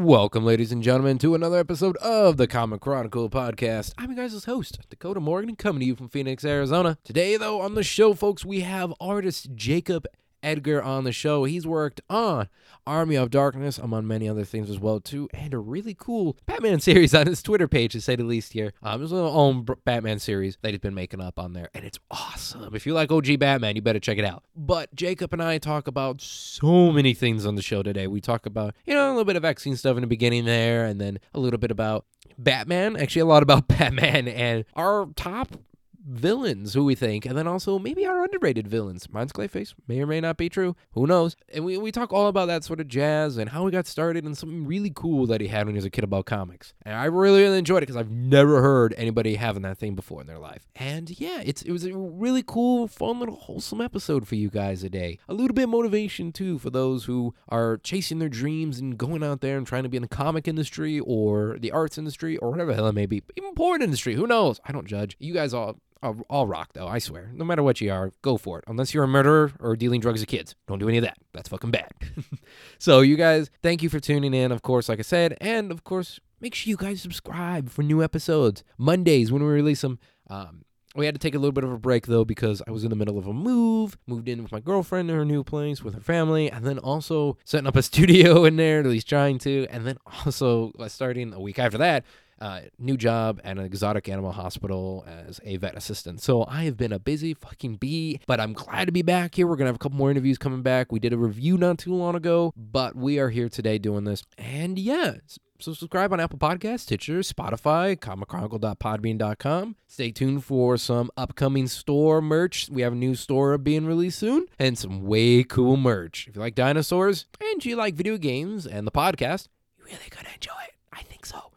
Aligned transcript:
Welcome, 0.00 0.46
ladies 0.46 0.72
and 0.72 0.82
gentlemen, 0.82 1.18
to 1.18 1.34
another 1.34 1.58
episode 1.58 1.98
of 1.98 2.38
the 2.38 2.46
Comic 2.46 2.80
Chronicle 2.80 3.28
podcast. 3.28 3.92
I'm 3.98 4.10
your 4.10 4.26
guys' 4.26 4.44
host, 4.44 4.78
Dakota 4.88 5.20
Morgan, 5.20 5.56
coming 5.56 5.80
to 5.80 5.86
you 5.86 5.94
from 5.94 6.08
Phoenix, 6.08 6.42
Arizona. 6.42 6.96
Today, 7.04 7.36
though, 7.36 7.60
on 7.60 7.74
the 7.74 7.82
show, 7.82 8.14
folks, 8.14 8.42
we 8.42 8.60
have 8.60 8.94
artist 8.98 9.50
Jacob 9.54 10.06
Edgar 10.42 10.82
on 10.82 11.04
the 11.04 11.12
show. 11.12 11.44
He's 11.44 11.66
worked 11.66 12.00
on 12.08 12.48
Army 12.86 13.14
of 13.14 13.30
Darkness, 13.30 13.78
among 13.78 14.06
many 14.06 14.28
other 14.28 14.44
things 14.44 14.70
as 14.70 14.78
well 14.78 15.00
too, 15.00 15.28
and 15.32 15.54
a 15.54 15.58
really 15.58 15.94
cool 15.98 16.36
Batman 16.46 16.80
series 16.80 17.14
on 17.14 17.26
his 17.26 17.42
Twitter 17.42 17.68
page, 17.68 17.92
to 17.92 18.00
say 18.00 18.16
the 18.16 18.24
least. 18.24 18.52
Here, 18.52 18.72
um, 18.82 19.00
his 19.00 19.12
own 19.12 19.66
Batman 19.84 20.18
series 20.18 20.58
that 20.62 20.70
he's 20.70 20.80
been 20.80 20.94
making 20.94 21.20
up 21.20 21.38
on 21.38 21.52
there, 21.52 21.68
and 21.74 21.84
it's 21.84 21.98
awesome. 22.10 22.74
If 22.74 22.86
you 22.86 22.94
like 22.94 23.12
OG 23.12 23.38
Batman, 23.38 23.76
you 23.76 23.82
better 23.82 24.00
check 24.00 24.18
it 24.18 24.24
out. 24.24 24.44
But 24.56 24.94
Jacob 24.94 25.32
and 25.32 25.42
I 25.42 25.58
talk 25.58 25.86
about 25.86 26.20
so 26.20 26.90
many 26.90 27.14
things 27.14 27.46
on 27.46 27.54
the 27.54 27.62
show 27.62 27.82
today. 27.82 28.06
We 28.06 28.20
talk 28.20 28.46
about 28.46 28.74
you 28.84 28.94
know 28.94 29.08
a 29.08 29.10
little 29.10 29.24
bit 29.24 29.36
of 29.36 29.42
vaccine 29.42 29.76
stuff 29.76 29.96
in 29.96 30.00
the 30.00 30.06
beginning 30.06 30.44
there, 30.44 30.84
and 30.84 31.00
then 31.00 31.18
a 31.34 31.40
little 31.40 31.58
bit 31.58 31.70
about 31.70 32.06
Batman. 32.38 32.96
Actually, 32.96 33.22
a 33.22 33.26
lot 33.26 33.42
about 33.42 33.68
Batman 33.68 34.28
and 34.28 34.64
our 34.74 35.08
top 35.16 35.56
villains 36.06 36.74
who 36.74 36.84
we 36.84 36.94
think, 36.94 37.26
and 37.26 37.36
then 37.36 37.46
also 37.46 37.78
maybe 37.78 38.06
our 38.06 38.24
underrated 38.24 38.68
villains. 38.68 39.08
Mine's 39.10 39.32
Clayface. 39.32 39.74
May 39.86 40.00
or 40.00 40.06
may 40.06 40.20
not 40.20 40.36
be 40.36 40.48
true. 40.48 40.76
Who 40.92 41.06
knows? 41.06 41.36
And 41.52 41.64
we, 41.64 41.78
we 41.78 41.92
talk 41.92 42.12
all 42.12 42.28
about 42.28 42.46
that 42.46 42.64
sort 42.64 42.80
of 42.80 42.88
jazz 42.88 43.36
and 43.36 43.50
how 43.50 43.66
he 43.66 43.72
got 43.72 43.86
started 43.86 44.24
and 44.24 44.36
something 44.36 44.66
really 44.66 44.92
cool 44.94 45.26
that 45.26 45.40
he 45.40 45.48
had 45.48 45.66
when 45.66 45.74
he 45.74 45.78
was 45.78 45.84
a 45.84 45.90
kid 45.90 46.04
about 46.04 46.26
comics. 46.26 46.74
And 46.84 46.94
I 46.94 47.04
really, 47.06 47.42
really 47.42 47.58
enjoyed 47.58 47.82
it 47.82 47.86
because 47.86 47.96
I've 47.96 48.10
never 48.10 48.62
heard 48.62 48.94
anybody 48.96 49.36
having 49.36 49.62
that 49.62 49.78
thing 49.78 49.94
before 49.94 50.20
in 50.20 50.26
their 50.26 50.38
life. 50.38 50.66
And 50.76 51.18
yeah, 51.20 51.42
it's 51.44 51.62
it 51.62 51.72
was 51.72 51.84
a 51.84 51.96
really 51.96 52.42
cool, 52.42 52.88
fun 52.88 53.20
little 53.20 53.36
wholesome 53.36 53.80
episode 53.80 54.26
for 54.26 54.34
you 54.34 54.50
guys 54.50 54.80
today. 54.80 55.18
A 55.28 55.34
little 55.34 55.54
bit 55.54 55.68
motivation 55.68 56.32
too 56.32 56.58
for 56.58 56.70
those 56.70 57.04
who 57.04 57.34
are 57.48 57.78
chasing 57.78 58.18
their 58.18 58.28
dreams 58.28 58.78
and 58.78 58.96
going 58.96 59.22
out 59.22 59.40
there 59.40 59.58
and 59.58 59.66
trying 59.66 59.82
to 59.82 59.88
be 59.88 59.96
in 59.96 60.02
the 60.02 60.08
comic 60.08 60.48
industry 60.48 61.00
or 61.00 61.58
the 61.58 61.70
arts 61.70 61.98
industry 61.98 62.36
or 62.38 62.50
whatever 62.50 62.72
the 62.72 62.76
hell 62.76 62.88
it 62.88 62.94
may 62.94 63.06
be. 63.06 63.22
Even 63.36 63.54
porn 63.54 63.82
industry. 63.82 64.14
Who 64.14 64.26
knows? 64.26 64.60
I 64.64 64.72
don't 64.72 64.86
judge. 64.86 65.16
You 65.18 65.34
guys 65.34 65.54
all 65.54 65.76
I'll, 66.02 66.24
I'll, 66.30 66.46
rock 66.46 66.72
though. 66.72 66.88
I 66.88 66.98
swear. 66.98 67.30
No 67.34 67.44
matter 67.44 67.62
what 67.62 67.80
you 67.80 67.92
are, 67.92 68.12
go 68.22 68.36
for 68.36 68.58
it. 68.58 68.64
Unless 68.66 68.94
you're 68.94 69.04
a 69.04 69.08
murderer 69.08 69.52
or 69.60 69.76
dealing 69.76 70.00
drugs 70.00 70.20
to 70.20 70.26
kids, 70.26 70.54
don't 70.66 70.78
do 70.78 70.88
any 70.88 70.98
of 70.98 71.04
that. 71.04 71.18
That's 71.32 71.48
fucking 71.48 71.70
bad. 71.70 71.92
so 72.78 73.00
you 73.00 73.16
guys, 73.16 73.50
thank 73.62 73.82
you 73.82 73.88
for 73.88 74.00
tuning 74.00 74.32
in. 74.32 74.52
Of 74.52 74.62
course, 74.62 74.88
like 74.88 74.98
I 74.98 75.02
said, 75.02 75.36
and 75.40 75.70
of 75.70 75.84
course, 75.84 76.20
make 76.40 76.54
sure 76.54 76.70
you 76.70 76.76
guys 76.76 77.02
subscribe 77.02 77.68
for 77.68 77.82
new 77.82 78.02
episodes 78.02 78.64
Mondays 78.78 79.30
when 79.30 79.42
we 79.42 79.48
release 79.48 79.82
them. 79.82 79.98
Um, 80.28 80.64
we 80.96 81.06
had 81.06 81.14
to 81.14 81.20
take 81.20 81.36
a 81.36 81.38
little 81.38 81.52
bit 81.52 81.62
of 81.62 81.70
a 81.70 81.78
break 81.78 82.06
though 82.06 82.24
because 82.24 82.62
I 82.66 82.72
was 82.72 82.82
in 82.82 82.90
the 82.90 82.96
middle 82.96 83.18
of 83.18 83.26
a 83.26 83.32
move, 83.32 83.96
moved 84.06 84.28
in 84.28 84.42
with 84.42 84.50
my 84.50 84.60
girlfriend 84.60 85.10
in 85.10 85.16
her 85.16 85.24
new 85.24 85.44
place 85.44 85.82
with 85.82 85.94
her 85.94 86.00
family, 86.00 86.50
and 86.50 86.64
then 86.66 86.78
also 86.78 87.36
setting 87.44 87.66
up 87.66 87.76
a 87.76 87.82
studio 87.90 88.44
in 88.44 88.56
there, 88.56 88.80
at 88.80 88.86
least 88.86 89.08
trying 89.08 89.38
to, 89.40 89.66
and 89.70 89.86
then 89.86 89.98
also 90.24 90.72
uh, 90.78 90.88
starting 90.88 91.32
a 91.32 91.40
week 91.40 91.58
after 91.58 91.78
that 91.78 92.04
uh, 92.40 92.60
new 92.78 92.96
job 92.96 93.40
at 93.44 93.58
an 93.58 93.64
exotic 93.64 94.08
animal 94.08 94.32
hospital 94.32 95.04
as 95.06 95.40
a 95.44 95.56
vet 95.56 95.76
assistant. 95.76 96.20
So 96.20 96.44
I 96.48 96.64
have 96.64 96.76
been 96.76 96.92
a 96.92 96.98
busy 96.98 97.34
fucking 97.34 97.76
bee, 97.76 98.20
but 98.26 98.40
I'm 98.40 98.52
glad 98.52 98.86
to 98.86 98.92
be 98.92 99.02
back 99.02 99.34
here. 99.34 99.46
We're 99.46 99.56
to 99.56 99.66
have 99.66 99.74
a 99.76 99.78
couple 99.78 99.98
more 99.98 100.10
interviews 100.10 100.38
coming 100.38 100.62
back. 100.62 100.90
We 100.90 101.00
did 101.00 101.12
a 101.12 101.18
review 101.18 101.56
not 101.56 101.78
too 101.78 101.94
long 101.94 102.14
ago, 102.14 102.52
but 102.56 102.96
we 102.96 103.18
are 103.18 103.30
here 103.30 103.48
today 103.48 103.78
doing 103.78 104.04
this. 104.04 104.22
And 104.38 104.78
yeah, 104.78 105.16
so 105.58 105.74
subscribe 105.74 106.12
on 106.12 106.20
Apple 106.20 106.38
Podcasts, 106.38 106.80
Stitcher, 106.80 107.20
Spotify, 107.20 107.96
comicchronicle.podbean.com. 107.96 109.76
Stay 109.86 110.10
tuned 110.10 110.44
for 110.44 110.76
some 110.76 111.10
upcoming 111.16 111.66
store 111.66 112.22
merch. 112.22 112.68
We 112.70 112.82
have 112.82 112.92
a 112.92 112.96
new 112.96 113.14
store 113.14 113.58
being 113.58 113.86
released 113.86 114.18
soon 114.18 114.46
and 114.58 114.78
some 114.78 115.02
way 115.02 115.44
cool 115.44 115.76
merch. 115.76 116.26
If 116.28 116.36
you 116.36 116.40
like 116.40 116.54
dinosaurs 116.54 117.26
and 117.40 117.64
you 117.64 117.76
like 117.76 117.94
video 117.94 118.16
games 118.16 118.66
and 118.66 118.86
the 118.86 118.92
podcast, 118.92 119.48
you're 119.78 119.86
really 119.86 120.10
to 120.10 120.34
enjoy 120.34 120.52
it. 120.64 120.74
I 120.92 121.02
think 121.02 121.26
so. 121.26 121.49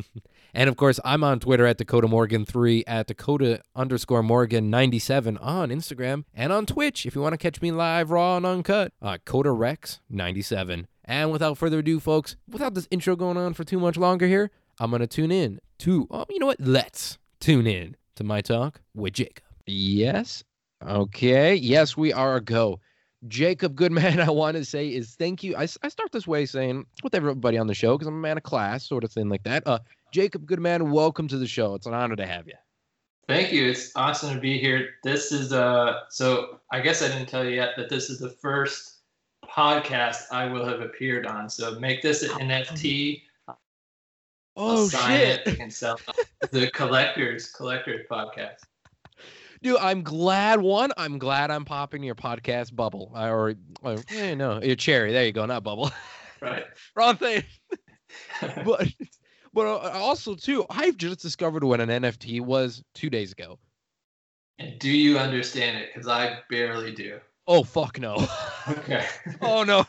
and 0.54 0.68
of 0.68 0.76
course, 0.76 0.98
I'm 1.04 1.24
on 1.24 1.40
Twitter 1.40 1.66
at 1.66 1.78
Dakota 1.78 2.06
Morgan3, 2.08 2.84
at 2.86 3.06
Dakota 3.06 3.62
underscore 3.74 4.22
Morgan 4.22 4.70
97 4.70 5.38
on 5.38 5.70
Instagram, 5.70 6.24
and 6.34 6.52
on 6.52 6.66
Twitch 6.66 7.06
if 7.06 7.14
you 7.14 7.20
want 7.20 7.32
to 7.32 7.38
catch 7.38 7.60
me 7.62 7.70
live, 7.72 8.10
raw, 8.10 8.36
and 8.36 8.46
uncut, 8.46 8.92
uh, 9.00 9.18
Kotarex 9.24 10.00
97. 10.10 10.86
And 11.04 11.32
without 11.32 11.58
further 11.58 11.80
ado, 11.80 11.98
folks, 12.00 12.36
without 12.48 12.74
this 12.74 12.88
intro 12.90 13.16
going 13.16 13.36
on 13.36 13.54
for 13.54 13.64
too 13.64 13.78
much 13.80 13.96
longer 13.96 14.26
here, 14.26 14.50
I'm 14.78 14.90
going 14.90 15.00
to 15.00 15.06
tune 15.06 15.32
in 15.32 15.60
to, 15.80 16.06
oh, 16.10 16.26
you 16.30 16.38
know 16.38 16.46
what? 16.46 16.60
Let's 16.60 17.18
tune 17.40 17.66
in 17.66 17.96
to 18.16 18.24
my 18.24 18.40
talk 18.40 18.80
with 18.94 19.14
Jacob. 19.14 19.44
Yes. 19.66 20.44
Okay. 20.84 21.54
Yes, 21.54 21.96
we 21.96 22.12
are 22.12 22.36
a 22.36 22.40
go. 22.40 22.80
Jacob 23.28 23.76
Goodman, 23.76 24.20
I 24.20 24.30
want 24.30 24.56
to 24.56 24.64
say 24.64 24.88
is 24.88 25.14
thank 25.14 25.42
you. 25.42 25.56
I, 25.56 25.62
I 25.82 25.88
start 25.88 26.12
this 26.12 26.26
way 26.26 26.46
saying 26.46 26.86
with 27.02 27.14
everybody 27.14 27.58
on 27.58 27.66
the 27.66 27.74
show 27.74 27.96
because 27.96 28.08
I'm 28.08 28.14
a 28.14 28.18
man 28.18 28.36
of 28.36 28.42
class, 28.42 28.86
sort 28.86 29.04
of 29.04 29.12
thing 29.12 29.28
like 29.28 29.42
that. 29.44 29.66
Uh, 29.66 29.78
Jacob 30.12 30.46
Goodman, 30.46 30.90
welcome 30.90 31.28
to 31.28 31.38
the 31.38 31.46
show. 31.46 31.74
It's 31.74 31.86
an 31.86 31.94
honor 31.94 32.16
to 32.16 32.26
have 32.26 32.46
you. 32.46 32.54
Thank 33.28 33.52
you. 33.52 33.68
It's 33.68 33.92
awesome 33.94 34.34
to 34.34 34.40
be 34.40 34.58
here. 34.58 34.90
This 35.04 35.32
is 35.32 35.52
uh 35.52 36.00
so 36.10 36.60
I 36.70 36.80
guess 36.80 37.02
I 37.02 37.08
didn't 37.08 37.28
tell 37.28 37.44
you 37.44 37.54
yet 37.54 37.70
that 37.76 37.88
this 37.88 38.10
is 38.10 38.18
the 38.18 38.30
first 38.30 38.98
podcast 39.44 40.24
I 40.32 40.46
will 40.46 40.64
have 40.64 40.80
appeared 40.80 41.26
on. 41.26 41.48
So 41.48 41.78
make 41.78 42.02
this 42.02 42.22
an 42.22 42.30
NFT. 42.30 43.22
Oh 44.54 44.88
shit! 44.88 45.46
It 45.46 45.60
and 45.60 45.72
sell 45.72 45.98
the 46.50 46.70
collectors 46.72 47.50
collectors 47.50 48.06
podcast 48.10 48.64
dude. 49.62 49.78
I'm 49.78 50.02
glad. 50.02 50.60
One, 50.60 50.92
I'm 50.96 51.18
glad 51.18 51.50
I'm 51.50 51.64
popping 51.64 52.02
your 52.02 52.14
podcast 52.14 52.74
bubble, 52.74 53.12
or, 53.14 53.54
or 53.82 53.96
eh, 54.10 54.34
no, 54.34 54.60
your 54.62 54.76
cherry. 54.76 55.12
There 55.12 55.24
you 55.24 55.32
go, 55.32 55.46
not 55.46 55.62
bubble. 55.62 55.90
Right. 56.42 56.64
Wrong 56.96 57.16
thing. 57.16 57.44
but 58.64 58.88
but 59.54 59.66
uh, 59.66 59.90
also 59.94 60.34
too, 60.34 60.66
I've 60.68 60.96
just 60.96 61.20
discovered 61.20 61.62
what 61.62 61.80
an 61.80 61.88
NFT 61.88 62.40
was 62.40 62.82
two 62.94 63.08
days 63.08 63.30
ago. 63.30 63.60
And 64.58 64.78
do 64.80 64.90
you 64.90 65.18
understand 65.18 65.78
it? 65.78 65.90
Because 65.94 66.08
I 66.08 66.38
barely 66.50 66.92
do. 66.92 67.20
Oh 67.46 67.62
fuck 67.62 68.00
no. 68.00 68.26
okay. 68.68 69.06
oh 69.40 69.62
no. 69.62 69.86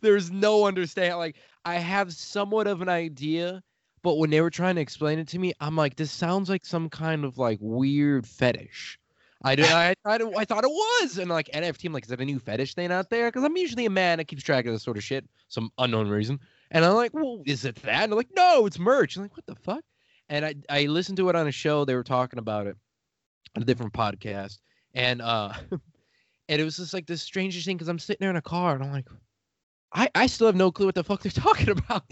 There's 0.00 0.30
no 0.30 0.66
understand. 0.66 1.18
Like 1.18 1.36
I 1.66 1.74
have 1.74 2.14
somewhat 2.14 2.66
of 2.66 2.80
an 2.80 2.88
idea, 2.88 3.62
but 4.02 4.16
when 4.16 4.30
they 4.30 4.40
were 4.40 4.50
trying 4.50 4.76
to 4.76 4.80
explain 4.80 5.18
it 5.18 5.28
to 5.28 5.38
me, 5.38 5.52
I'm 5.60 5.76
like, 5.76 5.96
this 5.96 6.10
sounds 6.10 6.48
like 6.48 6.64
some 6.64 6.88
kind 6.88 7.24
of 7.24 7.36
like 7.36 7.58
weird 7.60 8.26
fetish. 8.26 8.98
I 9.42 9.54
did. 9.54 9.66
I 9.66 9.90
it, 9.90 9.98
I 10.04 10.44
thought 10.44 10.64
it 10.64 10.70
was, 10.70 11.18
and 11.18 11.30
like 11.30 11.48
NFT, 11.54 11.86
I'm 11.86 11.92
like, 11.92 12.04
is 12.04 12.10
that 12.10 12.20
a 12.20 12.24
new 12.24 12.38
fetish 12.38 12.74
thing 12.74 12.92
out 12.92 13.08
there? 13.08 13.28
Because 13.28 13.42
I'm 13.42 13.56
usually 13.56 13.86
a 13.86 13.90
man 13.90 14.18
that 14.18 14.26
keeps 14.26 14.42
track 14.42 14.66
of 14.66 14.72
this 14.72 14.82
sort 14.82 14.98
of 14.98 15.04
shit, 15.04 15.24
some 15.48 15.70
unknown 15.78 16.08
reason. 16.08 16.38
And 16.70 16.84
I'm 16.84 16.94
like, 16.94 17.14
well, 17.14 17.42
is 17.46 17.64
it 17.64 17.76
that? 17.76 18.04
And 18.04 18.12
they're 18.12 18.18
like, 18.18 18.34
no, 18.36 18.66
it's 18.66 18.78
merch. 18.78 19.16
I'm 19.16 19.22
like, 19.22 19.36
what 19.36 19.46
the 19.46 19.54
fuck? 19.54 19.82
And 20.28 20.44
I 20.44 20.54
I 20.68 20.86
listened 20.86 21.16
to 21.18 21.28
it 21.30 21.36
on 21.36 21.48
a 21.48 21.52
show. 21.52 21.84
They 21.84 21.94
were 21.94 22.04
talking 22.04 22.38
about 22.38 22.66
it 22.66 22.76
on 23.56 23.62
a 23.62 23.66
different 23.66 23.94
podcast, 23.94 24.58
and 24.94 25.22
uh, 25.22 25.52
and 26.48 26.60
it 26.60 26.64
was 26.64 26.76
just 26.76 26.92
like 26.92 27.06
this 27.06 27.22
strangest 27.22 27.66
thing 27.66 27.76
because 27.76 27.88
I'm 27.88 27.98
sitting 27.98 28.20
there 28.20 28.30
in 28.30 28.36
a 28.36 28.42
car 28.42 28.74
and 28.74 28.84
I'm 28.84 28.92
like, 28.92 29.08
I 29.94 30.08
I 30.14 30.26
still 30.26 30.48
have 30.48 30.56
no 30.56 30.70
clue 30.70 30.86
what 30.86 30.94
the 30.94 31.02
fuck 31.02 31.22
they're 31.22 31.32
talking 31.34 31.70
about. 31.70 32.04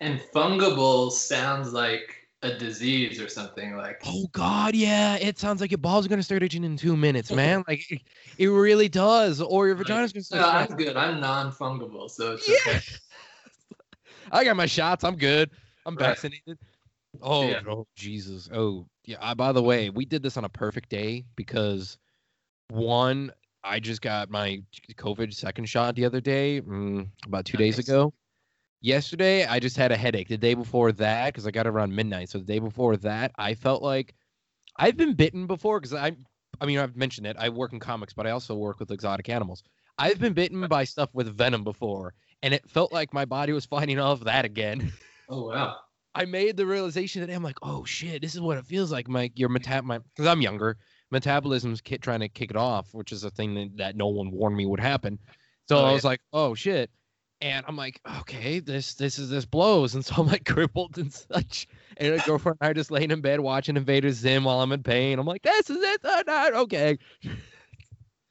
And 0.00 0.20
fungible 0.34 1.10
sounds 1.10 1.72
like 1.72 2.21
a 2.42 2.52
disease 2.54 3.20
or 3.20 3.28
something 3.28 3.76
like 3.76 4.00
oh 4.04 4.26
god 4.32 4.74
yeah. 4.74 5.16
It 5.16 5.38
sounds 5.38 5.60
like 5.60 5.70
your 5.70 5.78
balls 5.78 6.06
are 6.06 6.08
going 6.08 6.18
to 6.18 6.24
start 6.24 6.42
itching 6.42 6.64
in 6.64 6.76
two 6.76 6.96
minutes 6.96 7.30
man. 7.42 7.64
Like 7.68 7.90
it, 7.90 8.02
it, 8.38 8.48
really 8.48 8.88
does 8.88 9.40
or 9.40 9.66
your 9.66 9.76
vagina's 9.76 10.12
going 10.12 10.22
to 10.22 10.26
start 10.26 10.42
no, 10.42 10.74
i'm 10.74 10.76
good. 10.76 10.96
I'm 10.96 11.20
non-fungible 11.20 12.10
so 12.10 12.32
it's 12.32 12.48
yeah. 12.48 12.56
okay 12.66 12.80
i 14.32 14.44
got 14.44 14.56
my 14.56 14.66
shots. 14.66 15.04
I'm 15.04 15.16
good. 15.16 15.50
I'm 15.86 15.96
right. 15.96 16.06
vaccinated. 16.08 16.58
Oh, 17.20 17.48
yeah. 17.48 17.60
oh 17.68 17.86
jesus. 17.96 18.48
Oh 18.52 18.86
yeah. 19.04 19.16
I, 19.20 19.34
by 19.34 19.52
the 19.52 19.62
way 19.62 19.90
we 19.90 20.04
did 20.04 20.22
this 20.22 20.36
on 20.36 20.44
a 20.44 20.48
perfect 20.48 20.88
day 20.88 21.24
because 21.36 21.98
one 22.70 23.30
i 23.62 23.78
just 23.78 24.00
got 24.00 24.30
my 24.30 24.60
covid 24.94 25.32
second 25.32 25.66
shot 25.66 25.94
the 25.94 26.04
other 26.04 26.20
day 26.20 26.60
mm, 26.60 27.06
about 27.26 27.44
two 27.44 27.58
nice. 27.58 27.76
days 27.76 27.86
ago 27.86 28.12
Yesterday, 28.84 29.46
I 29.46 29.60
just 29.60 29.76
had 29.76 29.92
a 29.92 29.96
headache. 29.96 30.26
The 30.26 30.36
day 30.36 30.54
before 30.54 30.90
that, 30.90 31.26
because 31.26 31.46
I 31.46 31.52
got 31.52 31.68
around 31.68 31.94
midnight. 31.94 32.30
So 32.30 32.38
the 32.38 32.44
day 32.44 32.58
before 32.58 32.96
that, 32.96 33.30
I 33.38 33.54
felt 33.54 33.80
like 33.80 34.16
I've 34.76 34.96
been 34.96 35.14
bitten 35.14 35.46
before 35.46 35.78
because 35.78 35.94
I, 35.94 36.16
I 36.60 36.66
mean, 36.66 36.80
I've 36.80 36.96
mentioned 36.96 37.28
it. 37.28 37.36
I 37.38 37.48
work 37.48 37.72
in 37.72 37.78
comics, 37.78 38.12
but 38.12 38.26
I 38.26 38.30
also 38.30 38.56
work 38.56 38.80
with 38.80 38.90
exotic 38.90 39.28
animals. 39.28 39.62
I've 39.98 40.18
been 40.18 40.32
bitten 40.32 40.66
by 40.66 40.82
stuff 40.82 41.10
with 41.12 41.28
venom 41.28 41.62
before, 41.62 42.14
and 42.42 42.52
it 42.52 42.68
felt 42.68 42.92
like 42.92 43.14
my 43.14 43.24
body 43.24 43.52
was 43.52 43.64
fighting 43.64 44.00
off 44.00 44.20
that 44.20 44.44
again. 44.44 44.92
Oh 45.28 45.46
wow! 45.46 45.76
I 46.14 46.26
made 46.26 46.58
the 46.58 46.66
realization 46.66 47.24
that 47.24 47.32
I'm 47.32 47.44
like, 47.44 47.56
oh 47.62 47.84
shit, 47.84 48.20
this 48.20 48.34
is 48.34 48.40
what 48.40 48.58
it 48.58 48.66
feels 48.66 48.92
like. 48.92 49.08
My 49.08 49.30
your 49.34 49.48
metab, 49.48 49.84
my 49.84 49.98
because 49.98 50.26
I'm 50.26 50.42
younger, 50.42 50.76
metabolism's 51.10 51.80
kit 51.80 52.02
trying 52.02 52.20
to 52.20 52.28
kick 52.28 52.50
it 52.50 52.56
off, 52.56 52.92
which 52.92 53.12
is 53.12 53.24
a 53.24 53.30
thing 53.30 53.54
that, 53.54 53.76
that 53.76 53.96
no 53.96 54.08
one 54.08 54.30
warned 54.30 54.56
me 54.56 54.66
would 54.66 54.80
happen. 54.80 55.18
So 55.68 55.78
oh, 55.78 55.84
I 55.84 55.92
was 55.92 56.02
yeah. 56.02 56.08
like, 56.08 56.20
oh 56.34 56.54
shit 56.54 56.90
and 57.42 57.66
I'm 57.66 57.76
like, 57.76 58.00
okay, 58.20 58.60
this 58.60 58.94
this 58.94 59.18
is 59.18 59.28
this 59.28 59.44
blows, 59.44 59.96
and 59.96 60.04
so 60.04 60.14
I'm 60.18 60.28
like 60.28 60.44
crippled 60.46 60.96
and 60.96 61.12
such. 61.12 61.66
And 61.96 62.14
a 62.14 62.18
girlfriend 62.24 62.58
and 62.60 62.68
I 62.68 62.70
are 62.70 62.74
just 62.74 62.90
laying 62.90 63.10
in 63.10 63.20
bed 63.20 63.40
watching 63.40 63.76
Invader 63.76 64.12
Zim 64.12 64.44
while 64.44 64.60
I'm 64.60 64.72
in 64.72 64.82
pain. 64.82 65.18
I'm 65.18 65.26
like, 65.26 65.42
this 65.42 65.68
is 65.68 65.82
it, 65.82 66.04
uh, 66.04 66.22
not 66.26 66.54
okay. 66.54 66.98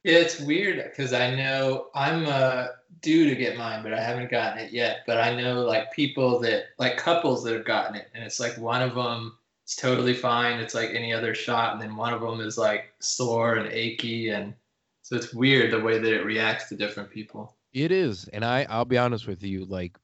Yeah, 0.03 0.15
it's 0.15 0.39
weird 0.39 0.83
because 0.89 1.13
I 1.13 1.35
know 1.35 1.87
I'm 1.93 2.25
uh 2.25 2.67
due 3.01 3.29
to 3.29 3.35
get 3.35 3.57
mine, 3.57 3.83
but 3.83 3.93
I 3.93 4.01
haven't 4.01 4.31
gotten 4.31 4.59
it 4.59 4.71
yet. 4.71 4.99
But 5.05 5.19
I 5.19 5.35
know 5.39 5.61
like 5.61 5.91
people 5.91 6.39
that 6.39 6.67
like 6.79 6.97
couples 6.97 7.43
that 7.43 7.53
have 7.53 7.65
gotten 7.65 7.95
it, 7.95 8.07
and 8.15 8.23
it's 8.23 8.39
like 8.39 8.57
one 8.57 8.81
of 8.81 8.95
them 8.95 9.37
is 9.67 9.75
totally 9.75 10.13
fine. 10.13 10.59
It's 10.59 10.73
like 10.73 10.91
any 10.91 11.13
other 11.13 11.35
shot, 11.35 11.73
and 11.73 11.81
then 11.81 11.97
one 11.97 12.13
of 12.13 12.21
them 12.21 12.39
is 12.39 12.57
like 12.57 12.93
sore 12.99 13.55
and 13.55 13.69
achy, 13.73 14.29
and 14.29 14.53
so 15.01 15.17
it's 15.17 15.33
weird 15.33 15.71
the 15.71 15.81
way 15.81 15.99
that 15.99 16.13
it 16.13 16.25
reacts 16.25 16.69
to 16.69 16.77
different 16.77 17.09
people. 17.09 17.57
It 17.73 17.91
is, 17.91 18.27
and 18.33 18.43
I 18.43 18.65
I'll 18.69 18.85
be 18.85 18.97
honest 18.97 19.27
with 19.27 19.43
you, 19.43 19.65
like 19.65 19.97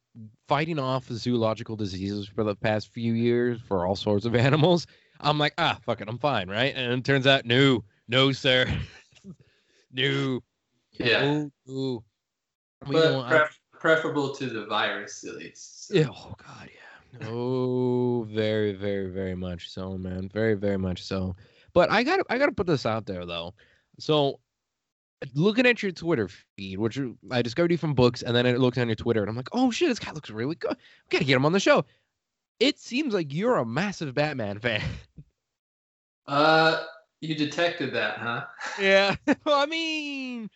fighting 0.47 0.79
off 0.79 1.05
zoological 1.05 1.75
diseases 1.75 2.27
for 2.27 2.43
the 2.43 2.55
past 2.55 2.89
few 2.91 3.13
years 3.13 3.59
for 3.67 3.85
all 3.85 3.95
sorts 3.95 4.25
of 4.25 4.35
animals. 4.47 4.87
I'm 5.19 5.37
like, 5.37 5.53
ah, 5.57 5.77
fuck 5.83 6.01
it, 6.01 6.07
I'm 6.09 6.19
fine, 6.19 6.49
right? 6.49 6.73
And 6.75 6.93
it 6.93 7.03
turns 7.05 7.25
out, 7.27 7.45
no, 7.45 7.83
no, 8.07 8.31
sir, 8.31 8.65
no, 9.91 10.39
Yeah, 10.93 11.21
no, 11.21 11.51
no. 11.65 12.03
We 12.87 12.93
but 12.95 13.13
I- 13.33 13.47
preferable 13.73 14.33
to 14.35 14.47
the 14.49 14.65
virus 14.65 15.23
at 15.23 15.35
least. 15.35 15.87
So- 15.87 15.93
Yeah, 15.95 16.07
oh 16.11 16.33
god, 16.37 16.69
yeah. 16.73 17.27
Oh, 17.29 18.27
very, 18.29 18.73
very, 18.73 19.09
very 19.09 19.35
much 19.35 19.69
so, 19.69 19.97
man. 19.97 20.29
Very, 20.33 20.53
very 20.55 20.77
much 20.77 21.03
so. 21.03 21.35
But 21.73 21.89
I 21.91 22.03
gotta, 22.03 22.23
I 22.29 22.37
gotta 22.37 22.51
put 22.51 22.67
this 22.67 22.85
out 22.85 23.05
there 23.05 23.25
though. 23.25 23.53
So, 23.99 24.39
looking 25.33 25.65
at 25.65 25.81
your 25.81 25.91
Twitter 25.91 26.29
feed, 26.55 26.77
which 26.77 26.99
I 27.31 27.41
discovered 27.41 27.71
you 27.71 27.77
from 27.77 27.93
books, 27.93 28.21
and 28.21 28.35
then 28.35 28.45
I 28.45 28.53
looked 28.53 28.77
on 28.77 28.87
your 28.87 28.95
Twitter, 28.95 29.21
and 29.21 29.29
I'm 29.29 29.35
like, 29.35 29.49
oh 29.51 29.71
shit, 29.71 29.89
this 29.89 29.99
guy 29.99 30.11
looks 30.11 30.29
really 30.29 30.55
good. 30.55 30.71
We 30.77 31.09
gotta 31.09 31.25
get 31.25 31.35
him 31.35 31.45
on 31.45 31.53
the 31.53 31.59
show. 31.59 31.85
It 32.59 32.79
seems 32.79 33.13
like 33.13 33.33
you're 33.33 33.57
a 33.57 33.65
massive 33.65 34.13
Batman 34.13 34.59
fan. 34.59 34.81
Uh, 36.27 36.83
you 37.21 37.35
detected 37.35 37.93
that, 37.93 38.17
huh? 38.17 38.45
yeah. 38.81 39.15
well, 39.45 39.61
I 39.61 39.65
mean, 39.65 40.49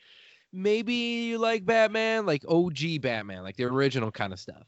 maybe 0.51 0.93
you 0.93 1.37
like 1.37 1.65
Batman, 1.65 2.25
like 2.25 2.43
OG 2.47 3.01
Batman, 3.01 3.43
like 3.43 3.55
the 3.55 3.65
original 3.65 4.11
kind 4.11 4.33
of 4.33 4.39
stuff. 4.39 4.63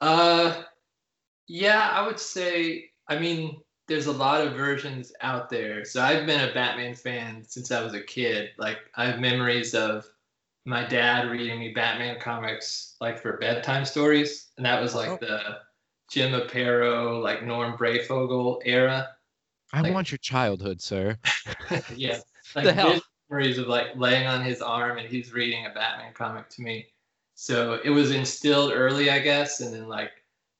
Uh, 0.00 0.62
yeah, 1.46 1.90
I 1.90 2.06
would 2.06 2.20
say. 2.20 2.90
I 3.08 3.18
mean, 3.18 3.60
there's 3.88 4.06
a 4.06 4.12
lot 4.12 4.46
of 4.46 4.52
versions 4.54 5.12
out 5.22 5.48
there. 5.48 5.84
So 5.84 6.02
I've 6.02 6.26
been 6.26 6.48
a 6.48 6.52
Batman 6.52 6.94
fan 6.94 7.42
since 7.46 7.72
I 7.72 7.82
was 7.82 7.94
a 7.94 8.02
kid. 8.02 8.50
Like 8.58 8.78
I 8.94 9.06
have 9.06 9.18
memories 9.20 9.74
of 9.74 10.04
my 10.66 10.84
dad 10.84 11.30
reading 11.30 11.58
me 11.58 11.72
Batman 11.72 12.20
comics 12.20 12.96
like 13.00 13.18
for 13.20 13.38
bedtime 13.38 13.84
stories, 13.84 14.48
and 14.56 14.66
that 14.66 14.80
was 14.82 14.94
like 14.94 15.08
Oh. 15.08 15.18
the 15.20 15.58
Jim 16.10 16.32
Aparo, 16.38 17.22
like 17.22 17.42
Norm 17.42 17.76
Breyfogle 17.76 18.60
era. 18.64 19.08
I 19.72 19.80
Like- 19.82 19.92
want 19.94 20.10
your 20.10 20.18
childhood, 20.18 20.80
sir. 20.80 21.16
yeah, 21.96 22.18
The 22.54 22.62
like 22.64 22.74
hell? 22.74 22.88
vivid 22.88 23.02
memories 23.30 23.58
of 23.58 23.66
like 23.68 23.88
laying 23.96 24.26
on 24.26 24.42
his 24.44 24.60
arm 24.62 24.98
and 24.98 25.08
he's 25.08 25.32
reading 25.32 25.66
a 25.66 25.70
Batman 25.70 26.12
comic 26.14 26.48
to 26.50 26.62
me. 26.62 26.86
So 27.34 27.78
it 27.84 27.90
was 27.90 28.10
instilled 28.10 28.72
early, 28.72 29.10
I 29.10 29.18
guess, 29.20 29.60
and 29.60 29.72
then 29.74 29.86
like 29.88 30.10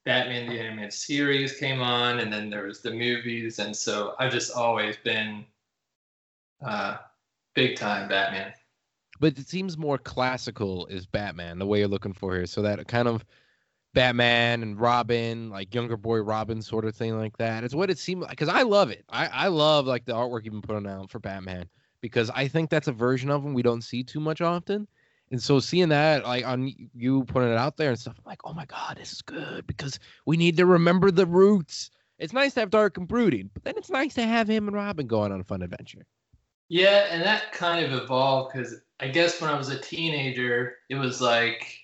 Batman 0.09 0.49
the 0.49 0.59
animated 0.59 0.91
series 0.95 1.59
came 1.59 1.83
on, 1.83 2.21
and 2.21 2.33
then 2.33 2.49
there 2.49 2.65
was 2.65 2.81
the 2.81 2.91
movies, 2.91 3.59
and 3.59 3.77
so 3.77 4.15
I've 4.19 4.33
just 4.33 4.51
always 4.57 4.97
been 4.97 5.45
uh, 6.65 6.97
big 7.55 7.77
time 7.77 8.09
Batman. 8.09 8.55
but 9.21 9.39
it 9.39 9.47
seems 9.47 9.77
more 9.77 9.99
classical 9.99 10.87
is 10.87 11.05
Batman, 11.05 11.59
the 11.59 11.67
way 11.67 11.81
you're 11.81 11.89
looking 11.89 12.15
for 12.15 12.35
here. 12.35 12.47
So 12.47 12.63
that 12.63 12.89
kind 12.89 13.07
of 13.07 13.23
Batman 13.93 14.63
and 14.63 14.81
Robin, 14.81 15.51
like 15.51 15.75
younger 15.75 15.99
boy 15.99 16.21
Robin 16.21 16.63
sort 16.63 16.87
of 16.87 16.97
thing 16.97 17.19
like 17.19 17.37
that. 17.37 17.63
It's 17.63 17.75
what 17.75 17.91
it 17.91 17.99
seemed 17.99 18.23
like 18.23 18.31
because 18.31 18.49
I 18.49 18.63
love 18.63 18.91
it. 18.91 19.05
I, 19.11 19.27
I 19.27 19.49
love 19.49 19.87
like 19.87 20.07
the 20.07 20.15
artwork 20.15 20.43
you've 20.45 20.55
been 20.55 20.63
putting 20.63 20.87
out 20.87 21.11
for 21.11 21.19
Batman 21.19 21.69
because 22.01 22.31
I 22.31 22.49
think 22.49 22.71
that's 22.71 22.89
a 22.89 22.93
version 22.93 23.29
of 23.29 23.45
him 23.45 23.53
we 23.53 23.63
don't 23.63 23.83
see 23.83 24.05
too 24.05 24.21
much 24.21 24.41
often. 24.41 24.89
And 25.31 25.43
so 25.43 25.61
seeing 25.61 25.91
that 25.91 26.25
like 26.25 26.47
on 26.47 26.73
you 26.95 27.25
putting 27.25 27.51
it 27.51 27.59
out 27.59 27.77
there 27.77 27.91
and 27.91 27.99
stuff, 27.99 28.17
I'm 28.19 28.29
like, 28.29 28.41
oh 28.45 28.53
my 28.53 28.65
god, 28.65 28.97
this 28.99 29.13
is 29.13 29.23
good 29.23 29.67
because 29.67 29.99
we 30.27 30.37
need 30.37 30.57
to 30.57 30.67
remember 30.67 31.11
the 31.11 31.27
roots. 31.27 31.91
It's 32.19 32.33
nice 32.33 32.55
to 32.55 32.61
have 32.61 32.71
Dark 32.71 32.97
and 32.97 33.07
brooding, 33.07 33.51
but 33.55 33.65
then 33.65 33.75
it's 33.77 33.91
nice 33.91 34.15
to 34.15 34.27
have 34.27 34.49
him 34.49 34.67
and 34.67 34.77
Robin 34.77 35.07
going 35.07 35.31
on 35.31 35.41
a 35.41 35.45
fun 35.45 35.63
adventure. 35.63 36.05
Yeah, 36.69 37.07
and 37.11 37.23
that 37.23 37.53
kind 37.53 37.85
of 37.85 38.03
evolved 38.03 38.53
because 38.53 38.75
I 39.01 39.09
guess 39.09 39.41
when 39.41 39.51
I 39.51 39.57
was 39.57 39.69
a 39.69 39.79
teenager, 39.79 40.77
it 40.89 40.97
was 40.97 41.21
like 41.21 41.79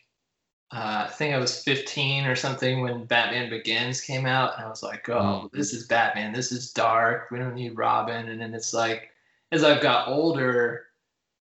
uh, 0.75 1.07
I 1.09 1.13
think 1.13 1.33
I 1.33 1.39
was 1.39 1.63
15 1.63 2.27
or 2.27 2.35
something 2.35 2.81
when 2.81 3.05
Batman 3.05 3.49
Begins 3.49 4.01
came 4.01 4.27
out, 4.27 4.57
and 4.57 4.65
I 4.65 4.69
was 4.69 4.83
like, 4.83 5.09
"Oh, 5.09 5.49
this 5.53 5.73
is 5.73 5.87
Batman. 5.87 6.33
This 6.33 6.51
is 6.51 6.73
dark. 6.73 7.31
We 7.31 7.39
don't 7.39 7.55
need 7.55 7.79
Robin." 7.79 8.29
And 8.29 8.41
then 8.41 8.55
it's 8.55 8.75
like, 8.75 9.11
as 9.53 9.63
I've 9.63 9.83
got 9.83 10.09
older, 10.09 10.84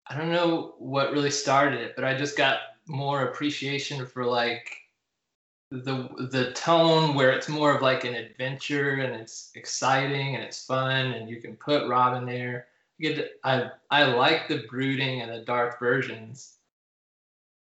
I 0.06 0.16
don't 0.16 0.30
know 0.32 0.74
what 0.78 1.12
really 1.12 1.30
started 1.30 1.80
it, 1.80 1.96
but 1.96 2.04
I 2.04 2.14
just 2.14 2.36
got 2.36 2.58
more 2.86 3.22
appreciation 3.22 4.06
for 4.06 4.24
like 4.24 4.76
the 5.70 6.08
the 6.30 6.52
tone 6.52 7.14
where 7.14 7.30
it's 7.32 7.48
more 7.48 7.74
of 7.74 7.82
like 7.82 8.04
an 8.04 8.14
adventure 8.14 8.96
and 8.96 9.14
it's 9.20 9.50
exciting 9.54 10.34
and 10.34 10.44
it's 10.44 10.64
fun 10.64 11.12
and 11.12 11.28
you 11.28 11.40
can 11.40 11.56
put 11.56 11.88
Robin 11.88 12.26
there. 12.26 12.66
To- 13.02 13.28
I 13.42 13.70
I 13.90 14.04
like 14.04 14.46
the 14.48 14.64
brooding 14.68 15.22
and 15.22 15.32
the 15.32 15.44
dark 15.44 15.80
versions, 15.80 16.58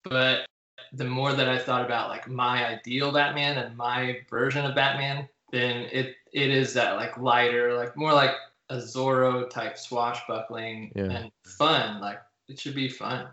but 0.04 0.46
the 0.92 1.04
more 1.04 1.32
that 1.32 1.48
I 1.48 1.58
thought 1.58 1.84
about 1.84 2.10
like 2.10 2.28
my 2.28 2.66
ideal 2.66 3.12
Batman 3.12 3.58
and 3.58 3.76
my 3.76 4.20
version 4.28 4.64
of 4.64 4.74
Batman, 4.74 5.28
then 5.52 5.88
it 5.92 6.16
it 6.32 6.50
is 6.50 6.74
that 6.74 6.96
like 6.96 7.16
lighter, 7.16 7.74
like 7.74 7.96
more 7.96 8.12
like 8.12 8.32
a 8.68 8.76
Zorro 8.76 9.48
type 9.48 9.78
swashbuckling 9.78 10.92
Yeah. 10.94 11.04
and 11.04 11.32
fun. 11.44 12.00
Like 12.00 12.20
it 12.48 12.58
should 12.58 12.74
be 12.74 12.88
fun. 12.88 13.28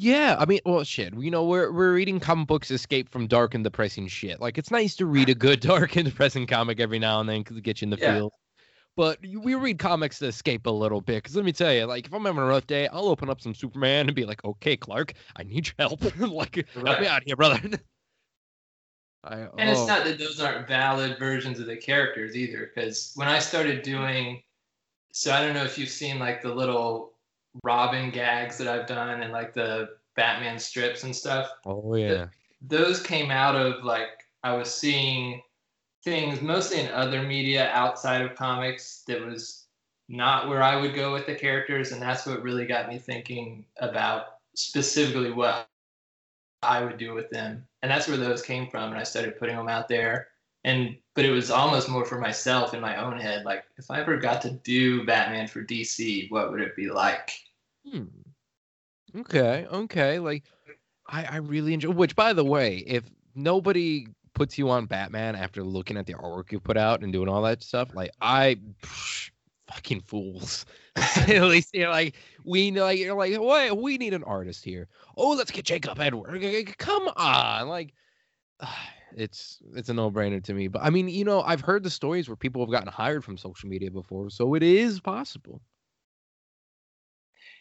Yeah, 0.00 0.36
I 0.38 0.44
mean, 0.46 0.60
well, 0.64 0.84
shit. 0.84 1.12
You 1.14 1.30
know, 1.30 1.44
we're 1.44 1.72
we're 1.72 1.92
reading 1.92 2.20
comic 2.20 2.46
books 2.46 2.70
escape 2.70 3.08
from 3.08 3.26
dark 3.26 3.54
and 3.54 3.64
depressing 3.64 4.06
shit. 4.06 4.40
Like, 4.40 4.56
it's 4.56 4.70
nice 4.70 4.94
to 4.96 5.06
read 5.06 5.28
a 5.28 5.34
good 5.34 5.58
dark 5.74 5.96
and 5.96 6.04
depressing 6.04 6.46
comic 6.46 6.78
every 6.78 7.00
now 7.00 7.18
and 7.20 7.28
then 7.28 7.40
because 7.40 7.56
it 7.56 7.64
gets 7.64 7.82
you 7.82 7.86
in 7.86 7.90
the 7.90 7.96
Yeah. 7.96 8.14
feel. 8.14 8.32
But 8.96 9.18
we 9.22 9.54
read 9.54 9.78
comics 9.78 10.18
to 10.20 10.26
escape 10.26 10.66
a 10.66 10.70
little 10.70 11.00
bit. 11.00 11.22
Because 11.22 11.36
let 11.36 11.44
me 11.44 11.52
tell 11.52 11.72
you, 11.72 11.84
like, 11.86 12.06
if 12.06 12.12
I'm 12.12 12.24
having 12.24 12.42
a 12.42 12.46
rough 12.46 12.66
day, 12.66 12.86
I'll 12.88 13.08
open 13.08 13.28
up 13.28 13.40
some 13.40 13.54
Superman 13.54 14.06
and 14.06 14.14
be 14.14 14.24
like, 14.24 14.44
"Okay, 14.44 14.76
Clark, 14.76 15.14
I 15.36 15.42
need 15.42 15.66
your 15.66 15.74
help. 15.78 16.02
like, 16.18 16.68
help 16.74 17.00
me 17.00 17.06
out 17.06 17.22
here, 17.26 17.36
brother." 17.36 17.60
I, 19.24 19.34
And 19.58 19.68
it's 19.70 19.80
oh, 19.80 19.86
not 19.86 20.04
that 20.04 20.18
those 20.18 20.40
aren't 20.40 20.68
valid 20.68 21.18
versions 21.18 21.58
of 21.58 21.66
the 21.66 21.76
characters 21.76 22.36
either, 22.36 22.70
because 22.72 23.12
when 23.16 23.26
I 23.26 23.40
started 23.40 23.82
doing, 23.82 24.42
so 25.18 25.32
I 25.32 25.44
don't 25.44 25.52
know 25.52 25.64
if 25.64 25.76
you've 25.76 25.88
seen 25.88 26.20
like 26.20 26.42
the 26.42 26.54
little 26.54 27.10
Robin 27.64 28.10
gags 28.10 28.56
that 28.58 28.68
I've 28.68 28.86
done 28.86 29.20
and 29.20 29.32
like 29.32 29.52
the 29.52 29.96
Batman 30.14 30.60
strips 30.60 31.02
and 31.02 31.14
stuff. 31.14 31.50
Oh 31.66 31.96
yeah. 31.96 32.26
Those 32.62 33.02
came 33.02 33.32
out 33.32 33.56
of 33.56 33.82
like 33.82 34.10
I 34.44 34.54
was 34.54 34.72
seeing 34.72 35.42
things 36.04 36.40
mostly 36.40 36.78
in 36.78 36.92
other 36.92 37.20
media 37.24 37.68
outside 37.72 38.22
of 38.22 38.36
comics 38.36 39.02
that 39.08 39.20
was 39.20 39.64
not 40.08 40.48
where 40.48 40.62
I 40.62 40.80
would 40.80 40.94
go 40.94 41.12
with 41.12 41.26
the 41.26 41.34
characters, 41.34 41.90
and 41.90 42.00
that's 42.00 42.24
what 42.24 42.44
really 42.44 42.64
got 42.64 42.88
me 42.88 42.98
thinking 42.98 43.64
about 43.78 44.36
specifically 44.54 45.32
what 45.32 45.68
I 46.62 46.84
would 46.84 46.96
do 46.96 47.12
with 47.12 47.28
them. 47.30 47.66
And 47.82 47.90
that's 47.90 48.06
where 48.06 48.16
those 48.16 48.40
came 48.40 48.70
from. 48.70 48.90
And 48.90 49.00
I 49.00 49.02
started 49.02 49.36
putting 49.36 49.56
them 49.56 49.68
out 49.68 49.88
there. 49.88 50.28
And 50.68 50.98
but 51.14 51.24
it 51.24 51.30
was 51.30 51.50
almost 51.50 51.88
more 51.88 52.04
for 52.04 52.20
myself 52.20 52.74
in 52.74 52.80
my 52.82 53.02
own 53.02 53.18
head. 53.18 53.46
Like 53.46 53.64
if 53.78 53.90
I 53.90 54.00
ever 54.00 54.18
got 54.18 54.42
to 54.42 54.50
do 54.50 55.06
Batman 55.06 55.48
for 55.48 55.64
DC, 55.64 56.30
what 56.30 56.50
would 56.50 56.60
it 56.60 56.76
be 56.76 56.90
like? 56.90 57.32
Hmm. 57.90 58.04
Okay, 59.16 59.66
okay. 59.72 60.18
Like 60.18 60.44
I, 61.06 61.24
I 61.24 61.36
really 61.36 61.72
enjoy 61.72 61.92
which 61.92 62.14
by 62.14 62.34
the 62.34 62.44
way, 62.44 62.84
if 62.86 63.04
nobody 63.34 64.08
puts 64.34 64.58
you 64.58 64.68
on 64.68 64.84
Batman 64.84 65.36
after 65.36 65.64
looking 65.64 65.96
at 65.96 66.04
the 66.04 66.12
artwork 66.12 66.52
you 66.52 66.60
put 66.60 66.76
out 66.76 67.02
and 67.02 67.14
doing 67.14 67.30
all 67.30 67.40
that 67.42 67.62
stuff, 67.62 67.94
like 67.94 68.10
I 68.20 68.58
psh, 68.82 69.30
fucking 69.68 70.02
fools. 70.02 70.66
at 70.96 71.44
least 71.44 71.70
you're 71.72 71.88
like 71.88 72.14
we 72.44 72.70
know 72.70 72.82
like 72.84 72.98
you're 72.98 73.16
like, 73.16 73.40
what 73.40 73.78
we 73.78 73.96
need 73.96 74.12
an 74.12 74.24
artist 74.24 74.66
here. 74.66 74.86
Oh, 75.16 75.30
let's 75.30 75.50
get 75.50 75.64
Jacob 75.64 75.98
Edgar. 75.98 76.64
Come 76.76 77.08
on. 77.16 77.68
Like 77.68 77.94
it's 79.16 79.58
it's 79.74 79.88
a 79.88 79.94
no-brainer 79.94 80.42
to 80.44 80.54
me. 80.54 80.68
But 80.68 80.82
I 80.82 80.90
mean, 80.90 81.08
you 81.08 81.24
know, 81.24 81.42
I've 81.42 81.60
heard 81.60 81.82
the 81.82 81.90
stories 81.90 82.28
where 82.28 82.36
people 82.36 82.62
have 82.62 82.70
gotten 82.70 82.88
hired 82.88 83.24
from 83.24 83.36
social 83.36 83.68
media 83.68 83.90
before, 83.90 84.30
so 84.30 84.54
it 84.54 84.62
is 84.62 85.00
possible. 85.00 85.60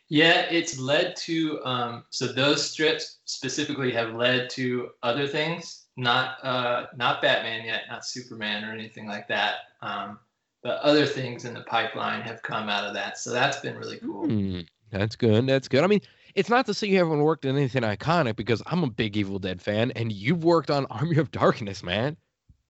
Yeah, 0.10 0.46
it's 0.50 0.80
led 0.80 1.16
to 1.18 1.60
um, 1.66 2.04
so 2.10 2.28
those 2.28 2.70
strips 2.70 3.20
specifically 3.26 3.92
have 3.92 4.14
led 4.14 4.50
to 4.52 4.92
other 5.04 5.28
things, 5.28 5.88
not 5.98 6.44
uh, 6.44 6.88
not 6.96 7.22
Batman 7.22 7.66
yet, 7.66 7.84
not 7.90 8.06
Superman 8.06 8.64
or 8.64 8.72
anything 8.72 9.08
like 9.08 9.28
that. 9.28 9.56
Um, 9.82 10.20
but 10.64 10.80
other 10.80 11.06
things 11.06 11.46
in 11.46 11.54
the 11.54 11.62
pipeline 11.62 12.22
have 12.22 12.42
come 12.42 12.70
out 12.70 12.86
of 12.86 12.94
that, 12.94 13.18
so 13.18 13.32
that's 13.32 13.60
been 13.60 13.78
really 13.78 13.98
cool. 13.98 14.28
Hmm, 14.28 14.62
that's 14.92 15.16
good. 15.16 15.46
That's 15.48 15.68
good. 15.68 15.84
I 15.84 15.88
mean, 15.88 16.02
it's 16.38 16.50
not 16.50 16.68
to 16.68 16.74
say 16.74 16.88
you 16.88 17.00
haven't 17.00 17.20
worked 17.20 17.46
on 17.48 17.58
anything 17.58 17.82
iconic 17.82 18.36
because 18.36 18.62
I'm 18.68 18.84
a 18.84 18.90
big 18.90 19.18
Evil 19.18 19.40
Dead 19.40 19.60
fan, 19.60 19.92
and 19.92 20.12
you've 20.12 20.44
worked 20.44 20.70
on 20.70 20.86
Army 20.86 21.18
of 21.18 21.32
Darkness, 21.32 21.82
man. 21.82 22.16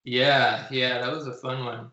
Yeah, 0.04 0.66
yeah, 0.70 0.98
that 0.98 1.12
was 1.12 1.28
a 1.28 1.34
fun 1.34 1.64
one. 1.64 1.90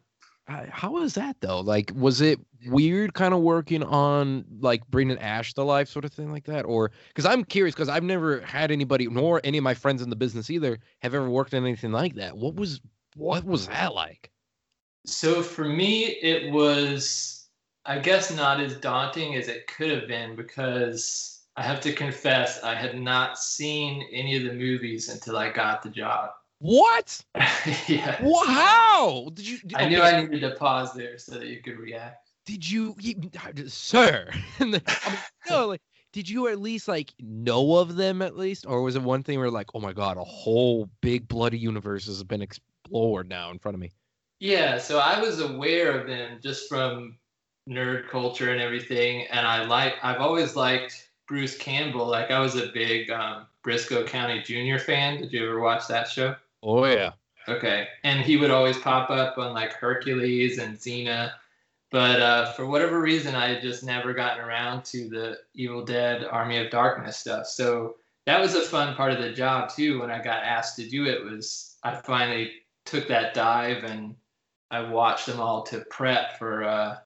How 0.48 0.94
was 0.94 1.14
that 1.14 1.36
though? 1.42 1.60
Like, 1.60 1.92
was 1.96 2.22
it 2.22 2.40
weird 2.66 3.14
kind 3.14 3.36
of 3.36 3.42
working 3.42 3.84
on 3.84 4.46
like 4.60 4.82
bringing 4.88 5.20
Ash 5.20 5.54
to 5.54 5.64
life, 5.64 5.88
sort 5.88 6.06
of 6.06 6.12
thing 6.12 6.32
like 6.32 6.46
that? 6.46 6.64
Or 6.64 6.90
because 7.10 7.28
I'm 7.28 7.44
curious, 7.44 7.76
because 7.76 7.88
I've 7.88 8.04
never 8.04 8.42
had 8.42 8.72
anybody, 8.72 9.08
nor 9.08 9.42
any 9.44 9.60
of 9.60 9.64
my 9.64 9.76
friends 9.76 10.02
in 10.02 10.10
the 10.10 10.16
business 10.16 10.50
either, 10.50 10.80
have 11.04 11.14
ever 11.14 11.30
worked 11.30 11.54
on 11.54 11.64
anything 11.64 11.92
like 11.92 12.16
that. 12.16 12.36
What 12.36 12.56
was 12.56 12.82
what 13.16 13.44
was 13.44 13.68
that 13.68 13.94
like? 13.94 14.32
So 15.06 15.44
for 15.44 15.66
me, 15.66 16.06
it 16.06 16.52
was, 16.52 17.48
I 17.86 18.00
guess, 18.00 18.36
not 18.36 18.60
as 18.60 18.76
daunting 18.78 19.36
as 19.36 19.50
it 19.50 19.68
could 19.68 19.92
have 19.92 20.08
been 20.08 20.36
because 20.36 21.39
I 21.60 21.64
have 21.64 21.82
to 21.82 21.92
confess, 21.92 22.64
I 22.64 22.74
had 22.74 22.98
not 22.98 23.38
seen 23.38 24.08
any 24.14 24.38
of 24.38 24.44
the 24.44 24.54
movies 24.54 25.10
until 25.10 25.36
I 25.36 25.50
got 25.52 25.82
the 25.84 25.90
job. 25.90 26.30
What? 26.60 27.22
yeah. 27.86 28.16
Wha- 28.22 28.46
How 28.46 29.30
did 29.34 29.46
you? 29.46 29.58
I 29.76 29.90
knew 29.90 29.98
okay, 29.98 30.16
I 30.16 30.22
needed 30.22 30.40
to 30.40 30.52
pause 30.56 30.94
there 30.94 31.18
so 31.18 31.34
that 31.34 31.48
you 31.48 31.62
could 31.62 31.78
react. 31.78 32.30
Did 32.46 32.70
you, 32.70 32.96
you 33.02 33.30
sir? 33.68 34.30
then- 34.60 34.82
I 34.88 35.10
mean, 35.10 35.20
no, 35.50 35.68
like, 35.68 35.82
did 36.14 36.30
you 36.30 36.48
at 36.48 36.62
least 36.62 36.88
like 36.88 37.14
know 37.20 37.76
of 37.76 37.98
them 37.98 38.22
at 38.22 38.38
least, 38.38 38.66
or 38.66 38.82
was 38.82 38.96
it 38.96 39.02
one 39.02 39.24
thing 39.24 39.38
where 39.38 39.52
like, 39.52 39.68
oh 39.76 39.82
my 39.82 39.92
god, 39.92 40.16
a 40.16 40.24
whole 40.24 40.90
big 41.02 41.28
bloody 41.28 41.58
universe 41.58 42.06
has 42.06 42.24
been 42.24 42.42
explored 42.42 43.28
now 43.28 43.52
in 43.52 43.60
front 43.60 43.76
of 43.76 43.82
me? 43.82 43.92
Yeah, 44.40 44.78
so 44.78 45.00
I 45.00 45.20
was 45.20 45.42
aware 45.42 46.00
of 46.00 46.08
them 46.08 46.40
just 46.42 46.70
from 46.70 47.18
nerd 47.70 48.08
culture 48.08 48.50
and 48.54 48.62
everything, 48.62 49.28
and 49.28 49.46
I 49.46 49.66
like 49.66 49.96
I've 50.02 50.22
always 50.22 50.56
liked 50.56 51.08
Bruce 51.30 51.56
Campbell. 51.56 52.08
Like 52.08 52.32
I 52.32 52.40
was 52.40 52.56
a 52.56 52.72
big 52.74 53.10
um, 53.12 53.46
Brisco 53.64 54.06
County 54.06 54.42
Junior 54.42 54.80
fan. 54.80 55.22
Did 55.22 55.32
you 55.32 55.48
ever 55.48 55.62
watch 55.62 55.88
that 55.88 56.10
show? 56.10 56.36
Oh 56.64 56.84
yeah. 56.86 57.12
Okay, 57.48 57.88
and 58.04 58.20
he 58.20 58.36
would 58.36 58.52
always 58.52 58.78
pop 58.78 59.10
up 59.10 59.38
on 59.38 59.54
like 59.54 59.72
Hercules 59.72 60.58
and 60.58 60.78
Xena, 60.78 61.32
but 61.90 62.22
uh, 62.22 62.52
for 62.54 62.66
whatever 62.66 63.00
reason, 63.02 63.34
I 63.34 63.48
had 63.48 63.62
just 63.62 63.84
never 63.84 64.14
gotten 64.14 64.44
around 64.44 64.84
to 64.86 65.08
the 65.08 65.38
Evil 65.54 65.86
Dead 65.86 66.26
Army 66.26 66.58
of 66.58 66.70
Darkness 66.70 67.18
stuff. 67.18 67.48
So 67.48 67.96
that 68.26 68.40
was 68.40 68.56
a 68.56 68.62
fun 68.62 68.96
part 68.96 69.14
of 69.14 69.20
the 69.20 69.32
job 69.32 69.70
too. 69.70 70.00
When 70.00 70.12
I 70.12 70.22
got 70.22 70.44
asked 70.44 70.76
to 70.78 70.90
do 70.90 71.06
it, 71.06 71.24
was 71.24 71.78
I 71.84 71.96
finally 71.96 72.52
took 72.86 73.08
that 73.08 73.34
dive 73.34 73.84
and 73.84 74.16
I 74.70 74.82
watched 74.82 75.26
them 75.26 75.40
all 75.40 75.64
to 75.64 75.80
prep 75.90 76.38
for 76.38 76.64
uh, 76.64 76.98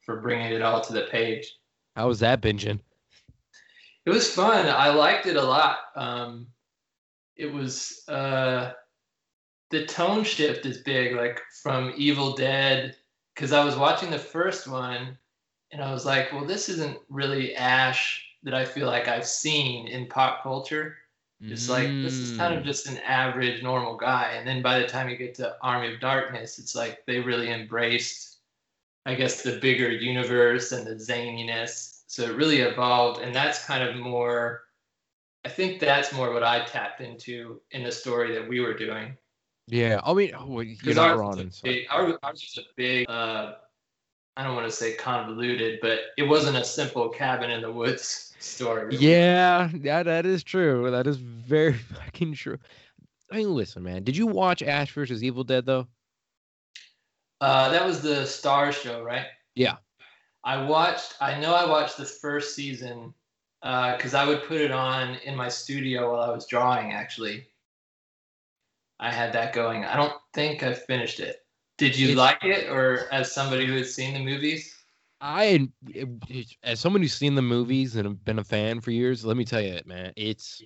for 0.00 0.20
bringing 0.20 0.52
it 0.52 0.62
all 0.62 0.80
to 0.80 0.92
the 0.92 1.02
page. 1.02 1.56
How 1.94 2.08
was 2.08 2.20
that 2.20 2.40
binging? 2.40 2.80
It 4.04 4.10
was 4.10 4.32
fun. 4.34 4.66
I 4.68 4.90
liked 4.90 5.26
it 5.26 5.36
a 5.36 5.42
lot. 5.42 5.78
Um, 5.94 6.48
it 7.36 7.52
was 7.52 8.02
uh, 8.08 8.72
the 9.70 9.86
tone 9.86 10.24
shift 10.24 10.66
is 10.66 10.78
big, 10.78 11.14
like 11.14 11.40
from 11.62 11.92
Evil 11.96 12.34
Dead, 12.34 12.96
because 13.34 13.52
I 13.52 13.64
was 13.64 13.76
watching 13.76 14.10
the 14.10 14.18
first 14.18 14.66
one, 14.68 15.16
and 15.70 15.82
I 15.82 15.92
was 15.92 16.04
like, 16.04 16.32
well, 16.32 16.44
this 16.44 16.68
isn't 16.68 16.98
really 17.08 17.54
Ash 17.56 18.24
that 18.42 18.54
I 18.54 18.64
feel 18.64 18.86
like 18.86 19.08
I've 19.08 19.26
seen 19.26 19.86
in 19.88 20.06
pop 20.08 20.42
culture. 20.42 20.96
It's 21.40 21.68
like 21.68 21.88
this 22.02 22.20
is 22.20 22.36
kind 22.36 22.54
of 22.54 22.62
Mm. 22.62 22.66
just 22.66 22.86
an 22.86 22.98
average, 22.98 23.62
normal 23.64 23.96
guy, 23.96 24.32
and 24.36 24.46
then 24.46 24.62
by 24.62 24.78
the 24.78 24.86
time 24.86 25.08
you 25.08 25.16
get 25.16 25.34
to 25.36 25.56
Army 25.60 25.92
of 25.92 26.00
Darkness, 26.00 26.58
it's 26.60 26.76
like 26.76 27.04
they 27.06 27.18
really 27.18 27.50
embraced, 27.50 28.38
I 29.06 29.14
guess, 29.16 29.42
the 29.42 29.58
bigger 29.58 29.90
universe 29.90 30.70
and 30.70 30.86
the 30.86 30.94
zaniness. 30.94 32.01
So 32.12 32.24
it 32.24 32.36
really 32.36 32.58
evolved, 32.58 33.22
and 33.22 33.34
that's 33.34 33.64
kind 33.64 33.82
of 33.82 33.96
more. 33.96 34.64
I 35.46 35.48
think 35.48 35.80
that's 35.80 36.12
more 36.12 36.30
what 36.30 36.42
I 36.42 36.62
tapped 36.66 37.00
into 37.00 37.62
in 37.70 37.84
the 37.84 37.90
story 37.90 38.34
that 38.34 38.46
we 38.46 38.60
were 38.60 38.74
doing. 38.74 39.16
Yeah, 39.66 39.98
I 40.04 40.12
mean, 40.12 40.32
oh, 40.38 40.60
you're 40.60 40.76
Because 40.76 40.96
not 40.96 41.08
ours, 41.08 41.18
wrong. 41.18 41.36
was 41.38 41.60
big, 41.62 41.86
ours, 41.90 42.12
ours 42.22 42.52
was 42.54 42.66
a 42.66 42.68
big. 42.76 43.08
Uh, 43.08 43.54
I 44.36 44.44
don't 44.44 44.54
want 44.54 44.66
to 44.66 44.76
say 44.76 44.92
convoluted, 44.94 45.78
but 45.80 46.00
it 46.18 46.24
wasn't 46.24 46.58
a 46.58 46.64
simple 46.64 47.08
cabin 47.08 47.50
in 47.50 47.62
the 47.62 47.72
woods 47.72 48.34
story. 48.40 48.84
really. 48.84 48.98
Yeah, 49.06 49.70
yeah, 49.80 50.02
that 50.02 50.26
is 50.26 50.44
true. 50.44 50.90
That 50.90 51.06
is 51.06 51.16
very 51.16 51.72
fucking 51.94 52.34
true. 52.34 52.58
I 53.30 53.36
mean, 53.36 53.54
listen, 53.54 53.82
man. 53.82 54.04
Did 54.04 54.18
you 54.18 54.26
watch 54.26 54.62
Ash 54.62 54.92
versus 54.92 55.24
Evil 55.24 55.44
Dead 55.44 55.64
though? 55.64 55.86
Uh, 57.40 57.70
that 57.70 57.86
was 57.86 58.02
the 58.02 58.24
Starz 58.24 58.74
show, 58.74 59.02
right? 59.02 59.24
Yeah. 59.54 59.76
I 60.44 60.64
watched. 60.64 61.14
I 61.20 61.38
know 61.38 61.54
I 61.54 61.68
watched 61.68 61.96
the 61.96 62.04
first 62.04 62.54
season 62.54 63.14
uh, 63.62 63.96
because 63.96 64.14
I 64.14 64.26
would 64.26 64.42
put 64.44 64.60
it 64.60 64.72
on 64.72 65.16
in 65.24 65.36
my 65.36 65.48
studio 65.48 66.12
while 66.12 66.22
I 66.22 66.34
was 66.34 66.46
drawing. 66.46 66.92
Actually, 66.92 67.46
I 68.98 69.12
had 69.12 69.32
that 69.34 69.52
going. 69.52 69.84
I 69.84 69.96
don't 69.96 70.14
think 70.34 70.62
I 70.62 70.74
finished 70.74 71.20
it. 71.20 71.36
Did 71.78 71.96
you 71.96 72.14
like 72.14 72.44
it, 72.44 72.68
or 72.68 73.08
as 73.12 73.32
somebody 73.32 73.66
who 73.66 73.74
had 73.74 73.86
seen 73.86 74.14
the 74.14 74.20
movies? 74.20 74.76
I, 75.20 75.68
as 76.64 76.80
someone 76.80 77.02
who's 77.02 77.14
seen 77.14 77.36
the 77.36 77.42
movies 77.42 77.94
and 77.94 78.06
have 78.06 78.24
been 78.24 78.40
a 78.40 78.44
fan 78.44 78.80
for 78.80 78.90
years, 78.90 79.24
let 79.24 79.36
me 79.36 79.44
tell 79.44 79.60
you, 79.60 79.80
man, 79.86 80.12
it's 80.16 80.60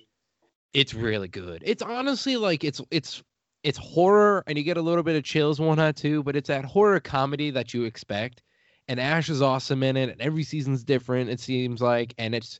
it's 0.73 0.93
really 0.93 1.27
good. 1.27 1.61
It's 1.65 1.83
honestly 1.83 2.37
like 2.37 2.63
it's 2.63 2.81
it's 2.89 3.23
it's 3.63 3.77
horror, 3.77 4.43
and 4.47 4.57
you 4.57 4.63
get 4.63 4.77
a 4.77 4.81
little 4.81 5.03
bit 5.03 5.15
of 5.15 5.23
chills 5.23 5.59
one 5.59 5.79
or 5.79 5.93
two, 5.93 6.23
But 6.23 6.35
it's 6.35 6.47
that 6.47 6.65
horror 6.65 6.99
comedy 6.99 7.51
that 7.51 7.73
you 7.73 7.83
expect, 7.83 8.41
and 8.87 8.99
Ash 8.99 9.29
is 9.29 9.41
awesome 9.41 9.83
in 9.83 9.97
it, 9.97 10.09
and 10.09 10.21
every 10.21 10.43
season's 10.43 10.83
different. 10.83 11.29
It 11.29 11.39
seems 11.39 11.81
like, 11.81 12.13
and 12.17 12.33
it's 12.35 12.59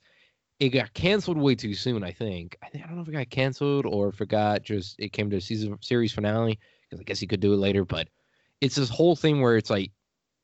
it 0.59 0.69
got 0.69 0.93
canceled 0.93 1.37
way 1.37 1.55
too 1.55 1.73
soon. 1.73 2.03
I 2.03 2.11
think. 2.11 2.57
I 2.63 2.77
don't 2.77 2.95
know 2.95 3.01
if 3.01 3.07
it 3.07 3.13
got 3.13 3.29
canceled 3.29 3.85
or 3.85 4.09
if 4.09 4.21
it 4.21 4.29
got 4.29 4.63
just 4.63 4.95
it 4.99 5.13
came 5.13 5.29
to 5.29 5.37
a 5.37 5.41
season 5.41 5.77
series 5.81 6.11
finale 6.11 6.59
because 6.83 6.99
I 6.99 7.03
guess 7.03 7.19
he 7.19 7.27
could 7.27 7.39
do 7.39 7.53
it 7.53 7.57
later, 7.57 7.85
but 7.85 8.09
it's 8.61 8.75
this 8.75 8.89
whole 8.89 9.15
thing 9.15 9.41
where 9.41 9.57
it's 9.57 9.69
like 9.69 9.91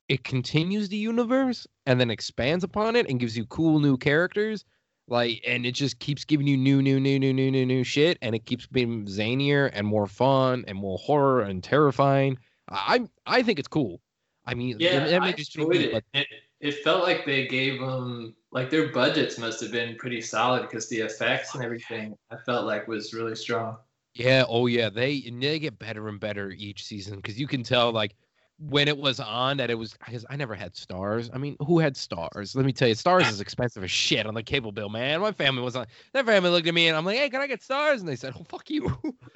it 0.09 0.23
continues 0.23 0.89
the 0.89 0.97
universe 0.97 1.65
and 1.85 1.99
then 1.99 2.09
expands 2.09 2.63
upon 2.63 2.95
it 2.95 3.09
and 3.09 3.19
gives 3.19 3.37
you 3.37 3.45
cool 3.45 3.79
new 3.79 3.97
characters 3.97 4.65
like 5.07 5.41
and 5.45 5.65
it 5.65 5.73
just 5.73 5.99
keeps 5.99 6.23
giving 6.23 6.47
you 6.47 6.57
new 6.57 6.81
new 6.81 6.99
new 6.99 7.19
new 7.19 7.33
new 7.33 7.51
new 7.51 7.65
new 7.65 7.83
shit 7.83 8.17
and 8.21 8.35
it 8.35 8.45
keeps 8.45 8.67
being 8.67 9.05
zanier 9.05 9.69
and 9.73 9.85
more 9.85 10.07
fun 10.07 10.63
and 10.67 10.77
more 10.77 10.97
horror 10.97 11.41
and 11.41 11.63
terrifying 11.63 12.37
i 12.69 13.01
i 13.25 13.43
think 13.43 13.59
it's 13.59 13.67
cool 13.67 13.99
i 14.45 14.53
mean 14.53 14.77
Yeah, 14.79 15.05
that 15.05 15.21
may 15.21 15.29
I 15.29 15.31
just 15.33 15.55
be 15.55 15.61
enjoyed 15.61 15.77
me, 15.77 15.83
it. 15.85 15.91
but 15.91 16.03
it. 16.13 16.27
It 16.59 16.75
felt 16.83 17.03
like 17.03 17.25
they 17.25 17.45
gave 17.47 17.81
them 17.81 18.35
like 18.51 18.69
their 18.69 18.87
budgets 18.87 19.37
must 19.37 19.59
have 19.61 19.71
been 19.71 19.97
pretty 19.97 20.21
solid 20.21 20.61
because 20.61 20.87
the 20.87 20.99
effects 20.99 21.55
and 21.55 21.63
everything 21.63 22.15
I 22.31 22.37
felt 22.37 22.65
like 22.65 22.87
was 22.87 23.13
really 23.13 23.35
strong. 23.35 23.77
yeah 24.13 24.45
oh 24.47 24.67
yeah 24.67 24.89
they 24.89 25.21
they 25.21 25.59
get 25.59 25.77
better 25.79 26.07
and 26.07 26.19
better 26.19 26.51
each 26.51 26.83
season 26.85 27.17
because 27.17 27.39
you 27.39 27.47
can 27.47 27.63
tell 27.63 27.91
like 27.91 28.15
when 28.59 28.87
it 28.87 28.97
was 28.97 29.19
on 29.19 29.57
that 29.57 29.69
it 29.71 29.75
was 29.75 29.93
because 30.05 30.25
I 30.29 30.35
never 30.37 30.53
had 30.55 30.73
Starz. 30.73 31.29
I 31.33 31.37
mean, 31.37 31.57
who 31.59 31.79
had 31.79 31.95
Starz? 31.95 32.55
Let 32.55 32.63
me 32.65 32.71
tell 32.71 32.87
you, 32.87 32.93
Starz 32.95 33.27
is 33.29 33.41
expensive 33.41 33.83
as 33.83 33.91
shit 33.91 34.25
on 34.25 34.35
the 34.35 34.43
cable 34.43 34.71
bill, 34.71 34.89
man. 34.89 35.19
My 35.19 35.31
family 35.33 35.63
was 35.63 35.75
on. 35.75 35.87
Their 36.13 36.23
family 36.23 36.49
looked 36.51 36.67
at 36.67 36.73
me 36.73 36.87
and 36.87 36.95
I'm 36.95 37.03
like, 37.03 37.17
"Hey, 37.17 37.29
can 37.29 37.41
I 37.41 37.47
get 37.47 37.61
Starz?" 37.61 37.99
And 37.99 38.07
they 38.07 38.15
said, 38.15 38.33
"Oh, 38.39 38.43
fuck 38.47 38.69
you." 38.69 38.85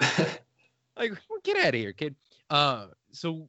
like, 0.96 1.12
well, 1.28 1.40
get 1.42 1.56
out 1.58 1.74
of 1.74 1.80
here, 1.80 1.92
kid. 1.92 2.14
Uh, 2.48 2.86
so 3.12 3.48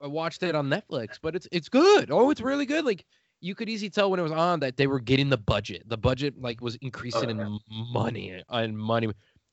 I 0.00 0.06
watched 0.06 0.42
it 0.42 0.54
on 0.54 0.68
Netflix, 0.68 1.18
but 1.20 1.34
it's 1.34 1.48
it's 1.52 1.68
good. 1.68 2.10
Oh, 2.10 2.30
it's 2.30 2.40
really 2.40 2.66
good. 2.66 2.84
Like 2.84 3.04
you 3.40 3.54
could 3.54 3.68
easily 3.68 3.90
tell 3.90 4.10
when 4.10 4.18
it 4.20 4.22
was 4.24 4.32
on 4.32 4.60
that 4.60 4.76
they 4.76 4.86
were 4.86 5.00
getting 5.00 5.28
the 5.28 5.38
budget. 5.38 5.88
The 5.88 5.98
budget 5.98 6.40
like 6.40 6.60
was 6.60 6.76
increasing 6.76 7.30
in 7.30 7.40
Okay. 7.40 7.58
money 7.68 8.42
and 8.48 8.76
money. 8.78 9.08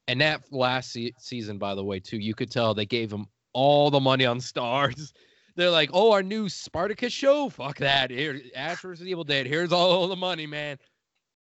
And 0.08 0.22
that 0.22 0.44
last 0.52 0.92
se- 0.92 1.14
season, 1.18 1.58
by 1.58 1.74
the 1.74 1.84
way, 1.84 2.00
too, 2.00 2.18
you 2.18 2.36
could 2.36 2.52
tell 2.52 2.74
they 2.74 2.86
gave 2.86 3.10
them 3.10 3.28
all 3.54 3.90
the 3.90 4.00
money 4.00 4.26
on 4.26 4.40
Starz. 4.40 5.14
They're 5.56 5.72
like, 5.72 5.90
"Oh, 5.94 6.12
our 6.12 6.22
new 6.22 6.50
Spartacus 6.50 7.14
show. 7.14 7.48
Fuck 7.50 7.78
that. 7.78 8.12
Here, 8.12 8.42
Ash 8.56 8.82
vs. 8.82 9.08
Evil 9.08 9.24
Dead. 9.24 9.48
Here's 9.48 9.72
all 9.72 10.08
the 10.08 10.16
money, 10.16 10.46
man." 10.46 10.78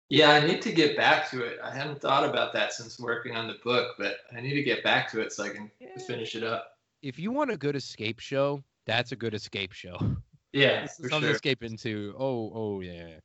Yeah, 0.10 0.30
I 0.30 0.46
need 0.46 0.62
to 0.62 0.72
get 0.72 0.96
back 0.96 1.30
to 1.32 1.42
it. 1.44 1.58
I 1.64 1.72
hadn't 1.76 2.00
thought 2.00 2.24
about 2.30 2.54
that 2.54 2.72
since 2.74 3.00
working 3.00 3.36
on 3.36 3.48
the 3.48 3.56
book, 3.64 3.96
but 3.98 4.18
I 4.38 4.40
need 4.40 4.54
to 4.54 4.62
get 4.62 4.84
back 4.84 5.10
to 5.12 5.22
it 5.22 5.34
so 5.34 5.44
I 5.46 5.50
can 5.50 5.72
finish 6.06 6.36
it 6.36 6.44
up. 6.44 6.78
If 7.02 7.18
you 7.18 7.32
want 7.32 7.50
a 7.50 7.58
good 7.58 7.76
escape 7.76 8.20
show, 8.20 8.64
that's 8.86 9.12
a 9.12 9.16
good 9.16 9.34
escape 9.34 9.74
show. 9.74 9.98
Yeah, 10.54 10.84
this 10.84 10.92
is 10.92 11.10
something 11.10 11.20
sure. 11.20 11.30
to 11.32 11.36
escape 11.36 11.64
into. 11.64 12.16
Oh, 12.18 12.50
oh 12.56 12.80
yeah. 12.80 13.16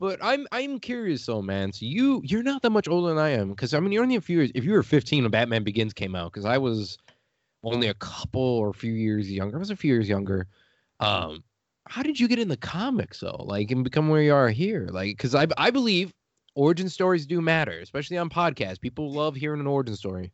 But 0.00 0.20
I'm 0.22 0.46
I'm 0.52 0.80
curious 0.80 1.26
though, 1.26 1.42
man. 1.42 1.70
So 1.70 1.84
you 1.84 2.22
you're 2.24 2.42
not 2.42 2.62
that 2.62 2.70
much 2.70 2.88
older 2.88 3.10
than 3.10 3.18
I 3.18 3.28
am, 3.28 3.50
because 3.50 3.74
I 3.74 3.80
mean 3.80 3.92
you're 3.92 4.02
only 4.02 4.16
a 4.16 4.22
few 4.22 4.38
years. 4.38 4.50
If 4.54 4.64
you 4.64 4.72
were 4.72 4.82
15 4.82 5.24
when 5.24 5.30
Batman 5.30 5.64
Begins 5.64 5.92
came 5.92 6.14
out, 6.14 6.32
because 6.32 6.46
I 6.46 6.56
was 6.56 6.96
only 7.62 7.88
a 7.88 7.94
couple 7.94 8.40
or 8.40 8.70
a 8.70 8.74
few 8.74 8.94
years 8.94 9.30
younger. 9.30 9.56
I 9.56 9.58
was 9.58 9.68
a 9.68 9.76
few 9.76 9.92
years 9.92 10.08
younger. 10.08 10.46
Um, 10.98 11.44
how 11.88 12.02
did 12.02 12.18
you 12.18 12.26
get 12.26 12.38
in 12.38 12.48
the 12.48 12.56
comics 12.56 13.20
though? 13.20 13.44
Like 13.44 13.70
and 13.70 13.84
become 13.84 14.08
where 14.08 14.22
you 14.22 14.34
are 14.34 14.48
here? 14.48 14.88
Like, 14.90 15.10
because 15.10 15.34
I 15.34 15.46
I 15.58 15.70
believe 15.70 16.14
origin 16.54 16.88
stories 16.88 17.26
do 17.26 17.42
matter, 17.42 17.78
especially 17.80 18.16
on 18.16 18.30
podcasts. 18.30 18.80
People 18.80 19.12
love 19.12 19.36
hearing 19.36 19.60
an 19.60 19.66
origin 19.66 19.96
story. 19.96 20.32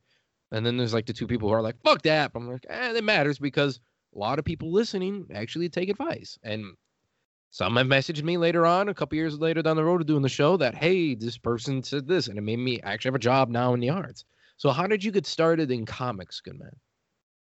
And 0.52 0.64
then 0.64 0.76
there's 0.76 0.94
like 0.94 1.06
the 1.06 1.12
two 1.12 1.26
people 1.26 1.48
who 1.48 1.54
are 1.54 1.62
like, 1.62 1.80
fuck 1.82 2.02
that. 2.02 2.32
But 2.32 2.40
I'm 2.40 2.48
like, 2.48 2.64
eh, 2.68 2.94
it 2.94 3.04
matters 3.04 3.38
because 3.38 3.80
a 4.15 4.19
lot 4.19 4.38
of 4.38 4.45
people 4.45 4.73
listening 4.73 5.27
actually 5.35 5.69
take 5.69 5.88
advice. 5.88 6.38
And 6.43 6.65
some 7.50 7.77
have 7.77 7.87
messaged 7.87 8.23
me 8.23 8.37
later 8.37 8.67
on, 8.67 8.88
a 8.88 8.95
couple 8.95 9.17
years 9.17 9.38
later 9.38 9.62
down 9.62 9.77
the 9.77 9.85
road, 9.85 10.07
doing 10.07 10.23
the 10.23 10.29
show 10.29 10.57
that, 10.59 10.75
hey, 10.75 11.15
this 11.15 11.38
person 11.38 11.83
said 11.83 12.07
this, 12.07 12.29
and 12.29 12.38
it 12.38 12.43
made 12.43 12.59
me 12.59 12.81
actually 12.83 13.09
have 13.09 13.15
a 13.17 13.21
job 13.21 13.49
now 13.49 13.75
in 13.75 13.81
the 13.81 13.91
arts. 13.91 14.25
So, 14.57 14.71
how 14.71 14.87
did 14.87 15.03
you 15.05 15.11
get 15.11 15.27
started 15.27 15.71
in 15.71 15.87
comics, 15.87 16.41
good 16.41 16.59
man? 16.59 16.77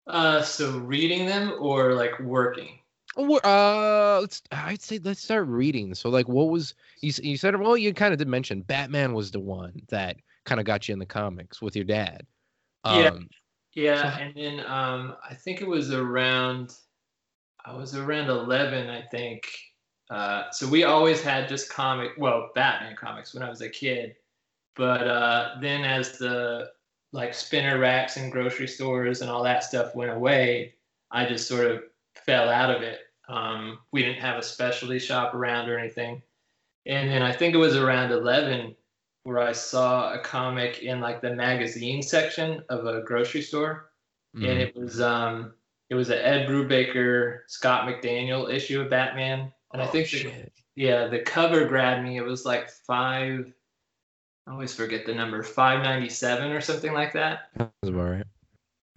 Uh, 0.06 0.42
so 0.42 0.78
reading 0.78 1.26
them 1.26 1.54
or 1.58 1.94
like 1.94 2.18
working? 2.20 2.78
Uh, 3.16 4.20
let's. 4.20 4.42
I'd 4.52 4.80
say 4.80 5.00
let's 5.02 5.22
start 5.22 5.48
reading. 5.48 5.94
So, 5.94 6.08
like, 6.08 6.28
what 6.28 6.48
was 6.48 6.74
you? 7.00 7.12
You 7.22 7.36
said, 7.36 7.56
well, 7.56 7.76
you 7.76 7.92
kind 7.92 8.12
of 8.12 8.18
did 8.18 8.28
mention 8.28 8.62
Batman 8.62 9.14
was 9.14 9.30
the 9.30 9.40
one 9.40 9.72
that 9.88 10.16
kind 10.44 10.60
of 10.60 10.66
got 10.66 10.88
you 10.88 10.92
in 10.92 10.98
the 10.98 11.06
comics 11.06 11.60
with 11.60 11.74
your 11.74 11.84
dad. 11.84 12.26
Um, 12.84 12.94
Yeah, 12.94 13.10
So- 13.96 14.18
and 14.20 14.34
then 14.34 14.60
um, 14.66 15.16
I 15.28 15.34
think 15.34 15.60
it 15.60 15.68
was 15.68 15.92
around, 15.92 16.74
I 17.64 17.74
was 17.74 17.94
around 17.94 18.28
11, 18.28 18.88
I 18.90 19.02
think. 19.02 19.46
Uh, 20.10 20.50
so 20.50 20.66
we 20.66 20.84
always 20.84 21.22
had 21.22 21.48
just 21.48 21.70
comic, 21.70 22.12
well, 22.18 22.50
Batman 22.54 22.96
comics 22.96 23.34
when 23.34 23.42
I 23.42 23.50
was 23.50 23.60
a 23.60 23.68
kid. 23.68 24.16
But 24.74 25.06
uh, 25.06 25.56
then 25.60 25.84
as 25.84 26.18
the 26.18 26.70
like 27.12 27.34
spinner 27.34 27.78
racks 27.78 28.16
and 28.16 28.30
grocery 28.32 28.68
stores 28.68 29.22
and 29.22 29.30
all 29.30 29.42
that 29.42 29.64
stuff 29.64 29.94
went 29.94 30.12
away, 30.12 30.74
I 31.10 31.26
just 31.26 31.48
sort 31.48 31.66
of 31.66 31.82
fell 32.14 32.48
out 32.48 32.70
of 32.74 32.82
it. 32.82 33.00
Um, 33.28 33.78
we 33.92 34.02
didn't 34.02 34.20
have 34.20 34.38
a 34.38 34.42
specialty 34.42 34.98
shop 34.98 35.34
around 35.34 35.68
or 35.68 35.78
anything. 35.78 36.22
And 36.86 37.10
then 37.10 37.22
I 37.22 37.32
think 37.32 37.54
it 37.54 37.58
was 37.58 37.76
around 37.76 38.12
11 38.12 38.74
where 39.24 39.38
I 39.38 39.52
saw 39.52 40.14
a 40.14 40.18
comic 40.18 40.82
in 40.82 41.00
like 41.00 41.20
the 41.20 41.34
magazine 41.34 42.02
section 42.02 42.62
of 42.68 42.86
a 42.86 43.02
grocery 43.02 43.42
store, 43.42 43.90
and 44.34 44.42
mm, 44.42 44.60
it 44.60 44.76
was 44.76 45.00
um 45.00 45.52
it 45.90 45.94
was 45.94 46.10
an 46.10 46.18
Ed 46.18 46.48
Brubaker 46.48 47.40
Scott 47.46 47.88
McDaniel 47.88 48.52
issue 48.52 48.80
of 48.80 48.90
Batman, 48.90 49.52
and 49.72 49.82
I 49.82 49.86
oh, 49.86 49.88
think 49.88 50.10
the, 50.10 50.32
yeah 50.76 51.06
the 51.06 51.20
cover 51.20 51.64
grabbed 51.66 52.04
me. 52.04 52.16
It 52.16 52.24
was 52.24 52.44
like 52.44 52.70
five. 52.70 53.52
I 54.46 54.52
always 54.52 54.74
forget 54.74 55.04
the 55.04 55.14
number, 55.14 55.42
five 55.42 55.82
ninety 55.82 56.08
seven 56.08 56.52
or 56.52 56.60
something 56.60 56.92
like 56.92 57.12
that. 57.12 57.50
That's 57.56 57.70
about 57.84 58.10
right. 58.10 58.26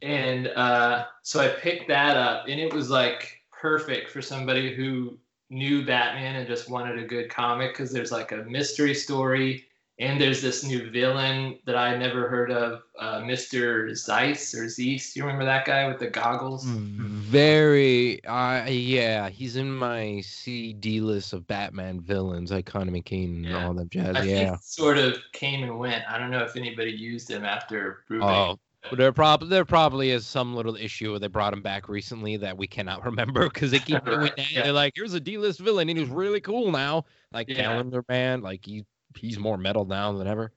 And 0.02 0.48
uh, 0.48 1.06
so 1.22 1.40
I 1.40 1.50
picked 1.50 1.88
that 1.90 2.18
up, 2.18 2.48
and 2.48 2.60
it 2.60 2.74
was 2.74 2.90
like 2.90 3.42
perfect 3.52 4.10
for 4.10 4.22
somebody 4.22 4.74
who 4.74 5.18
knew 5.52 5.86
Batman 5.86 6.38
and 6.38 6.48
just 6.48 6.70
wanted 6.70 6.98
a 6.98 7.06
good 7.06 7.30
comic 7.30 7.74
because 7.74 7.92
there's 7.92 8.12
like 8.12 8.32
a 8.32 8.38
mystery 8.38 8.96
story, 8.96 9.68
and 10.02 10.20
there's 10.20 10.42
this 10.42 10.64
new 10.66 10.90
villain 10.90 11.60
that 11.66 11.78
I 11.78 11.96
never 11.96 12.28
heard 12.28 12.52
of, 12.52 12.82
uh, 13.00 13.20
Mr. 13.22 13.96
Zeiss 13.96 14.54
or 14.56 14.68
Zeiss. 14.68 15.16
You 15.16 15.22
remember 15.24 15.46
that 15.46 15.64
guy 15.66 15.88
with 15.88 16.00
the 16.00 16.08
goggles? 16.10 16.66
Very, 16.66 18.24
uh, 18.26 18.66
yeah, 18.68 19.30
he's 19.30 19.56
in 19.56 19.72
my 19.72 20.22
CD 20.22 21.02
list 21.02 21.34
of 21.34 21.46
Batman 21.48 22.02
villains, 22.02 22.52
like 22.52 22.66
Conor 22.66 22.92
McKean 22.92 23.26
and 23.36 23.46
Yeah. 23.46 23.66
all 23.66 23.74
that 23.76 23.90
jazz. 23.90 24.16
I 24.16 24.24
yeah. 24.24 24.50
think 24.50 24.60
sort 24.64 24.98
of 24.98 25.18
came 25.34 25.64
and 25.64 25.78
went. 25.78 26.04
I 26.10 26.18
don't 26.18 26.32
know 26.32 26.44
if 26.44 26.56
anybody 26.56 26.92
used 26.92 27.30
him 27.30 27.46
after 27.46 28.04
Brubaker. 28.10 28.52
Oh, 28.54 28.60
but 28.90 28.98
there 28.98 29.12
probably 29.14 29.50
there 29.50 29.66
probably 29.66 30.10
is 30.10 30.26
some 30.26 30.56
little 30.56 30.76
issue 30.76 31.12
where 31.12 31.20
they 31.20 31.28
brought 31.28 31.54
him 31.54 31.62
back 31.62 31.88
recently 31.88 32.38
that 32.38 32.58
we 32.58 32.66
cannot 32.66 33.06
remember 33.06 33.50
because 33.50 33.70
they 33.72 33.80
keep 33.80 34.04
doing 34.06 34.32
that. 34.36 34.52
yeah. 34.52 34.64
They're 34.64 34.74
like, 34.74 34.94
here's 34.96 35.14
a 35.14 35.20
D-list 35.20 35.60
villain, 35.60 35.88
and 35.90 35.98
he's 36.00 36.10
really 36.10 36.42
cool 36.42 36.72
now, 36.72 37.06
like 37.32 37.48
Yeah. 37.50 37.56
Calendar 37.58 38.04
Man, 38.10 38.42
like 38.42 38.66
he 38.66 38.84
he's 39.16 39.40
more 39.40 39.58
metal 39.58 39.86
now 39.86 40.12
than 40.14 40.28
ever. 40.28 40.52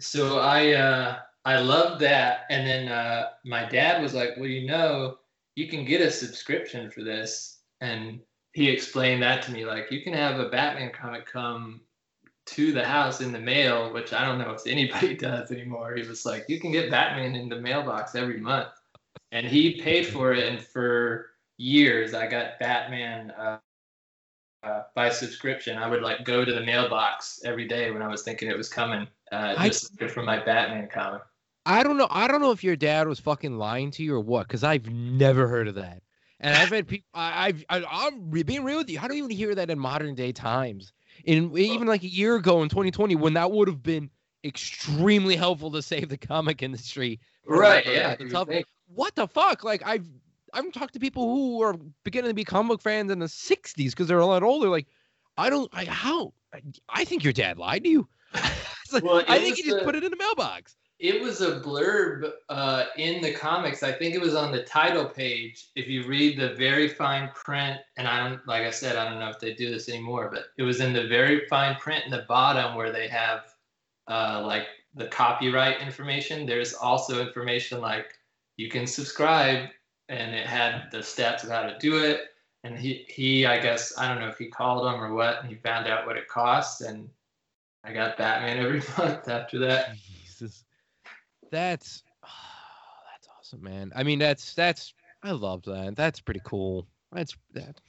so 0.00 0.38
I 0.38 0.72
uh, 0.72 1.18
I 1.44 1.58
loved 1.58 2.00
that, 2.00 2.42
and 2.50 2.66
then 2.66 2.88
uh, 2.88 3.30
my 3.44 3.64
dad 3.68 4.02
was 4.02 4.14
like, 4.14 4.30
"Well, 4.36 4.48
you 4.48 4.66
know, 4.66 5.18
you 5.56 5.68
can 5.68 5.84
get 5.84 6.00
a 6.00 6.10
subscription 6.10 6.90
for 6.90 7.02
this," 7.02 7.60
and 7.80 8.20
he 8.52 8.68
explained 8.68 9.22
that 9.22 9.42
to 9.42 9.52
me. 9.52 9.64
Like, 9.64 9.90
you 9.90 10.02
can 10.02 10.12
have 10.12 10.38
a 10.38 10.48
Batman 10.48 10.92
comic 10.92 11.26
come 11.26 11.80
to 12.44 12.72
the 12.72 12.84
house 12.84 13.20
in 13.20 13.32
the 13.32 13.38
mail, 13.40 13.92
which 13.92 14.12
I 14.12 14.24
don't 14.24 14.38
know 14.38 14.52
if 14.52 14.66
anybody 14.66 15.16
does 15.28 15.50
anymore. 15.50 15.94
He 15.94 16.06
was 16.06 16.24
like, 16.24 16.46
"You 16.48 16.60
can 16.60 16.72
get 16.72 16.90
Batman 16.90 17.34
in 17.34 17.48
the 17.48 17.60
mailbox 17.60 18.14
every 18.14 18.38
month," 18.38 18.68
and 19.32 19.46
he 19.46 19.80
paid 19.80 20.06
for 20.06 20.32
it, 20.32 20.46
and 20.46 20.60
for 20.60 21.30
years 21.58 22.14
I 22.14 22.26
got 22.26 22.58
Batman. 22.60 23.30
Uh, 23.32 23.58
uh, 24.62 24.82
by 24.94 25.08
subscription, 25.08 25.76
I 25.78 25.88
would 25.88 26.02
like 26.02 26.24
go 26.24 26.44
to 26.44 26.52
the 26.52 26.60
mailbox 26.62 27.40
every 27.44 27.66
day 27.66 27.90
when 27.90 28.02
I 28.02 28.08
was 28.08 28.22
thinking 28.22 28.48
it 28.48 28.56
was 28.56 28.68
coming, 28.68 29.06
uh, 29.32 29.54
I- 29.58 29.68
just 29.68 29.92
looking 29.92 30.08
for 30.08 30.22
my 30.22 30.38
Batman 30.44 30.88
comic. 30.92 31.22
I 31.64 31.84
don't 31.84 31.96
know. 31.96 32.08
I 32.10 32.26
don't 32.26 32.40
know 32.40 32.50
if 32.50 32.64
your 32.64 32.74
dad 32.74 33.06
was 33.06 33.20
fucking 33.20 33.56
lying 33.56 33.92
to 33.92 34.02
you 34.02 34.14
or 34.14 34.20
what, 34.20 34.48
because 34.48 34.64
I've 34.64 34.90
never 34.90 35.46
heard 35.46 35.68
of 35.68 35.76
that. 35.76 36.02
And 36.40 36.56
I've 36.56 36.70
had 36.70 36.88
people. 36.88 37.06
I, 37.14 37.46
I've. 37.46 37.64
I, 37.70 37.84
I'm 38.08 38.30
being 38.30 38.64
real 38.64 38.78
with 38.78 38.90
you. 38.90 38.98
I 39.00 39.06
don't 39.06 39.16
even 39.16 39.30
hear 39.30 39.54
that 39.54 39.70
in 39.70 39.78
modern 39.78 40.16
day 40.16 40.32
times. 40.32 40.92
In 41.24 41.56
even 41.56 41.86
like 41.86 42.02
a 42.02 42.08
year 42.08 42.34
ago 42.34 42.64
in 42.64 42.68
2020, 42.68 43.14
when 43.14 43.34
that 43.34 43.52
would 43.52 43.68
have 43.68 43.80
been 43.80 44.10
extremely 44.42 45.36
helpful 45.36 45.70
to 45.70 45.82
save 45.82 46.08
the 46.08 46.16
comic 46.16 46.62
industry. 46.62 47.20
Right? 47.46 47.86
Yeah. 47.86 48.16
the 48.16 48.24
you 48.24 48.30
tough- 48.30 48.48
would 48.48 48.54
think. 48.54 48.66
what 48.88 49.14
the 49.14 49.28
fuck? 49.28 49.62
Like 49.62 49.82
I've 49.86 50.08
I've 50.52 50.70
talked 50.72 50.94
to 50.94 51.00
people 51.00 51.34
who 51.34 51.62
are 51.62 51.74
beginning 52.04 52.30
to 52.30 52.34
be 52.34 52.44
comic 52.44 52.68
book 52.68 52.82
fans 52.82 53.10
in 53.10 53.18
the 53.18 53.26
60s 53.26 53.90
because 53.90 54.06
they're 54.06 54.18
a 54.18 54.26
lot 54.26 54.42
older. 54.42 54.68
Like, 54.68 54.86
I 55.36 55.48
don't. 55.50 55.70
I 55.72 55.84
how? 55.84 56.34
I, 56.52 56.60
I 56.88 57.04
think 57.04 57.24
your 57.24 57.32
dad 57.32 57.58
lied 57.58 57.84
to 57.84 57.90
you. 57.90 58.08
Like, 58.92 59.04
Well, 59.04 59.24
I 59.26 59.38
think 59.38 59.56
he 59.56 59.62
just 59.62 59.78
the- 59.78 59.84
put 59.84 59.94
it 59.94 60.04
in 60.04 60.10
the 60.10 60.18
mailbox. 60.18 60.76
It 60.98 61.20
was 61.22 61.40
a 61.40 61.60
blurb 61.60 62.30
uh, 62.50 62.84
in 62.98 63.22
the 63.22 63.32
comics. 63.32 63.82
I 63.82 63.90
think 63.90 64.14
it 64.14 64.20
was 64.20 64.34
on 64.34 64.52
the 64.52 64.62
title 64.64 65.06
page. 65.06 65.68
If 65.74 65.88
you 65.88 66.06
read 66.06 66.38
the 66.38 66.52
very 66.54 66.88
fine 66.88 67.30
print, 67.34 67.80
and 67.96 68.06
I 68.06 68.28
don't, 68.28 68.46
like 68.46 68.64
I 68.64 68.70
said, 68.70 68.96
I 68.96 69.08
don't 69.08 69.18
know 69.18 69.30
if 69.30 69.40
they 69.40 69.54
do 69.54 69.70
this 69.70 69.88
anymore, 69.88 70.30
but 70.30 70.44
it 70.58 70.62
was 70.62 70.80
in 70.80 70.92
the 70.92 71.08
very 71.08 71.46
fine 71.48 71.74
print 71.76 72.04
in 72.04 72.10
the 72.10 72.26
bottom 72.28 72.76
where 72.76 72.92
they 72.92 73.08
have 73.08 73.40
uh, 74.08 74.42
like 74.46 74.66
the 74.94 75.06
copyright 75.08 75.80
information. 75.80 76.44
There's 76.46 76.74
also 76.74 77.26
information 77.26 77.80
like 77.80 78.12
you 78.56 78.68
can 78.68 78.86
subscribe, 78.86 79.70
and 80.12 80.34
it 80.34 80.46
had 80.46 80.90
the 80.90 81.02
steps 81.02 81.42
of 81.42 81.50
how 81.50 81.62
to 81.62 81.76
do 81.78 82.04
it. 82.04 82.20
And 82.64 82.78
he, 82.78 83.04
he, 83.08 83.46
I 83.46 83.58
guess, 83.58 83.96
I 83.98 84.06
don't 84.08 84.20
know 84.20 84.28
if 84.28 84.38
he 84.38 84.46
called 84.46 84.86
them 84.86 85.02
or 85.02 85.12
what, 85.14 85.40
and 85.40 85.48
he 85.48 85.56
found 85.56 85.88
out 85.88 86.06
what 86.06 86.16
it 86.16 86.28
cost, 86.28 86.82
and 86.82 87.08
I 87.82 87.92
got 87.92 88.16
Batman 88.16 88.58
every 88.58 88.82
month 88.98 89.28
after 89.28 89.58
that. 89.60 89.96
Jesus, 89.96 90.64
that's 91.50 92.04
that's 92.22 93.28
awesome, 93.36 93.62
man. 93.62 93.90
I 93.96 94.04
mean, 94.04 94.20
that's 94.20 94.54
that's 94.54 94.94
I 95.24 95.32
love 95.32 95.62
that. 95.64 95.96
That's 95.96 96.20
pretty 96.20 96.42
cool. 96.44 96.86
That's 97.10 97.36
that. 97.54 97.80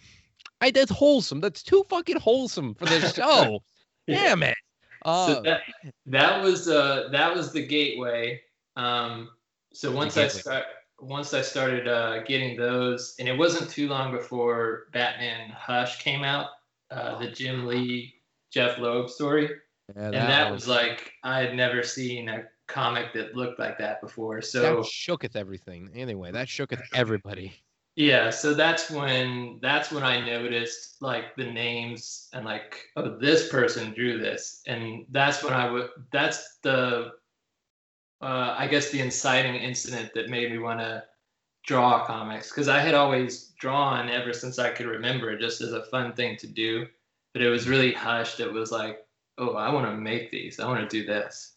I 0.60 0.72
that's 0.72 0.92
wholesome. 0.92 1.40
That's 1.40 1.62
too 1.62 1.86
fucking 1.90 2.20
wholesome 2.20 2.74
for 2.74 2.86
this 2.86 3.14
show. 3.16 3.62
Damn 4.08 4.42
it. 4.44 4.58
Uh, 5.06 5.28
so 5.28 5.42
that, 5.42 5.62
that 6.06 6.42
was 6.42 6.68
uh 6.70 7.10
that 7.12 7.36
was 7.36 7.52
the 7.52 7.66
gateway 7.66 8.40
um 8.78 9.28
so 9.74 9.92
once 9.92 10.16
i 10.16 10.30
start 10.30 10.64
once 11.04 11.34
i 11.34 11.42
started 11.42 11.88
uh 11.88 12.24
getting 12.24 12.58
those 12.58 13.16
and 13.20 13.28
it 13.28 13.38
wasn't 13.38 13.70
too 13.70 13.88
long 13.88 14.12
before 14.12 14.88
batman 14.92 15.50
hush 15.50 16.00
came 16.00 16.24
out 16.24 16.48
uh 16.92 17.18
the 17.20 17.30
jim 17.30 17.66
lee 17.66 18.14
jeff 18.52 18.78
loeb 18.78 19.10
story 19.10 19.50
yeah, 19.96 20.06
and 20.06 20.14
that 20.14 20.52
was 20.52 20.68
like 20.68 21.14
i 21.24 21.40
had 21.40 21.56
never 21.56 21.84
seen 21.84 22.30
a 22.30 22.44
comic 22.68 23.14
that 23.14 23.36
looked 23.36 23.60
like 23.60 23.78
that 23.78 24.02
before 24.02 24.42
so 24.42 24.62
that 24.62 24.74
shooketh 24.86 25.36
everything. 25.36 25.90
Anyway, 25.94 26.32
that 26.32 26.48
shooketh 26.48 26.82
everybody. 26.94 27.54
Yeah, 27.96 28.32
so 28.32 28.56
that's 28.56 28.90
when 28.90 29.60
that's 29.62 29.92
when 29.92 30.04
I 30.04 30.26
noticed 30.26 31.02
like 31.02 31.36
the 31.36 31.52
names 31.52 32.30
and 32.34 32.46
like 32.46 32.86
oh 32.96 33.18
this 33.20 33.50
person 33.50 33.94
drew 33.94 34.18
this 34.18 34.64
and 34.66 35.06
that's 35.12 35.44
when 35.44 35.54
I 35.54 35.70
would 35.70 35.90
that's 36.12 36.58
the 36.64 37.12
uh, 38.24 38.56
I 38.58 38.68
guess 38.68 38.90
the 38.90 39.02
inciting 39.02 39.56
incident 39.56 40.12
that 40.16 40.30
made 40.30 40.52
me 40.52 40.58
want 40.58 40.80
to 40.80 41.04
draw 41.66 42.06
comics 42.06 42.50
because 42.50 42.68
I 42.68 42.80
had 42.80 42.94
always 42.94 43.54
drawn 43.60 44.10
ever 44.10 44.34
since 44.34 44.60
I 44.60 44.70
could 44.72 44.86
remember 44.86 45.38
just 45.38 45.62
as 45.62 45.72
a 45.72 45.86
fun 45.86 46.14
thing 46.14 46.36
to 46.38 46.48
do 46.48 46.88
but 47.34 47.42
it 47.42 47.50
was 47.50 47.70
really 47.70 47.94
hushed 47.94 48.42
it 48.42 48.52
was 48.52 48.72
like 48.72 49.06
oh 49.38 49.56
I 49.56 49.72
want 49.72 49.86
to 49.88 49.96
make 49.96 50.30
these 50.30 50.60
I 50.60 50.68
want 50.68 50.90
to 50.90 51.00
do 51.00 51.06
this 51.06 51.54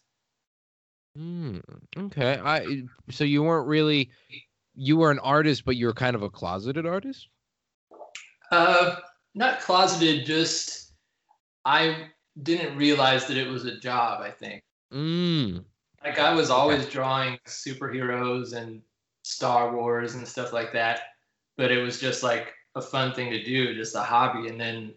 Hmm. 1.17 1.57
Okay. 1.97 2.39
I 2.43 2.83
so 3.09 3.23
you 3.23 3.41
weren't 3.41 3.67
really 3.67 4.11
you 4.75 4.97
were 4.97 5.09
an 5.09 5.17
artist, 5.19 5.65
but 5.65 5.75
you 5.75 5.87
were 5.87 5.93
kind 5.93 6.15
of 6.15 6.21
a 6.21 6.29
closeted 6.29 6.85
artist. 6.85 7.27
Uh, 8.51 8.97
not 9.33 9.59
closeted. 9.59 10.27
Just 10.27 10.93
I 11.65 12.09
didn't 12.43 12.77
realize 12.77 13.25
that 13.27 13.37
it 13.37 13.47
was 13.47 13.65
a 13.65 13.79
job. 13.79 14.21
I 14.21 14.29
think 14.29 14.61
Mm. 14.93 15.65
Like 16.07 16.19
I 16.19 16.33
was 16.33 16.49
always 16.49 16.87
drawing 16.87 17.37
superheroes 17.45 18.53
and 18.53 18.81
Star 19.23 19.75
Wars 19.75 20.15
and 20.15 20.25
stuff 20.25 20.53
like 20.53 20.71
that, 20.73 21.01
but 21.57 21.69
it 21.69 21.81
was 21.81 21.99
just 21.99 22.23
like 22.23 22.53
a 22.75 22.81
fun 22.81 23.13
thing 23.13 23.29
to 23.31 23.43
do, 23.43 23.75
just 23.75 23.95
a 23.95 24.01
hobby. 24.01 24.47
And 24.47 24.59
then 24.59 24.93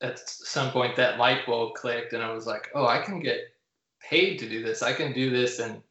at 0.00 0.20
some 0.20 0.70
point, 0.70 0.94
that 0.96 1.18
light 1.18 1.46
bulb 1.46 1.74
clicked, 1.74 2.12
and 2.12 2.22
I 2.22 2.32
was 2.32 2.46
like, 2.46 2.68
oh, 2.74 2.86
I 2.86 3.00
can 3.00 3.20
get 3.20 3.40
paid 4.00 4.38
to 4.38 4.48
do 4.48 4.62
this. 4.62 4.82
I 4.82 4.92
can 4.92 5.12
do 5.12 5.30
this 5.30 5.58
and 5.58 5.82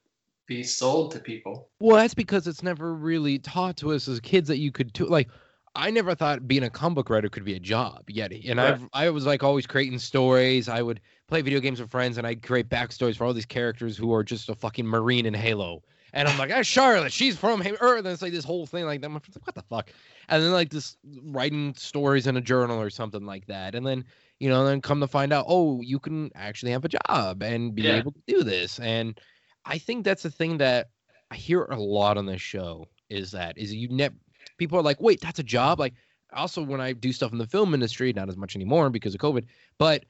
be 0.47 0.63
sold 0.63 1.11
to 1.11 1.19
people. 1.19 1.69
Well, 1.81 1.97
that's 1.97 2.13
because 2.13 2.47
it's 2.47 2.63
never 2.63 2.93
really 2.93 3.39
taught 3.39 3.77
to 3.77 3.91
us 3.91 4.07
as 4.07 4.21
kids 4.21 4.47
that 4.47 4.57
you 4.57 4.71
could 4.71 4.93
do 4.93 5.05
like 5.05 5.27
I 5.73 5.89
never 5.89 6.15
thought 6.15 6.47
being 6.47 6.63
a 6.63 6.69
comic 6.69 6.95
book 6.95 7.09
writer 7.09 7.29
could 7.29 7.45
be 7.45 7.53
a 7.53 7.59
job 7.59 8.09
yet. 8.09 8.33
And 8.33 8.59
Right. 8.59 8.75
I've 8.75 8.87
I 8.91 9.09
was 9.09 9.25
like 9.25 9.41
always 9.41 9.65
creating 9.65 9.99
stories. 9.99 10.67
I 10.67 10.81
would 10.81 10.99
play 11.27 11.41
video 11.41 11.61
games 11.61 11.79
with 11.79 11.89
friends 11.89 12.17
and 12.17 12.27
I'd 12.27 12.43
create 12.43 12.67
backstories 12.67 13.15
for 13.15 13.23
all 13.23 13.33
these 13.33 13.45
characters 13.45 13.95
who 13.95 14.13
are 14.13 14.23
just 14.23 14.49
a 14.49 14.55
fucking 14.55 14.85
marine 14.85 15.25
in 15.25 15.33
Halo. 15.33 15.83
And 16.13 16.27
I'm 16.27 16.37
like, 16.37 16.51
ah, 16.51 16.61
Charlotte, 16.61 17.13
she's 17.13 17.37
from 17.37 17.61
Earth. 17.61 17.99
And 17.99 18.07
it's 18.07 18.21
like 18.21 18.33
this 18.33 18.43
whole 18.43 18.65
thing 18.65 18.83
like 18.85 18.99
that. 18.99 19.07
I'm 19.07 19.13
like, 19.13 19.25
what 19.45 19.55
the 19.55 19.61
fuck? 19.61 19.91
And 20.27 20.43
then 20.43 20.51
like 20.51 20.71
this 20.71 20.97
writing 21.23 21.73
stories 21.75 22.27
in 22.27 22.35
a 22.35 22.41
journal 22.41 22.81
or 22.81 22.89
something 22.89 23.25
like 23.25 23.45
that. 23.45 23.73
And 23.73 23.87
then, 23.87 24.03
you 24.39 24.49
know, 24.49 24.65
then 24.65 24.81
come 24.81 24.99
to 24.99 25.07
find 25.07 25.31
out, 25.31 25.45
oh, 25.47 25.79
you 25.79 25.99
can 25.99 26.29
actually 26.35 26.73
have 26.73 26.83
a 26.83 26.89
job 26.89 27.41
and 27.43 27.73
be 27.73 27.85
Yeah. 27.85 27.95
able 27.95 28.11
to 28.11 28.21
do 28.27 28.43
this. 28.43 28.77
And 28.79 29.17
I 29.63 29.77
think 29.77 30.03
that's 30.03 30.23
the 30.23 30.31
thing 30.31 30.57
that 30.57 30.89
I 31.29 31.35
hear 31.37 31.63
a 31.63 31.79
lot 31.79 32.17
on 32.17 32.25
this 32.25 32.41
show 32.41 32.89
is 33.09 33.31
that 33.31 33.57
is 33.57 33.73
you 33.73 33.87
never 33.89 34.15
people 34.61 34.77
are 34.77 34.83
like, 34.83 35.01
wait, 35.01 35.19
that's 35.19 35.39
a 35.39 35.43
job. 35.43 35.79
Like 35.79 35.95
also 36.33 36.61
when 36.61 36.79
I 36.79 36.93
do 36.93 37.11
stuff 37.11 37.31
in 37.31 37.39
the 37.39 37.47
film 37.47 37.73
industry, 37.73 38.13
not 38.13 38.29
as 38.29 38.37
much 38.37 38.55
anymore 38.55 38.91
because 38.91 39.15
of 39.15 39.19
COVID, 39.19 39.45
but 39.79 40.05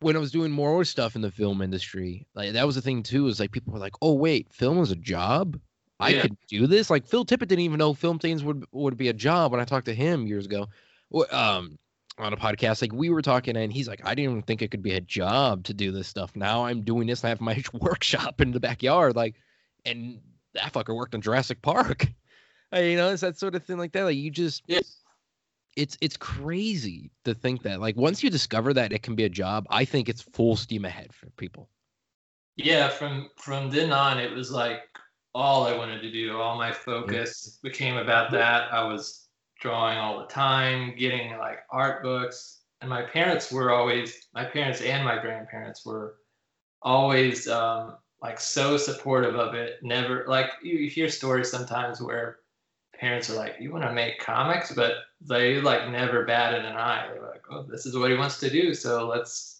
when 0.00 0.14
I 0.14 0.18
was 0.18 0.30
doing 0.30 0.50
more 0.52 0.84
stuff 0.84 1.16
in 1.16 1.22
the 1.22 1.30
film 1.30 1.62
industry, 1.62 2.26
like 2.34 2.52
that 2.52 2.66
was 2.66 2.74
the 2.74 2.82
thing 2.82 3.02
too, 3.02 3.26
is 3.26 3.40
like 3.40 3.52
people 3.52 3.72
were 3.72 3.78
like, 3.78 3.94
Oh 4.02 4.12
wait, 4.12 4.52
film 4.52 4.78
is 4.80 4.90
a 4.90 4.96
job? 4.96 5.58
I 5.98 6.10
Yeah. 6.10 6.20
could 6.20 6.36
do 6.46 6.66
this. 6.66 6.90
Like 6.90 7.06
Phil 7.06 7.24
Tippett 7.24 7.48
didn't 7.48 7.60
even 7.60 7.78
know 7.78 7.94
film 7.94 8.18
things 8.18 8.44
would 8.44 8.66
would 8.72 8.98
be 8.98 9.08
a 9.08 9.14
job 9.14 9.50
when 9.50 9.62
I 9.62 9.64
talked 9.64 9.86
to 9.86 9.94
him 9.94 10.26
years 10.26 10.44
ago. 10.44 10.66
Um 11.30 11.78
on 12.18 12.32
a 12.34 12.36
podcast, 12.36 12.82
like 12.82 12.92
we 12.92 13.08
were 13.08 13.22
talking, 13.22 13.56
and 13.56 13.72
he's 13.72 13.88
like, 13.88 14.02
I 14.04 14.14
didn't 14.14 14.30
even 14.30 14.42
think 14.42 14.60
it 14.60 14.70
could 14.70 14.82
be 14.82 14.92
a 14.92 15.00
job 15.00 15.64
to 15.64 15.74
do 15.74 15.90
this 15.90 16.06
stuff. 16.08 16.36
Now 16.36 16.64
I'm 16.66 16.82
doing 16.82 17.06
this. 17.06 17.24
I 17.24 17.30
have 17.30 17.40
my 17.40 17.62
workshop 17.72 18.42
in 18.42 18.52
the 18.52 18.60
backyard, 18.60 19.16
like, 19.16 19.36
and 19.86 20.20
that 20.54 20.72
fucker 20.74 20.94
worked 20.94 21.14
on 21.14 21.22
Jurassic 21.22 21.62
Park. 21.62 22.06
You 22.78 22.96
know, 22.96 23.10
it's 23.10 23.22
that 23.22 23.38
sort 23.38 23.54
of 23.54 23.64
thing 23.64 23.78
like 23.78 23.92
that. 23.92 24.04
Like 24.04 24.16
you 24.16 24.30
just, 24.30 24.62
Yeah. 24.66 24.80
it's 25.76 25.96
it's 26.00 26.16
crazy 26.16 27.10
to 27.24 27.34
think 27.34 27.62
that. 27.62 27.80
Like 27.80 27.96
once 27.96 28.22
you 28.22 28.30
discover 28.30 28.72
that 28.74 28.92
it 28.92 29.02
can 29.02 29.14
be 29.14 29.24
a 29.24 29.28
job, 29.28 29.66
I 29.70 29.84
think 29.84 30.08
it's 30.08 30.22
full 30.22 30.56
steam 30.56 30.84
ahead 30.84 31.12
for 31.12 31.26
people. 31.36 31.68
Yeah, 32.56 32.88
from 32.88 33.30
from 33.36 33.70
then 33.70 33.92
on, 33.92 34.18
it 34.18 34.32
was 34.32 34.50
like 34.50 34.82
all 35.34 35.66
I 35.66 35.76
wanted 35.76 36.00
to 36.00 36.10
do. 36.10 36.40
All 36.40 36.56
my 36.56 36.72
focus 36.72 37.58
became 37.62 37.96
about 37.98 38.30
that. 38.32 38.72
I 38.72 38.84
was 38.84 39.28
drawing 39.60 39.98
all 39.98 40.18
the 40.20 40.26
time, 40.26 40.94
getting 40.96 41.36
like 41.38 41.58
art 41.70 42.02
books, 42.02 42.62
and 42.80 42.88
my 42.88 43.02
parents 43.02 43.52
were 43.52 43.70
always 43.72 44.28
my 44.34 44.44
parents 44.44 44.80
and 44.80 45.04
my 45.04 45.18
grandparents 45.18 45.84
were 45.84 46.16
always 46.82 47.48
um, 47.48 47.96
like 48.22 48.40
so 48.40 48.78
supportive 48.78 49.34
of 49.36 49.54
it. 49.54 49.82
Never 49.82 50.24
like 50.26 50.50
you, 50.62 50.78
you 50.78 50.88
hear 50.90 51.10
stories 51.10 51.50
sometimes 51.50 52.00
where 52.00 52.38
parents 52.98 53.30
are 53.30 53.34
like, 53.34 53.56
"You 53.60 53.72
want 53.72 53.84
to 53.84 53.92
make 53.92 54.18
comics," 54.18 54.72
but 54.72 54.94
they 55.20 55.60
like 55.60 55.90
never 55.90 56.24
batted 56.24 56.64
an 56.64 56.76
eye. 56.76 57.08
They're 57.12 57.22
like, 57.22 57.42
"Oh, 57.50 57.62
this 57.62 57.86
is 57.86 57.96
what 57.96 58.10
he 58.10 58.16
wants 58.16 58.38
to 58.40 58.50
do, 58.50 58.74
so 58.74 59.06
let's." 59.06 59.52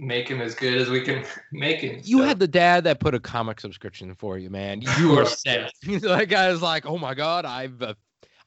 Make 0.00 0.26
him 0.26 0.40
as 0.40 0.56
good 0.56 0.74
as 0.78 0.90
we 0.90 1.02
can 1.02 1.24
make 1.52 1.78
him. 1.80 2.00
You 2.02 2.18
So- 2.18 2.24
had 2.24 2.40
the 2.40 2.48
dad 2.48 2.82
that 2.84 2.98
put 2.98 3.14
a 3.14 3.20
comic 3.20 3.60
subscription 3.60 4.16
for 4.16 4.36
you, 4.36 4.50
man. 4.50 4.82
You 4.98 5.10
were 5.10 5.24
set. 5.26 5.70
that 5.84 6.28
guy 6.28 6.50
was 6.50 6.60
like, 6.60 6.86
"Oh 6.86 6.98
my 6.98 7.14
god, 7.14 7.44
I've 7.44 7.80
uh, 7.80 7.94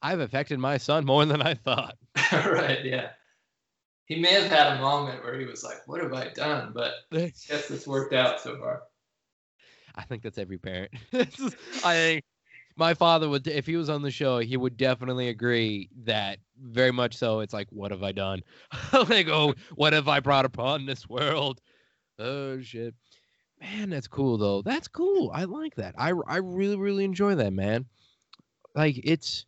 I've 0.02 0.20
affected 0.20 0.60
my 0.60 0.78
son 0.78 1.06
more 1.06 1.24
than 1.24 1.42
I 1.42 1.54
thought." 1.54 1.96
right, 2.34 2.84
yeah. 2.84 3.12
He 4.06 4.20
may 4.20 4.34
have 4.34 4.52
had 4.52 4.74
a 4.76 4.82
moment 4.82 5.24
where 5.24 5.40
he 5.40 5.46
was 5.46 5.64
like, 5.64 5.88
"What 5.88 6.02
have 6.02 6.12
I 6.12 6.28
done?" 6.30 6.72
But 6.76 6.92
I 7.14 7.32
guess 7.48 7.72
it's 7.72 7.88
worked 7.88 8.14
out 8.14 8.42
so 8.42 8.58
far. 8.58 8.82
I 9.96 10.04
think 10.04 10.24
that's 10.24 10.38
every 10.40 10.58
parent. 10.58 10.92
I 11.14 11.24
think 11.86 12.24
my 12.78 12.94
father 12.94 13.30
would, 13.30 13.48
if 13.48 13.66
he 13.66 13.76
was 13.78 13.90
on 13.90 14.02
the 14.02 14.12
show, 14.12 14.40
he 14.40 14.58
would 14.58 14.78
definitely 14.78 15.30
agree 15.30 15.90
that 16.04 16.40
very 16.62 16.92
much 16.92 17.16
so. 17.16 17.40
It's 17.40 17.54
like, 17.54 17.68
what 17.72 17.92
have 17.92 18.04
I 18.04 18.12
done? 18.12 18.42
like, 19.10 19.28
oh, 19.28 19.54
what 19.76 19.94
have 19.94 20.08
I 20.08 20.20
brought 20.20 20.46
upon 20.46 20.86
this 20.86 21.08
world? 21.08 21.62
Oh 22.20 22.62
shit, 22.62 22.94
man, 23.60 23.90
that's 23.90 24.08
cool 24.08 24.38
though. 24.38 24.62
That's 24.62 24.88
cool. 24.88 25.32
I 25.34 25.44
like 25.46 25.76
that. 25.76 25.96
I 25.98 26.14
I 26.28 26.38
really 26.38 26.78
really 26.78 27.04
enjoy 27.04 27.36
that, 27.36 27.52
man. 27.54 27.86
Like 28.74 29.00
it's, 29.04 29.46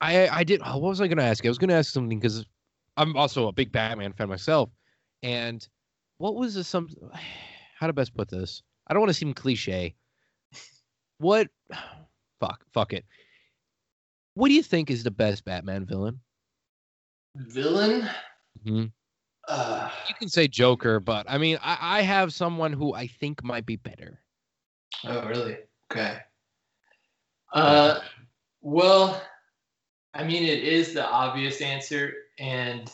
I 0.00 0.28
I 0.28 0.44
did. 0.44 0.60
oh, 0.64 0.78
What 0.78 0.90
was 0.90 1.00
I 1.00 1.08
gonna 1.08 1.22
ask? 1.22 1.44
I 1.44 1.48
was 1.48 1.58
gonna 1.58 1.74
ask 1.74 1.92
something 1.92 2.18
because 2.18 2.44
I'm 2.96 3.16
also 3.16 3.48
a 3.48 3.52
big 3.52 3.72
Batman 3.72 4.12
fan 4.12 4.28
myself, 4.28 4.70
and 5.22 5.66
what 6.18 6.34
was 6.34 6.54
the 6.54 6.64
some? 6.64 6.88
How 7.78 7.86
to 7.86 7.92
best 7.92 8.14
put 8.14 8.28
this? 8.28 8.62
I 8.86 8.92
don't 8.92 9.00
want 9.00 9.10
to 9.10 9.14
seem 9.14 9.32
cliche. 9.34 9.94
What? 11.18 11.48
Fuck. 12.40 12.64
Fuck 12.72 12.92
it. 12.92 13.04
What 14.34 14.48
do 14.48 14.54
you 14.54 14.62
think 14.62 14.90
is 14.90 15.02
the 15.02 15.10
best 15.10 15.44
Batman 15.44 15.84
villain? 15.84 16.20
Villain? 17.34 18.08
Mhm. 18.64 18.92
Uh, 19.48 19.90
You 20.08 20.14
can 20.14 20.28
say 20.28 20.46
Joker, 20.46 21.00
but 21.00 21.26
I 21.28 21.38
mean, 21.38 21.58
I, 21.62 21.98
I 21.98 22.02
have 22.02 22.32
someone 22.34 22.72
who 22.72 22.94
I 22.94 23.06
think 23.06 23.42
might 23.42 23.66
be 23.66 23.76
better. 23.76 24.20
oh, 25.04 25.26
really? 25.26 25.58
Okay. 25.90 26.18
Uh, 27.52 28.00
well, 28.60 29.22
I 30.14 30.24
mean, 30.24 30.44
it 30.44 30.62
is 30.64 30.92
the 30.92 31.06
obvious 31.06 31.60
answer, 31.62 32.12
and 32.38 32.92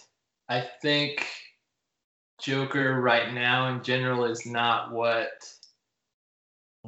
I 0.48 0.61
think 0.80 1.26
Joker 2.40 3.00
right 3.00 3.33
now 3.35 3.68
in 3.74 3.83
general 3.83 4.24
is 4.24 4.46
not 4.46 4.92
what, 4.92 5.52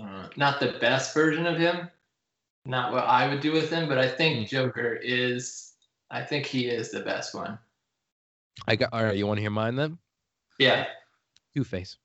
uh, 0.00 0.28
not 0.36 0.60
the 0.60 0.76
best 0.80 1.12
version 1.12 1.46
of 1.46 1.58
him, 1.58 1.90
not 2.66 2.92
what 2.92 3.04
I 3.04 3.28
would 3.28 3.40
do 3.40 3.52
with 3.52 3.70
him, 3.70 3.88
but 3.88 3.98
I 3.98 4.08
think 4.08 4.48
Joker 4.48 4.94
is, 4.94 5.72
I 6.10 6.22
think 6.22 6.46
he 6.46 6.66
is 6.66 6.90
the 6.90 7.00
best 7.00 7.34
one. 7.34 7.58
I 8.66 8.76
got. 8.76 8.90
All 8.92 9.04
right. 9.04 9.16
You 9.16 9.26
want 9.26 9.38
to 9.38 9.42
hear 9.42 9.50
mine 9.50 9.76
then? 9.76 9.98
Yeah, 10.58 10.86
Two 11.54 11.64
Face. 11.64 11.96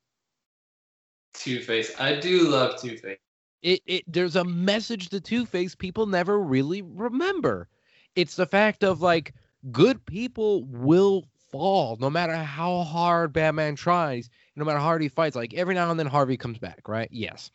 Two 1.34 1.62
Face. 1.62 2.00
I 2.00 2.20
do 2.20 2.50
love 2.50 2.80
Two 2.82 2.98
Face. 2.98 3.20
It. 3.62 3.82
It. 3.86 4.04
There's 4.08 4.36
a 4.36 4.44
message 4.44 5.10
to 5.10 5.22
Two 5.22 5.46
Face 5.46 5.76
people 5.76 6.06
never 6.06 6.40
really 6.40 6.82
remember. 6.82 7.70
It's 8.16 8.36
the 8.36 8.46
fact 8.46 8.84
of 8.84 9.02
like 9.02 9.34
good 9.72 10.06
people 10.06 10.66
will 10.66 11.26
fall 11.52 11.98
no 12.00 12.10
matter 12.10 12.36
how 12.36 12.84
hard 12.84 13.34
Batman 13.34 13.76
tries, 13.76 14.30
no 14.56 14.66
matter 14.66 14.80
how 14.80 14.86
hard 14.86 15.02
he 15.02 15.10
fights. 15.10 15.36
Like 15.36 15.54
every 15.54 15.76
now 15.76 15.90
and 15.90 16.00
then 16.00 16.08
Harvey 16.08 16.38
comes 16.38 16.58
back, 16.58 16.88
right? 16.88 17.10
Yes. 17.12 17.52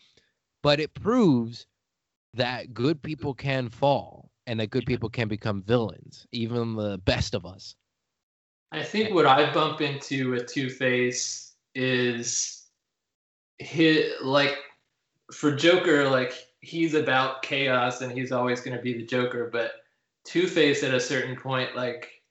But 0.62 0.80
it 0.80 0.94
proves 0.94 1.66
that 2.36 2.72
good 2.72 3.02
people 3.02 3.34
can 3.34 3.68
fall 3.68 4.30
and 4.46 4.60
that 4.60 4.70
good 4.70 4.86
people 4.86 5.08
can 5.08 5.28
become 5.28 5.62
villains, 5.62 6.26
even 6.32 6.76
the 6.76 6.98
best 6.98 7.34
of 7.34 7.44
us. 7.44 7.74
I 8.72 8.82
think 8.82 9.14
what 9.14 9.26
I 9.26 9.52
bump 9.52 9.80
into 9.80 10.30
with 10.30 10.46
Two 10.46 10.70
Face 10.70 11.54
is 11.74 12.64
his 13.58 14.12
like 14.22 14.56
for 15.32 15.54
Joker, 15.54 16.08
like 16.08 16.32
he's 16.60 16.94
about 16.94 17.42
chaos 17.42 18.00
and 18.00 18.12
he's 18.12 18.32
always 18.32 18.60
going 18.60 18.76
to 18.76 18.82
be 18.82 18.94
the 18.94 19.04
Joker. 19.04 19.48
But 19.52 19.72
Two 20.24 20.46
Face 20.46 20.82
at 20.82 20.94
a 20.94 21.00
certain 21.00 21.36
point, 21.36 21.76
like, 21.76 22.22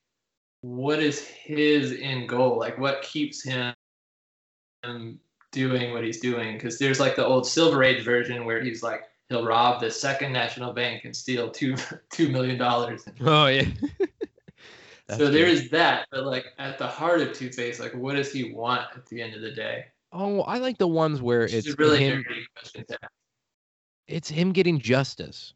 what 0.62 1.00
is 1.00 1.26
his 1.28 1.98
end 2.00 2.30
goal? 2.30 2.58
Like, 2.58 2.78
what 2.78 3.02
keeps 3.02 3.44
him 3.44 3.74
doing 5.52 5.94
what 5.94 6.04
he's 6.04 6.20
doing? 6.20 6.54
Because 6.54 6.78
there's 6.78 7.00
like 7.00 7.16
the 7.16 7.26
old 7.26 7.48
Silver 7.48 7.84
Age 7.84 8.04
version 8.04 8.46
where 8.46 8.62
he's 8.62 8.84
like 8.84 9.04
he'll 9.30 9.46
rob 9.46 9.82
the 9.82 9.92
Second 9.92 10.32
National 10.34 10.74
Bank 10.74 11.06
and 11.06 11.16
steal 11.16 11.50
two 11.50 11.76
two 12.12 12.30
million 12.30 12.58
dollars. 12.58 13.06
Oh 13.22 13.48
yeah. 13.48 13.66
So 15.08 15.30
there 15.30 15.46
is 15.46 15.70
that, 15.70 16.08
but 16.10 16.26
like 16.26 16.46
at 16.58 16.80
the 16.80 16.88
heart 16.88 17.22
of 17.22 17.32
Two 17.34 17.52
Face, 17.52 17.80
like 17.80 17.94
what 17.94 18.16
does 18.16 18.32
he 18.32 18.52
want 18.54 18.82
at 18.96 19.06
the 19.06 19.22
end 19.22 19.36
of 19.36 19.42
the 19.42 19.52
day? 19.52 19.86
Oh, 20.12 20.42
I 20.42 20.58
like 20.58 20.80
the 20.80 20.88
ones 20.88 21.22
where 21.22 21.44
It's 21.44 21.54
it's 21.54 21.68
a 21.70 21.76
really 21.78 22.00
him. 22.00 22.24
dirty 22.28 22.46
question 22.56 22.86
to 22.88 22.98
ask. 23.04 23.12
It's 24.08 24.30
him 24.30 24.52
getting 24.52 24.80
justice. 24.80 25.54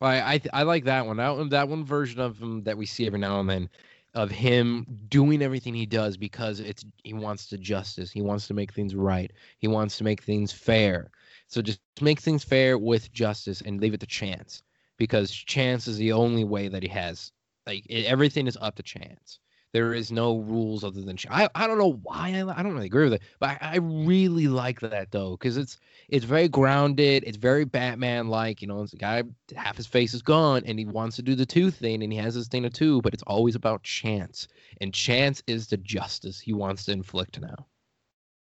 I 0.00 0.20
I 0.34 0.40
I 0.52 0.62
like 0.62 0.84
that 0.84 1.06
one. 1.06 1.16
That 1.16 1.36
one 1.36 1.48
that 1.48 1.68
one 1.68 1.84
version 1.84 2.20
of 2.20 2.38
him 2.38 2.62
that 2.64 2.78
we 2.78 2.86
see 2.86 3.04
every 3.06 3.18
now 3.18 3.40
and 3.40 3.50
then, 3.50 3.68
of 4.14 4.30
him 4.30 4.86
doing 5.08 5.42
everything 5.42 5.74
he 5.74 5.86
does 5.86 6.16
because 6.16 6.60
it's 6.60 6.84
he 7.02 7.14
wants 7.14 7.48
to 7.48 7.58
justice. 7.58 8.12
He 8.12 8.22
wants 8.22 8.46
to 8.46 8.54
make 8.54 8.72
things 8.72 8.94
right. 8.94 9.32
He 9.58 9.66
wants 9.66 9.98
to 9.98 10.04
make 10.04 10.22
things 10.22 10.52
fair. 10.52 11.10
So 11.48 11.62
just 11.62 11.80
make 12.00 12.20
things 12.20 12.44
fair 12.44 12.78
with 12.78 13.12
justice 13.12 13.60
and 13.62 13.80
leave 13.80 13.94
it 13.94 14.00
to 14.00 14.06
chance 14.06 14.62
because 14.98 15.30
chance 15.30 15.88
is 15.88 15.96
the 15.98 16.12
only 16.12 16.44
way 16.44 16.68
that 16.68 16.82
he 16.82 16.88
has. 16.90 17.32
Like 17.66 17.86
it, 17.88 18.06
everything 18.06 18.46
is 18.46 18.58
up 18.60 18.76
to 18.76 18.82
chance. 18.82 19.40
There 19.72 19.92
is 19.92 20.10
no 20.10 20.38
rules 20.38 20.84
other 20.84 21.02
than 21.02 21.16
ch- 21.16 21.26
I. 21.30 21.48
I 21.54 21.66
don't 21.66 21.78
know 21.78 22.00
why 22.02 22.30
I, 22.34 22.58
I 22.58 22.62
don't 22.62 22.72
really 22.74 22.86
agree 22.86 23.04
with 23.04 23.14
it, 23.14 23.22
but 23.38 23.50
I, 23.62 23.74
I 23.74 23.76
really 23.76 24.48
like 24.48 24.80
that 24.80 25.10
though 25.10 25.32
because 25.32 25.58
it's 25.58 25.78
it's 26.08 26.24
very 26.24 26.48
grounded. 26.48 27.24
It's 27.26 27.36
very 27.36 27.64
Batman 27.66 28.28
like. 28.28 28.62
You 28.62 28.68
know, 28.68 28.82
it's 28.82 28.94
a 28.94 28.96
guy 28.96 29.22
half 29.54 29.76
his 29.76 29.86
face 29.86 30.14
is 30.14 30.22
gone 30.22 30.62
and 30.66 30.78
he 30.78 30.86
wants 30.86 31.16
to 31.16 31.22
do 31.22 31.34
the 31.34 31.46
two 31.46 31.70
thing 31.70 32.02
and 32.02 32.12
he 32.12 32.18
has 32.18 32.34
this 32.34 32.48
thing 32.48 32.64
of 32.64 32.72
two, 32.72 33.02
but 33.02 33.12
it's 33.14 33.22
always 33.24 33.54
about 33.56 33.82
chance. 33.82 34.48
And 34.80 34.94
chance 34.94 35.42
is 35.46 35.66
the 35.68 35.76
justice 35.78 36.40
he 36.40 36.54
wants 36.54 36.84
to 36.86 36.92
inflict 36.92 37.40
now. 37.40 37.66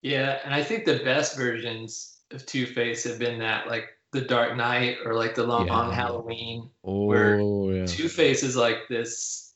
Yeah, 0.03 0.41
and 0.45 0.55
I 0.55 0.63
think 0.63 0.85
the 0.85 0.99
best 1.05 1.37
versions 1.37 2.18
of 2.31 2.45
Two 2.47 2.67
Face 2.67 3.05
have 3.05 3.19
been 3.19 3.39
that 3.41 3.69
like 3.69 3.89
the 4.13 4.21
Dark 4.23 4.57
Knight 4.57 4.99
or 5.05 5.15
like 5.15 5.35
the 5.35 5.45
Long 5.45 5.67
Yeah. 5.67 5.93
Halloween. 5.93 6.71
Oh 6.85 7.05
Where 7.07 7.41
yeah. 7.41 7.87
Two 7.87 8.09
Face 8.09 8.43
is 8.43 8.57
like 8.57 8.89
this. 8.89 9.55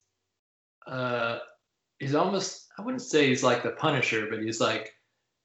Uh, 0.87 1.39
he's 1.99 2.15
almost 2.15 2.69
I 2.79 2.83
wouldn't 2.83 3.03
say 3.03 3.29
he's 3.29 3.43
like 3.43 3.63
the 3.63 3.71
Punisher, 3.71 4.27
but 4.31 4.43
he's 4.43 4.61
like 4.61 4.95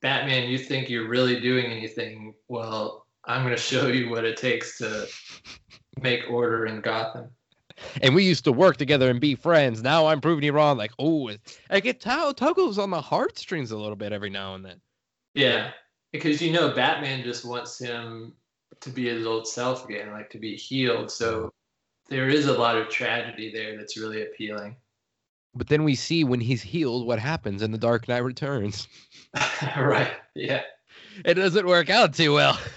Batman. 0.02 0.50
You 0.50 0.58
think 0.58 0.90
you're 0.90 1.08
really 1.08 1.40
doing 1.40 1.66
anything? 1.66 2.34
Well, 2.48 3.06
I'm 3.26 3.44
gonna 3.44 3.58
show 3.58 3.88
you 3.88 4.10
what 4.10 4.26
it 4.26 4.38
takes 4.38 4.78
to 4.80 5.08
make 6.02 6.22
order 6.30 6.66
in 6.66 6.82
Gotham. 6.82 7.30
And 8.02 8.16
we 8.16 8.24
used 8.24 8.44
to 8.46 8.52
work 8.52 8.78
together 8.78 9.10
and 9.10 9.20
be 9.22 9.36
friends. 9.36 9.84
Now 9.84 10.08
I'm 10.08 10.20
proving 10.20 10.44
you 10.44 10.52
wrong. 10.52 10.78
Like, 10.78 10.92
oh, 10.98 11.30
like 11.70 11.86
it 11.86 12.02
t- 12.02 12.34
tuggles 12.36 12.80
on 12.80 12.90
the 12.90 13.02
heartstrings 13.02 13.70
a 13.72 13.78
little 13.78 13.96
bit 13.96 14.12
every 14.12 14.32
now 14.32 14.56
and 14.56 14.66
then. 14.66 14.82
Yeah, 15.36 15.72
because 16.12 16.42
you 16.42 16.52
know 16.52 16.74
Batman 16.74 17.24
just 17.24 17.46
wants 17.46 17.80
him 17.80 18.34
to 18.82 18.90
be 18.90 19.08
his 19.08 19.26
old 19.26 19.48
self 19.48 19.86
again, 19.86 20.12
like 20.12 20.30
to 20.32 20.40
be 20.40 20.56
healed. 20.56 21.12
So 21.12 21.54
there 22.10 22.30
is 22.30 22.48
a 22.48 22.58
lot 22.58 22.78
of 22.78 22.90
tragedy 22.90 23.52
there 23.52 23.78
that's 23.78 23.98
really 23.98 24.24
appealing. 24.24 24.76
But 25.56 25.68
then 25.68 25.84
we 25.84 25.96
see 25.96 26.24
when 26.24 26.40
he's 26.40 26.62
healed 26.62 27.08
what 27.08 27.20
happens 27.20 27.62
in 27.62 27.72
The 27.72 27.78
Dark 27.78 28.08
Knight 28.08 28.24
Returns. 28.24 28.88
right. 29.78 30.12
Yeah. 30.36 30.62
It 31.26 31.34
doesn't 31.34 31.66
work 31.66 31.90
out 31.90 32.14
too 32.14 32.34
well. 32.34 32.60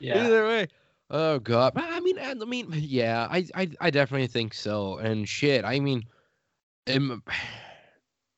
Yeah. 0.00 0.26
Either 0.26 0.46
way. 0.46 0.68
Oh 1.10 1.40
god. 1.40 1.72
I 1.74 1.98
mean 1.98 2.20
I 2.20 2.34
mean 2.34 2.68
yeah, 2.72 3.26
I 3.28 3.46
I 3.52 3.68
I 3.80 3.90
definitely 3.90 4.28
think 4.28 4.54
so. 4.54 4.98
And 4.98 5.28
shit, 5.28 5.64
I 5.64 5.80
mean 5.80 6.04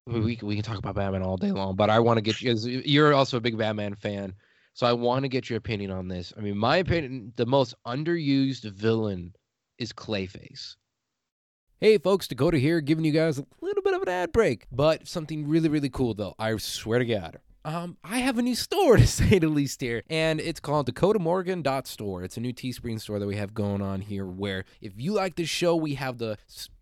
we 0.06 0.38
we 0.42 0.54
can 0.54 0.64
talk 0.64 0.78
about 0.78 0.94
Batman 0.94 1.22
all 1.22 1.36
day 1.36 1.52
long, 1.52 1.76
but 1.76 1.90
I 1.90 2.00
want 2.00 2.18
to 2.18 2.22
get 2.22 2.40
you 2.40 2.54
you're 2.84 3.14
also 3.14 3.36
a 3.36 3.40
big 3.40 3.56
Batman 3.56 3.94
fan. 3.94 4.34
So 4.72 4.86
I 4.86 4.92
want 4.92 5.24
to 5.24 5.28
get 5.28 5.50
your 5.50 5.58
opinion 5.58 5.90
on 5.90 6.08
this. 6.08 6.32
I 6.36 6.40
mean, 6.40 6.56
my 6.56 6.76
opinion, 6.78 7.32
the 7.36 7.46
most 7.46 7.74
underused 7.86 8.62
villain 8.70 9.34
is 9.78 9.92
Clayface. 9.92 10.76
Hey 11.80 11.98
folks, 11.98 12.28
Dakota 12.28 12.58
here, 12.58 12.80
giving 12.80 13.04
you 13.04 13.12
guys 13.12 13.38
a 13.38 13.46
little 13.60 13.82
bit 13.82 13.94
of 13.94 14.02
an 14.02 14.08
ad 14.08 14.32
break, 14.32 14.66
but 14.70 15.08
something 15.08 15.48
really, 15.48 15.68
really 15.68 15.88
cool 15.88 16.14
though. 16.14 16.34
I 16.38 16.56
swear 16.58 16.98
to 16.98 17.06
God. 17.06 17.38
Um, 17.64 17.98
I 18.02 18.18
have 18.18 18.38
a 18.38 18.42
new 18.42 18.54
store 18.54 18.96
to 18.98 19.06
say 19.06 19.38
the 19.38 19.48
least 19.48 19.80
here, 19.80 20.02
and 20.08 20.40
it's 20.40 20.60
called 20.60 20.92
DakotaMorgan.store. 20.92 22.22
It's 22.22 22.36
a 22.36 22.40
new 22.40 22.52
Teespring 22.52 23.00
store 23.00 23.18
that 23.18 23.26
we 23.26 23.36
have 23.36 23.54
going 23.54 23.82
on 23.82 24.00
here. 24.00 24.26
Where 24.26 24.64
if 24.80 24.92
you 24.96 25.12
like 25.12 25.36
this 25.36 25.48
show, 25.48 25.76
we 25.76 25.94
have 25.94 26.18
the 26.18 26.38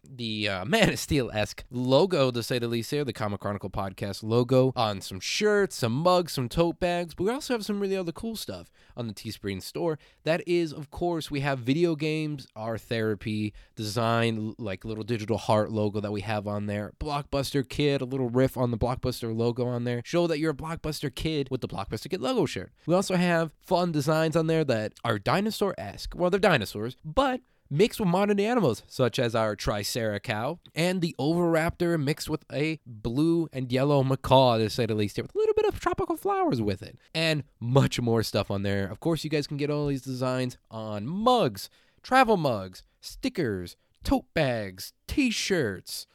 the 0.08 0.48
uh, 0.48 0.64
Man 0.66 0.88
of 0.90 0.98
Steel 0.98 1.30
esque 1.32 1.64
logo 1.70 2.30
to 2.30 2.42
say 2.42 2.58
the 2.58 2.68
least 2.68 2.90
here, 2.90 3.04
the 3.04 3.12
Comic 3.12 3.40
Chronicle 3.40 3.70
podcast 3.70 4.22
logo 4.22 4.72
on 4.76 5.00
some 5.00 5.20
shirts, 5.20 5.76
some 5.76 5.92
mugs, 5.92 6.32
some 6.32 6.48
tote 6.48 6.80
bags. 6.80 7.14
But 7.14 7.24
we 7.24 7.30
also 7.30 7.54
have 7.54 7.64
some 7.64 7.80
really 7.80 7.96
other 7.96 8.12
cool 8.12 8.36
stuff 8.36 8.70
on 8.96 9.06
the 9.06 9.14
Teespring 9.14 9.62
store. 9.62 9.98
That 10.24 10.42
is, 10.46 10.72
of 10.72 10.90
course, 10.90 11.30
we 11.30 11.40
have 11.40 11.60
video 11.60 11.94
games, 11.94 12.46
our 12.56 12.78
therapy 12.78 13.54
design, 13.76 14.54
like 14.58 14.84
little 14.84 15.04
digital 15.04 15.38
heart 15.38 15.70
logo 15.70 16.00
that 16.00 16.12
we 16.12 16.22
have 16.22 16.46
on 16.46 16.66
there. 16.66 16.92
Blockbuster 16.98 17.66
Kid, 17.66 18.00
a 18.00 18.04
little 18.04 18.28
riff 18.28 18.56
on 18.56 18.70
the 18.70 18.78
Blockbuster 18.78 19.34
logo 19.34 19.66
on 19.66 19.84
there. 19.84 20.02
Show 20.04 20.26
that 20.26 20.38
you're 20.38 20.52
a 20.52 20.54
Blockbuster 20.54 21.14
Kid 21.14 21.48
with 21.50 21.60
the 21.60 21.68
Blockbuster 21.68 22.10
Kid 22.10 22.20
logo 22.20 22.46
shirt. 22.46 22.72
We 22.86 22.94
also 22.94 23.16
have 23.16 23.52
fun 23.60 23.92
designs 23.92 24.36
on 24.36 24.46
there 24.46 24.64
that 24.64 24.92
are 25.04 25.18
dinosaur 25.18 25.74
esque. 25.78 26.14
Well, 26.14 26.30
they're 26.30 26.40
dinosaurs, 26.40 26.96
but 27.04 27.40
mixed 27.70 28.00
with 28.00 28.08
modern 28.08 28.40
animals, 28.40 28.82
such 28.86 29.18
as 29.18 29.34
our 29.34 29.56
Tricera 29.56 30.22
cow 30.22 30.58
and 30.74 31.00
the 31.00 31.14
Oviraptor 31.18 32.02
mixed 32.02 32.28
with 32.28 32.44
a 32.52 32.80
blue 32.86 33.48
and 33.52 33.72
yellow 33.72 34.02
macaw, 34.02 34.58
to 34.58 34.70
say 34.70 34.86
the 34.86 34.94
least, 34.94 35.16
here, 35.16 35.24
with 35.24 35.34
a 35.34 35.38
little 35.38 35.54
bit 35.54 35.66
of 35.66 35.80
tropical 35.80 36.16
flowers 36.16 36.62
with 36.62 36.82
it, 36.82 36.98
and 37.14 37.44
much 37.60 38.00
more 38.00 38.22
stuff 38.22 38.50
on 38.50 38.62
there. 38.62 38.88
Of 38.88 39.00
course, 39.00 39.24
you 39.24 39.30
guys 39.30 39.46
can 39.46 39.56
get 39.56 39.70
all 39.70 39.86
these 39.86 40.02
designs 40.02 40.56
on 40.70 41.06
mugs, 41.06 41.70
travel 42.02 42.36
mugs, 42.36 42.82
stickers, 43.00 43.76
tote 44.04 44.26
bags, 44.34 44.92
t 45.06 45.30
shirts. 45.30 46.06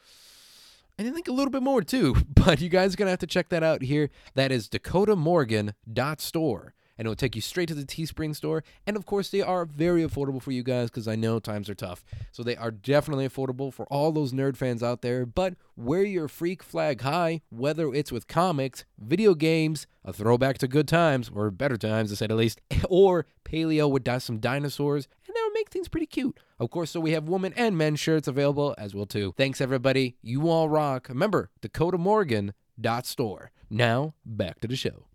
And 0.96 1.08
I 1.08 1.10
think 1.10 1.26
a 1.26 1.32
little 1.32 1.50
bit 1.50 1.62
more 1.62 1.82
too, 1.82 2.14
but 2.34 2.60
you 2.60 2.68
guys 2.68 2.94
are 2.94 2.98
to 2.98 3.06
have 3.06 3.18
to 3.20 3.26
check 3.26 3.48
that 3.48 3.62
out 3.62 3.82
here. 3.82 4.10
That 4.34 4.52
is 4.52 4.68
dakotamorgan.store 4.68 6.74
and 6.96 7.06
it'll 7.06 7.16
take 7.16 7.34
you 7.34 7.42
straight 7.42 7.68
to 7.68 7.74
the 7.74 7.84
Teespring 7.84 8.34
store. 8.34 8.62
And 8.86 8.96
of 8.96 9.06
course, 9.06 9.30
they 9.30 9.42
are 9.42 9.64
very 9.64 10.02
affordable 10.02 10.42
for 10.42 10.52
you 10.52 10.62
guys 10.62 10.90
because 10.90 11.08
I 11.08 11.16
know 11.16 11.38
times 11.38 11.68
are 11.68 11.74
tough. 11.74 12.04
So 12.32 12.42
they 12.42 12.56
are 12.56 12.70
definitely 12.70 13.28
affordable 13.28 13.72
for 13.72 13.86
all 13.86 14.12
those 14.12 14.32
nerd 14.32 14.56
fans 14.56 14.82
out 14.82 15.02
there. 15.02 15.26
But 15.26 15.54
wear 15.76 16.04
your 16.04 16.28
freak 16.28 16.62
flag 16.62 17.00
high, 17.00 17.40
whether 17.50 17.92
it's 17.92 18.12
with 18.12 18.28
comics, 18.28 18.84
video 18.98 19.34
games, 19.34 19.86
a 20.04 20.12
throwback 20.12 20.58
to 20.58 20.68
good 20.68 20.86
times, 20.86 21.30
or 21.34 21.50
better 21.50 21.76
times 21.76 22.10
to 22.10 22.16
say 22.16 22.26
the 22.26 22.34
least, 22.34 22.60
or 22.88 23.26
paleo 23.44 23.90
with 23.90 24.04
some 24.22 24.38
dinosaurs, 24.38 25.08
and 25.26 25.34
that 25.34 25.42
would 25.44 25.54
make 25.54 25.70
things 25.70 25.88
pretty 25.88 26.06
cute. 26.06 26.38
Of 26.58 26.70
course, 26.70 26.90
so 26.90 27.00
we 27.00 27.12
have 27.12 27.28
women 27.28 27.52
and 27.56 27.76
men 27.76 27.96
shirts 27.96 28.28
available 28.28 28.74
as 28.78 28.94
well 28.94 29.06
too. 29.06 29.34
Thanks 29.36 29.60
everybody. 29.60 30.16
You 30.22 30.48
all 30.48 30.68
rock. 30.68 31.08
Remember, 31.08 31.50
Dakota 31.60 31.98
Morgan 31.98 32.54
dot 32.80 33.06
store. 33.06 33.50
Now 33.70 34.14
back 34.24 34.60
to 34.60 34.68
the 34.68 34.76
show. 34.76 35.06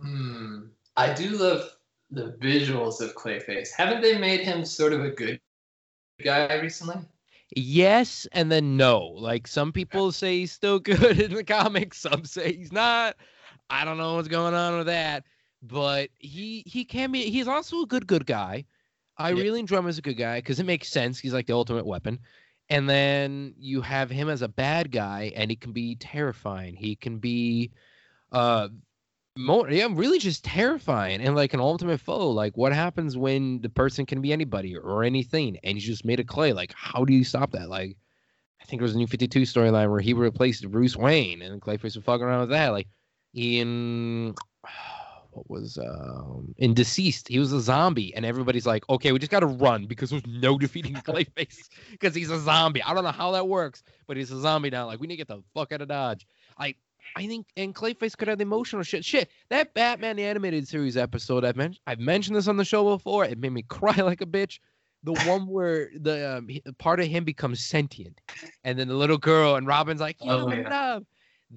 Hmm. 0.00 0.60
I 0.96 1.12
do 1.12 1.30
love 1.30 1.76
the 2.10 2.36
visuals 2.40 3.00
of 3.00 3.14
Clayface. 3.14 3.68
Haven't 3.76 4.00
they 4.00 4.18
made 4.18 4.40
him 4.40 4.64
sort 4.64 4.92
of 4.92 5.04
a 5.04 5.10
good 5.10 5.40
guy 6.22 6.54
recently? 6.60 6.96
Yes, 7.54 8.26
and 8.32 8.50
then 8.50 8.76
no. 8.76 9.00
Like 9.00 9.46
some 9.46 9.72
people 9.72 10.12
say 10.12 10.38
he's 10.38 10.52
still 10.52 10.78
good 10.80 11.20
in 11.20 11.34
the 11.34 11.44
comics, 11.44 11.98
some 11.98 12.24
say 12.24 12.54
he's 12.54 12.72
not. 12.72 13.16
I 13.68 13.84
don't 13.84 13.98
know 13.98 14.14
what's 14.14 14.28
going 14.28 14.54
on 14.54 14.78
with 14.78 14.86
that, 14.86 15.24
but 15.62 16.10
he 16.18 16.62
he 16.66 16.84
can 16.84 17.12
be. 17.12 17.30
He's 17.30 17.48
also 17.48 17.82
a 17.82 17.86
good 17.86 18.06
good 18.06 18.26
guy. 18.26 18.64
I 19.18 19.30
yeah. 19.30 19.42
really 19.42 19.60
enjoy 19.60 19.78
him 19.78 19.88
as 19.88 19.98
a 19.98 20.02
good 20.02 20.16
guy 20.16 20.38
because 20.38 20.60
it 20.60 20.66
makes 20.66 20.88
sense. 20.88 21.18
He's 21.18 21.32
like 21.32 21.46
the 21.46 21.54
ultimate 21.54 21.86
weapon. 21.86 22.18
And 22.68 22.88
then 22.88 23.54
you 23.58 23.80
have 23.80 24.10
him 24.10 24.28
as 24.28 24.42
a 24.42 24.48
bad 24.48 24.90
guy, 24.90 25.32
and 25.36 25.50
he 25.50 25.56
can 25.56 25.72
be 25.72 25.94
terrifying. 25.96 26.74
He 26.74 26.96
can 26.96 27.18
be 27.18 27.70
uh 28.32 28.68
yeah 29.70 29.88
really 29.90 30.18
just 30.18 30.44
terrifying 30.44 31.20
and 31.20 31.36
like 31.36 31.52
an 31.52 31.60
ultimate 31.60 32.00
foe 32.00 32.30
like 32.30 32.56
what 32.56 32.72
happens 32.72 33.16
when 33.16 33.60
the 33.60 33.68
person 33.68 34.06
can 34.06 34.20
be 34.20 34.32
anybody 34.32 34.76
or 34.76 35.04
anything 35.04 35.58
and 35.62 35.76
he's 35.76 35.86
just 35.86 36.04
made 36.04 36.20
of 36.20 36.26
clay 36.26 36.52
like 36.52 36.72
how 36.74 37.04
do 37.04 37.12
you 37.12 37.24
stop 37.24 37.52
that? 37.52 37.68
Like 37.68 37.96
i 38.60 38.64
think 38.64 38.80
it 38.80 38.82
was 38.82 38.94
a 38.94 38.98
new 38.98 39.06
52 39.06 39.42
storyline 39.42 39.90
where 39.90 40.00
he 40.00 40.14
replaced 40.14 40.68
bruce 40.70 40.96
wayne 40.96 41.42
and 41.42 41.60
clayface 41.60 41.82
was 41.82 41.96
fucking 41.96 42.24
around 42.24 42.40
with 42.40 42.50
that 42.50 42.70
like 42.70 42.88
in 43.34 44.34
what 45.32 45.50
was 45.50 45.76
um 45.76 46.54
in 46.56 46.74
DCeased, 46.74 47.28
he 47.28 47.38
was 47.38 47.52
a 47.52 47.60
zombie 47.60 48.14
and 48.14 48.24
everybody's 48.24 48.66
like 48.66 48.88
okay 48.88 49.12
we 49.12 49.18
just 49.18 49.30
got 49.30 49.40
to 49.40 49.46
run 49.46 49.84
because 49.84 50.08
there's 50.08 50.26
no 50.26 50.56
defeating 50.58 50.94
clayface 50.94 51.68
because 51.90 52.14
he's 52.14 52.30
a 52.30 52.40
zombie. 52.40 52.82
I 52.82 52.94
don't 52.94 53.04
know 53.04 53.10
how 53.10 53.32
that 53.32 53.46
works 53.46 53.82
but 54.06 54.16
he's 54.16 54.30
a 54.30 54.40
zombie 54.40 54.70
now. 54.70 54.86
Like 54.86 55.00
we 55.00 55.06
need 55.06 55.14
to 55.14 55.18
get 55.18 55.28
the 55.28 55.42
fuck 55.54 55.72
out 55.72 55.82
of 55.82 55.88
dodge. 55.88 56.26
Like 56.58 56.76
I 57.16 57.26
think 57.26 57.46
and 57.56 57.74
Clayface 57.74 58.16
could 58.16 58.28
have 58.28 58.38
the 58.38 58.42
emotional 58.42 58.82
shit. 58.82 59.04
Shit, 59.04 59.30
that 59.48 59.72
Batman 59.72 60.16
the 60.16 60.24
animated 60.24 60.68
series 60.68 60.98
episode 60.98 61.46
I've 61.46 61.56
mentioned 61.56 61.80
I've 61.86 61.98
mentioned 61.98 62.36
this 62.36 62.46
on 62.46 62.58
the 62.58 62.64
show 62.64 62.84
before. 62.94 63.24
It 63.24 63.38
made 63.38 63.52
me 63.52 63.62
cry 63.68 63.94
like 63.96 64.20
a 64.20 64.26
bitch. 64.26 64.60
The 65.02 65.14
one 65.26 65.46
where 65.48 65.90
the 65.98 66.36
um, 66.36 66.50
part 66.78 67.00
of 67.00 67.06
him 67.06 67.24
becomes 67.24 67.64
sentient, 67.64 68.20
and 68.64 68.78
then 68.78 68.88
the 68.88 68.94
little 68.94 69.16
girl 69.16 69.56
and 69.56 69.66
Robin's 69.66 70.00
like, 70.00 70.22
"You 70.22 70.30
oh, 70.30 70.52
yeah. 70.52 71.00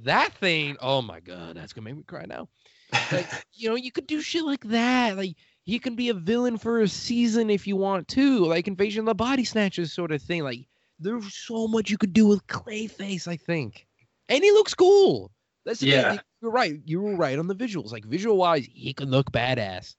That 0.04 0.34
thing, 0.34 0.78
oh 0.82 1.02
my 1.02 1.20
god, 1.20 1.58
that's 1.58 1.74
gonna 1.74 1.86
make 1.86 1.98
me 1.98 2.04
cry 2.04 2.26
now. 2.26 2.48
Like, 3.12 3.28
you 3.54 3.70
know, 3.70 3.76
you 3.76 3.92
could 3.92 4.08
do 4.08 4.22
shit 4.22 4.46
like 4.46 4.64
that. 4.66 5.18
Like 5.18 5.36
he 5.64 5.78
can 5.78 5.96
be 5.96 6.10
a 6.10 6.14
villain 6.14 6.58
for 6.58 6.82
a 6.82 6.88
season 6.88 7.50
if 7.50 7.68
you 7.68 7.76
want 7.76 8.08
to, 8.10 8.46
like 8.46 8.68
Invasion 8.68 9.02
of 9.02 9.06
the 9.08 9.16
Body 9.16 9.44
Snatchers 9.44 9.92
sort 9.92 10.12
of 10.12 10.22
thing. 10.22 10.44
Like 10.44 10.68
there's 11.00 11.36
so 11.36 11.68
much 11.68 11.90
you 11.90 11.98
could 11.98 12.14
do 12.14 12.28
with 12.28 12.48
Clayface, 12.48 13.28
I 13.28 13.36
think, 13.36 13.88
and 14.30 14.42
he 14.42 14.52
looks 14.52 14.74
cool. 14.74 15.32
That's 15.66 15.82
yeah. 15.82 16.18
You're 16.42 16.52
right. 16.52 16.80
You 16.86 17.02
were 17.02 17.16
right 17.16 17.38
on 17.38 17.48
the 17.48 17.56
visuals. 17.56 17.92
Like 17.92 18.06
visual 18.06 18.38
wise, 18.38 18.68
he 18.72 18.94
can 18.94 19.10
look 19.10 19.32
badass. 19.32 19.96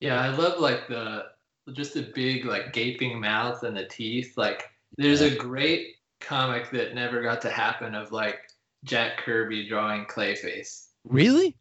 Yeah, 0.00 0.20
I 0.20 0.28
love 0.28 0.60
like 0.60 0.88
the 0.88 1.26
just 1.72 1.94
the 1.94 2.10
big 2.14 2.44
like 2.44 2.72
gaping 2.72 3.20
mouth 3.20 3.62
and 3.62 3.76
the 3.76 3.86
teeth. 3.86 4.34
Like 4.36 4.64
there's 4.96 5.20
a 5.20 5.34
great 5.34 5.96
comic 6.20 6.70
that 6.70 6.94
never 6.94 7.22
got 7.22 7.40
to 7.42 7.50
happen 7.50 7.94
of 7.94 8.12
like 8.12 8.38
Jack 8.84 9.18
Kirby 9.18 9.68
drawing 9.68 10.06
Clayface. 10.06 10.86
Really? 11.04 11.56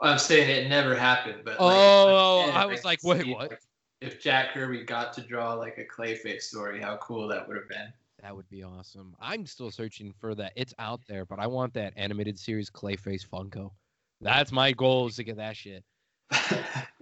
I'm 0.00 0.18
saying 0.18 0.48
it 0.48 0.68
never 0.68 0.94
happened, 0.94 1.42
but 1.44 1.60
like, 1.60 1.60
oh, 1.60 2.50
I 2.54 2.66
was 2.66 2.84
like, 2.84 3.02
wait, 3.02 3.26
what? 3.26 3.58
If 4.00 4.20
Jack 4.20 4.54
Kirby 4.54 4.84
got 4.84 5.12
to 5.14 5.22
draw 5.22 5.54
like 5.54 5.78
a 5.78 5.84
Clayface 5.84 6.42
story, 6.42 6.80
how 6.80 6.98
cool 6.98 7.26
that 7.28 7.48
would 7.48 7.56
have 7.56 7.68
been. 7.68 7.92
That 8.22 8.34
would 8.34 8.48
be 8.48 8.64
awesome. 8.64 9.14
I'm 9.20 9.46
still 9.46 9.70
searching 9.70 10.12
for 10.18 10.34
that. 10.34 10.52
It's 10.56 10.74
out 10.78 11.00
there, 11.08 11.24
but 11.24 11.38
I 11.38 11.46
want 11.46 11.74
that 11.74 11.92
animated 11.96 12.38
series 12.38 12.68
Clayface 12.68 13.26
Funko. 13.26 13.70
That's 14.20 14.50
my 14.50 14.72
goal 14.72 15.06
is 15.06 15.16
to 15.16 15.24
get 15.24 15.36
that 15.36 15.56
shit. 15.56 15.84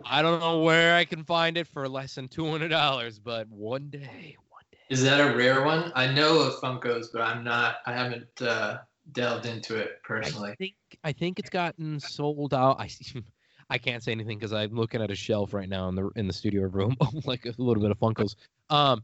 I 0.05 0.23
don't 0.23 0.41
know 0.41 0.61
where 0.61 0.95
I 0.95 1.05
can 1.05 1.25
find 1.25 1.57
it 1.57 1.67
for 1.67 1.89
less 1.89 2.15
than 2.15 2.29
two 2.29 2.49
hundred 2.51 2.69
dollars, 2.69 3.19
but 3.19 3.49
one 3.49 3.89
day, 3.89 4.37
one 4.51 4.65
day. 4.71 4.79
Is 4.91 5.03
that 5.05 5.21
a 5.21 5.35
rare 5.35 5.65
one? 5.65 5.91
I 5.95 6.13
know 6.13 6.41
of 6.41 6.55
Funkos, 6.61 7.07
but 7.13 7.23
I'm 7.23 7.43
not. 7.43 7.77
I 7.87 7.93
haven't 7.93 8.43
uh, 8.43 8.79
delved 9.13 9.47
into 9.47 9.77
it 9.77 10.03
personally. 10.05 10.51
I 10.51 10.55
think 10.55 10.75
I 11.03 11.13
think 11.13 11.39
it's 11.39 11.51
gotten 11.51 11.99
sold 11.99 12.53
out. 12.53 12.79
I 12.79 12.91
I 13.71 13.79
can't 13.79 14.03
say 14.03 14.13
anything 14.13 14.39
because 14.39 14.53
I'm 14.53 14.75
looking 14.75 15.03
at 15.03 15.11
a 15.11 15.17
shelf 15.17 15.55
right 15.55 15.69
now 15.69 15.89
in 15.89 15.95
the 15.95 16.11
in 16.15 16.27
the 16.27 16.33
studio 16.33 16.69
room, 16.69 16.97
like 17.25 17.47
a 17.47 17.55
little 17.57 17.83
bit 17.83 17.91
of 17.91 17.99
Funkos. 17.99 18.37
Um, 18.71 19.03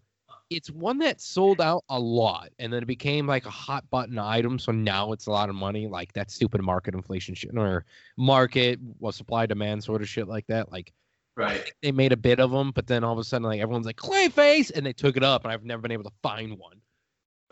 it's 0.56 0.70
one 0.70 0.98
that 0.98 1.20
sold 1.20 1.60
out 1.60 1.84
a 1.88 1.98
lot 1.98 2.50
and 2.58 2.72
then 2.72 2.82
it 2.82 2.86
became 2.86 3.26
like 3.26 3.46
a 3.46 3.50
hot 3.50 3.88
button 3.90 4.18
item 4.18 4.58
so 4.58 4.72
now 4.72 5.12
it's 5.12 5.26
a 5.26 5.30
lot 5.30 5.48
of 5.48 5.54
money 5.54 5.86
like 5.86 6.12
that 6.12 6.30
stupid 6.30 6.62
market 6.62 6.94
inflation 6.94 7.34
shit 7.34 7.56
or 7.56 7.84
market 8.16 8.78
well 8.98 9.12
supply 9.12 9.46
demand 9.46 9.82
sort 9.82 10.02
of 10.02 10.08
shit 10.08 10.28
like 10.28 10.46
that 10.46 10.70
like 10.70 10.92
Right. 11.34 11.72
they 11.82 11.92
made 11.92 12.12
a 12.12 12.16
bit 12.16 12.40
of 12.40 12.50
them 12.50 12.72
but 12.74 12.86
then 12.86 13.02
all 13.04 13.14
of 13.14 13.18
a 13.18 13.24
sudden 13.24 13.46
like 13.48 13.60
everyone's 13.60 13.86
like 13.86 13.96
clayface 13.96 14.70
and 14.74 14.84
they 14.84 14.92
took 14.92 15.16
it 15.16 15.22
up 15.24 15.44
and 15.44 15.52
i've 15.52 15.64
never 15.64 15.80
been 15.80 15.90
able 15.90 16.04
to 16.04 16.12
find 16.22 16.58
one 16.58 16.78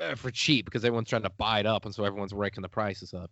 uh, 0.02 0.14
for 0.14 0.30
cheap 0.30 0.66
because 0.66 0.84
everyone's 0.84 1.08
trying 1.08 1.22
to 1.22 1.30
buy 1.30 1.60
it 1.60 1.66
up 1.66 1.86
and 1.86 1.94
so 1.94 2.04
everyone's 2.04 2.34
raking 2.34 2.62
the 2.62 2.68
prices 2.68 3.14
up 3.14 3.30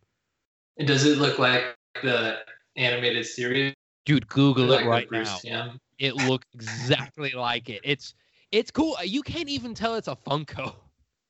And 0.79 0.89
does 0.89 1.05
it 1.05 1.19
look 1.19 1.39
like 1.39 1.75
the 2.03 2.39
animated 2.77 3.27
series? 3.27 3.75
dude 4.07 4.27
google 4.29 4.69
Like 4.69 4.83
it 4.83 4.87
right 4.87 5.11
now 5.13 5.37
Timm? 5.37 5.79
it 5.99 6.15
looks 6.17 6.47
exactly 6.55 7.33
like 7.33 7.69
it 7.69 7.81
it's 7.85 8.15
it's 8.53 8.71
cool 8.71 8.97
you 9.05 9.23
can't 9.23 9.49
even 9.49 9.75
tell 9.75 9.95
it's 9.95 10.09
a 10.09 10.17
funko 10.17 10.75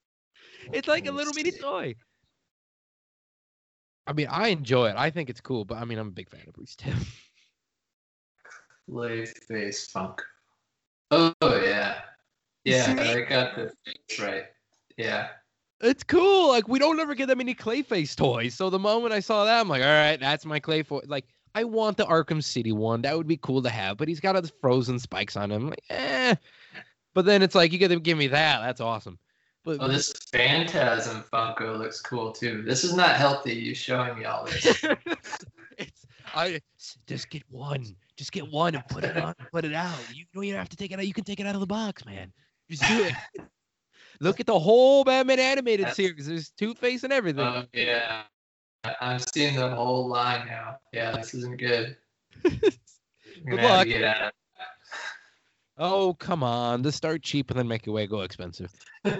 it's 0.72 0.88
like 0.88 1.06
a 1.06 1.12
little 1.12 1.32
mini 1.34 1.50
toy 1.50 1.94
I 4.08 4.14
mean, 4.14 4.26
I 4.30 4.48
enjoy 4.48 4.88
it. 4.88 4.96
I 4.96 5.10
think 5.10 5.28
it's 5.28 5.42
cool, 5.42 5.66
but 5.66 5.76
I 5.76 5.84
mean, 5.84 5.98
I'm 5.98 6.08
a 6.08 6.12
big 6.12 6.30
fan 6.30 6.40
of 6.48 6.54
Bruce 6.54 6.74
Timm. 6.74 6.96
Clayface 8.90 9.90
Funk. 9.90 10.22
Oh 11.10 11.34
yeah, 11.42 12.00
yeah. 12.64 12.84
See? 12.84 12.92
I 12.92 13.20
got 13.20 13.54
the 13.54 13.72
face 13.84 14.18
right. 14.18 14.44
Yeah. 14.96 15.28
It's 15.80 16.02
cool. 16.02 16.48
Like 16.48 16.68
we 16.68 16.78
don't 16.78 16.98
ever 16.98 17.14
get 17.14 17.26
that 17.26 17.36
many 17.36 17.54
Clayface 17.54 18.16
toys. 18.16 18.54
So 18.54 18.70
the 18.70 18.78
moment 18.78 19.12
I 19.12 19.20
saw 19.20 19.44
that, 19.44 19.60
I'm 19.60 19.68
like, 19.68 19.82
all 19.82 19.88
right, 19.88 20.18
that's 20.18 20.46
my 20.46 20.58
Clayface. 20.58 21.06
Like 21.06 21.26
I 21.54 21.64
want 21.64 21.98
the 21.98 22.06
Arkham 22.06 22.42
City 22.42 22.72
one. 22.72 23.02
That 23.02 23.14
would 23.14 23.26
be 23.28 23.36
cool 23.36 23.62
to 23.62 23.70
have. 23.70 23.98
But 23.98 24.08
he's 24.08 24.20
got 24.20 24.40
the 24.42 24.50
frozen 24.60 24.98
spikes 24.98 25.36
on 25.36 25.50
him. 25.50 25.68
Like, 25.68 25.84
eh. 25.90 26.34
But 27.18 27.24
then 27.24 27.42
it's 27.42 27.56
like 27.56 27.72
you 27.72 27.80
got 27.80 27.88
to 27.88 27.98
give 27.98 28.16
me 28.16 28.28
that. 28.28 28.60
That's 28.60 28.80
awesome. 28.80 29.18
But 29.64 29.78
Oh, 29.80 29.88
this 29.88 30.12
Phantasm 30.30 31.24
Funko 31.32 31.76
looks 31.76 32.00
cool 32.00 32.30
too. 32.30 32.62
This 32.62 32.84
is 32.84 32.94
not 32.94 33.16
healthy. 33.16 33.56
You 33.56 33.74
showing 33.74 34.16
me 34.16 34.24
all 34.24 34.44
this? 34.44 34.84
it's 35.78 36.06
I 36.32 36.60
just 37.08 37.28
get 37.28 37.42
one. 37.50 37.84
Just 38.16 38.30
get 38.30 38.48
one 38.48 38.76
and 38.76 38.86
put 38.86 39.02
it 39.02 39.16
on. 39.16 39.34
Put 39.52 39.64
it 39.64 39.74
out. 39.74 39.98
You 40.14 40.26
don't 40.32 40.44
even 40.44 40.60
have 40.60 40.68
to 40.68 40.76
take 40.76 40.92
it 40.92 41.00
out. 41.00 41.08
You 41.08 41.12
can 41.12 41.24
take 41.24 41.40
it 41.40 41.46
out 41.46 41.56
of 41.56 41.60
the 41.60 41.66
box, 41.66 42.06
man. 42.06 42.32
Just 42.70 42.86
do 42.86 43.02
it. 43.02 43.14
Look 44.20 44.38
at 44.38 44.46
the 44.46 44.56
whole 44.56 45.02
Batman 45.02 45.40
animated 45.40 45.86
That's- 45.86 45.96
series. 45.96 46.28
There's 46.28 46.50
Two 46.50 46.72
Face 46.72 47.02
and 47.02 47.12
everything. 47.12 47.44
Oh 47.44 47.64
yeah. 47.72 48.22
I'm 49.00 49.18
seeing 49.18 49.56
the 49.56 49.70
whole 49.70 50.06
line 50.06 50.46
now. 50.46 50.76
Yeah, 50.92 51.16
this 51.16 51.34
isn't 51.34 51.58
good. 51.58 51.96
Good 52.44 53.60
luck. 53.60 53.88
To 55.78 55.82
get 55.82 55.86
out 55.86 55.92
oh 55.92 56.14
come 56.14 56.42
on, 56.42 56.82
to 56.82 56.92
start 56.92 57.22
cheap 57.22 57.50
and 57.50 57.58
then 57.58 57.68
make 57.68 57.86
your 57.86 57.94
way 57.94 58.06
go 58.06 58.22
expensive. 58.22 58.72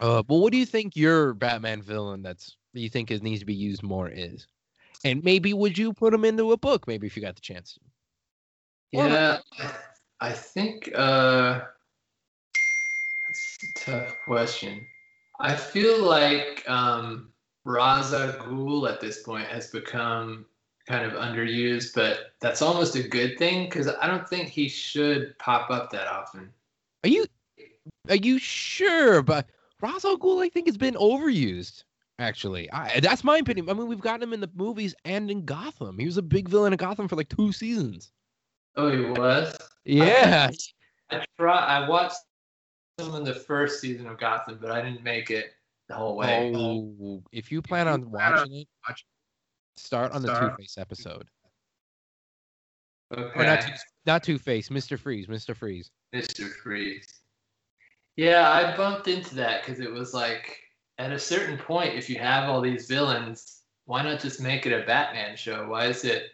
Uh, 0.00 0.22
but 0.22 0.36
what 0.36 0.52
do 0.52 0.58
you 0.58 0.66
think 0.66 0.94
your 0.94 1.32
Batman 1.34 1.80
villain 1.80 2.22
that's 2.22 2.56
that 2.74 2.80
you 2.80 2.88
think 2.90 3.10
is 3.10 3.22
needs 3.22 3.40
to 3.40 3.46
be 3.46 3.54
used 3.54 3.82
more 3.82 4.08
is? 4.08 4.46
And 5.04 5.24
maybe 5.24 5.54
would 5.54 5.78
you 5.78 5.92
put 5.92 6.12
him 6.12 6.24
into 6.24 6.52
a 6.52 6.56
book? 6.56 6.86
Maybe 6.86 7.06
if 7.06 7.16
you 7.16 7.22
got 7.22 7.34
the 7.34 7.40
chance. 7.40 7.78
Yeah, 8.92 9.38
I 10.20 10.32
think 10.32 10.90
uh, 10.94 11.60
that's 13.26 13.58
a 13.64 13.90
tough 13.90 14.16
question. 14.24 14.86
I 15.40 15.54
feel 15.54 16.02
like 16.02 16.68
um, 16.68 17.32
Ra's 17.64 18.12
al 18.12 18.32
Ghul 18.32 18.88
at 18.90 19.00
this 19.00 19.22
point 19.22 19.48
has 19.48 19.68
become 19.68 20.46
kind 20.86 21.04
of 21.04 21.12
underused, 21.12 21.94
but 21.94 22.32
that's 22.40 22.62
almost 22.62 22.94
a 22.94 23.02
good 23.02 23.38
thing 23.38 23.64
because 23.64 23.88
I 23.88 24.06
don't 24.06 24.28
think 24.28 24.48
he 24.48 24.68
should 24.68 25.38
pop 25.38 25.70
up 25.70 25.90
that 25.90 26.06
often. 26.06 26.50
Are 27.04 27.08
you 27.08 27.26
are 28.08 28.16
you 28.16 28.38
sure? 28.38 29.22
But 29.22 29.48
Ra's 29.80 30.04
al 30.04 30.18
Ghul, 30.18 30.44
I 30.44 30.48
think, 30.48 30.66
has 30.66 30.76
been 30.76 30.94
overused. 30.94 31.84
Actually, 32.18 32.70
I, 32.72 33.00
that's 33.00 33.24
my 33.24 33.36
opinion. 33.36 33.68
I 33.68 33.74
mean, 33.74 33.88
we've 33.88 34.00
gotten 34.00 34.22
him 34.22 34.32
in 34.32 34.40
the 34.40 34.48
movies 34.54 34.94
and 35.04 35.30
in 35.30 35.44
Gotham. 35.44 35.98
He 35.98 36.06
was 36.06 36.16
a 36.16 36.22
big 36.22 36.48
villain 36.48 36.72
in 36.72 36.78
Gotham 36.78 37.08
for 37.08 37.16
like 37.16 37.28
two 37.28 37.52
seasons. 37.52 38.10
Oh, 38.76 38.90
he 38.90 39.04
was. 39.04 39.54
Yeah, 39.84 40.50
I 41.10 41.24
try. 41.38 41.58
I 41.58 41.88
watched 41.88 42.16
some 42.98 43.14
in 43.16 43.24
the 43.24 43.34
first 43.34 43.80
season 43.80 44.06
of 44.06 44.18
Gotham, 44.18 44.58
but 44.60 44.70
I 44.70 44.80
didn't 44.80 45.02
make 45.02 45.30
it 45.30 45.52
the 45.88 45.94
whole 45.94 46.16
way. 46.16 46.52
Oh, 46.56 47.22
if 47.32 47.52
you 47.52 47.60
plan 47.60 47.86
on 47.86 48.10
watching 48.10 48.54
it, 48.54 48.68
start 49.76 50.12
on 50.12 50.22
the 50.22 50.34
Two 50.34 50.50
Face 50.58 50.78
episode. 50.78 51.26
Okay. 53.16 53.40
Or 53.40 53.44
not 53.44 53.60
Two, 53.62 53.72
not 54.04 54.22
Two 54.24 54.38
Face, 54.38 54.70
Mister 54.70 54.98
Freeze, 54.98 55.28
Mister 55.28 55.54
Freeze. 55.54 55.90
Mr. 56.14 56.50
Freeze. 56.62 57.20
Yeah, 58.16 58.50
I 58.50 58.76
bumped 58.76 59.08
into 59.08 59.34
that 59.34 59.64
because 59.64 59.80
it 59.80 59.92
was 59.92 60.14
like 60.14 60.58
at 60.98 61.12
a 61.12 61.18
certain 61.18 61.58
point, 61.58 61.94
if 61.94 62.08
you 62.08 62.18
have 62.18 62.48
all 62.48 62.60
these 62.60 62.88
villains, 62.88 63.60
why 63.84 64.02
not 64.02 64.20
just 64.20 64.40
make 64.40 64.66
it 64.66 64.72
a 64.72 64.86
Batman 64.86 65.36
show? 65.36 65.68
Why 65.68 65.86
is 65.86 66.04
it 66.04 66.30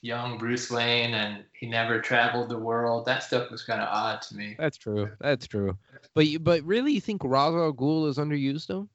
young 0.00 0.38
Bruce 0.38 0.70
Wayne 0.70 1.14
and 1.14 1.44
he 1.52 1.66
never 1.66 2.00
traveled 2.00 2.48
the 2.48 2.58
world? 2.58 3.04
That 3.04 3.22
stuff 3.22 3.50
was 3.50 3.62
kind 3.62 3.80
of 3.80 3.88
odd 3.90 4.22
to 4.22 4.36
me. 4.36 4.56
That's 4.58 4.78
true. 4.78 5.10
That's 5.20 5.46
true. 5.46 5.76
But 6.14 6.26
you, 6.26 6.38
but 6.38 6.62
really, 6.62 6.92
you 6.92 7.00
think 7.00 7.22
Ra's 7.22 7.54
al 7.54 7.72
Ghul 7.72 8.08
is 8.08 8.16
underused 8.16 8.66
though? 8.68 8.88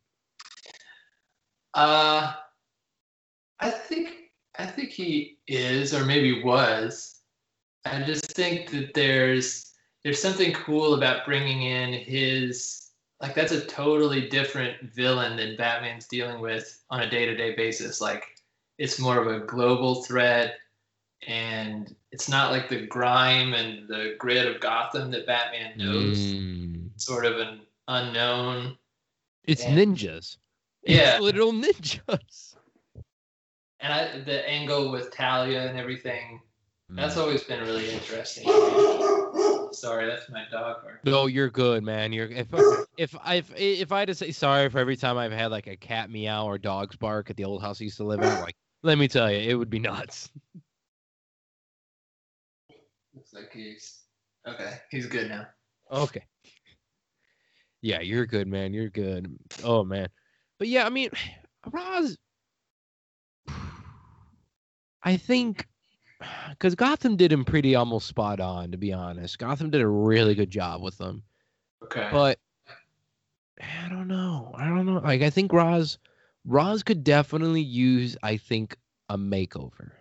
Uh, 1.73 2.33
I 3.61 3.69
think 3.69 4.31
I 4.57 4.65
think 4.65 4.89
he 4.89 5.37
is, 5.47 5.93
or 5.93 6.03
maybe 6.05 6.43
was. 6.43 7.19
I 7.85 8.01
just 8.03 8.31
think 8.33 8.69
that 8.71 8.93
there's 8.93 9.73
there's 10.03 10.21
something 10.21 10.53
cool 10.53 10.95
about 10.95 11.25
bringing 11.25 11.63
in 11.63 11.93
his 11.93 12.89
like 13.21 13.35
that's 13.35 13.51
a 13.51 13.65
totally 13.65 14.27
different 14.27 14.81
villain 14.93 15.37
than 15.37 15.55
Batman's 15.55 16.07
dealing 16.07 16.41
with 16.41 16.83
on 16.89 17.01
a 17.01 17.09
day-to-day 17.09 17.55
basis. 17.55 18.01
Like 18.01 18.23
it's 18.77 18.99
more 18.99 19.21
of 19.21 19.27
a 19.27 19.45
global 19.45 20.03
threat, 20.03 20.55
and 21.27 21.95
it's 22.11 22.27
not 22.27 22.51
like 22.51 22.67
the 22.67 22.87
grime 22.87 23.53
and 23.53 23.87
the 23.87 24.15
grit 24.17 24.47
of 24.47 24.59
Gotham 24.59 25.11
that 25.11 25.27
Batman 25.27 25.77
knows. 25.77 26.17
Mm. 26.17 26.89
Sort 26.97 27.25
of 27.25 27.37
an 27.39 27.61
unknown. 27.87 28.77
It's 29.43 29.63
Yeah. 29.63 29.75
ninjas. 29.75 30.37
Yeah. 30.83 31.13
It's 31.13 31.21
literal 31.21 31.53
ninjas. 31.53 32.50
And 33.81 33.93
I, 33.93 34.19
the 34.21 34.47
angle 34.47 34.91
with 34.91 35.11
Talia 35.11 35.67
and 35.67 35.77
everything. 35.77 36.41
That's 36.89 37.15
Mm. 37.15 37.21
always 37.21 37.43
been 37.45 37.61
really 37.61 37.89
interesting. 37.89 38.43
Sorry, 39.71 40.05
that's 40.05 40.29
my 40.29 40.45
dog 40.51 40.83
barking. 40.83 41.09
No, 41.09 41.27
you're 41.27 41.49
good, 41.49 41.83
man. 41.83 42.11
You're 42.11 42.27
if 42.27 42.47
if 42.97 43.15
I 43.23 43.35
if, 43.35 43.53
if 43.55 43.91
I 43.93 43.99
had 43.99 44.09
to 44.09 44.15
say 44.15 44.31
sorry 44.31 44.69
for 44.69 44.79
every 44.79 44.97
time 44.97 45.17
I've 45.17 45.31
had 45.31 45.51
like 45.51 45.67
a 45.67 45.77
cat 45.77 46.09
meow 46.09 46.45
or 46.45 46.57
dogs 46.57 46.97
bark 46.97 47.29
at 47.29 47.37
the 47.37 47.45
old 47.45 47.61
house 47.61 47.79
I 47.79 47.85
used 47.85 47.95
to 47.97 48.03
live 48.03 48.21
at, 48.21 48.41
like 48.41 48.55
let 48.83 48.97
me 48.97 49.07
tell 49.07 49.31
you, 49.31 49.37
it 49.37 49.55
would 49.55 49.69
be 49.69 49.79
nuts. 49.79 50.29
Looks 53.15 53.33
like 53.33 53.51
he's 53.53 54.01
okay. 54.45 54.79
He's 54.89 55.05
good 55.07 55.29
now. 55.29 55.47
Okay. 55.89 56.25
Yeah, 57.81 58.01
you're 58.01 58.25
good, 58.25 58.47
man. 58.47 58.73
You're 58.73 58.89
good. 58.89 59.33
Oh 59.63 59.85
man. 59.85 60.09
But 60.59 60.67
yeah, 60.67 60.85
I 60.85 60.89
mean, 60.89 61.09
Roz 61.71 62.17
I 65.03 65.17
think 65.17 65.67
because 66.49 66.75
Gotham 66.75 67.15
did 67.15 67.31
him 67.31 67.43
pretty 67.45 67.75
almost 67.75 68.07
spot 68.07 68.39
on, 68.39 68.71
to 68.71 68.77
be 68.77 68.93
honest. 68.93 69.39
Gotham 69.39 69.69
did 69.71 69.81
a 69.81 69.87
really 69.87 70.35
good 70.35 70.51
job 70.51 70.81
with 70.81 70.97
them. 70.97 71.23
Okay. 71.83 72.09
But 72.11 72.39
I 73.59 73.89
don't 73.89 74.07
know. 74.07 74.51
I 74.55 74.65
don't 74.65 74.85
know. 74.85 74.99
Like 75.03 75.21
I 75.21 75.29
think 75.29 75.51
Roz 75.53 75.97
Roz 76.45 76.83
could 76.83 77.03
definitely 77.03 77.61
use, 77.61 78.17
I 78.23 78.37
think, 78.37 78.75
a 79.09 79.17
makeover. 79.17 79.91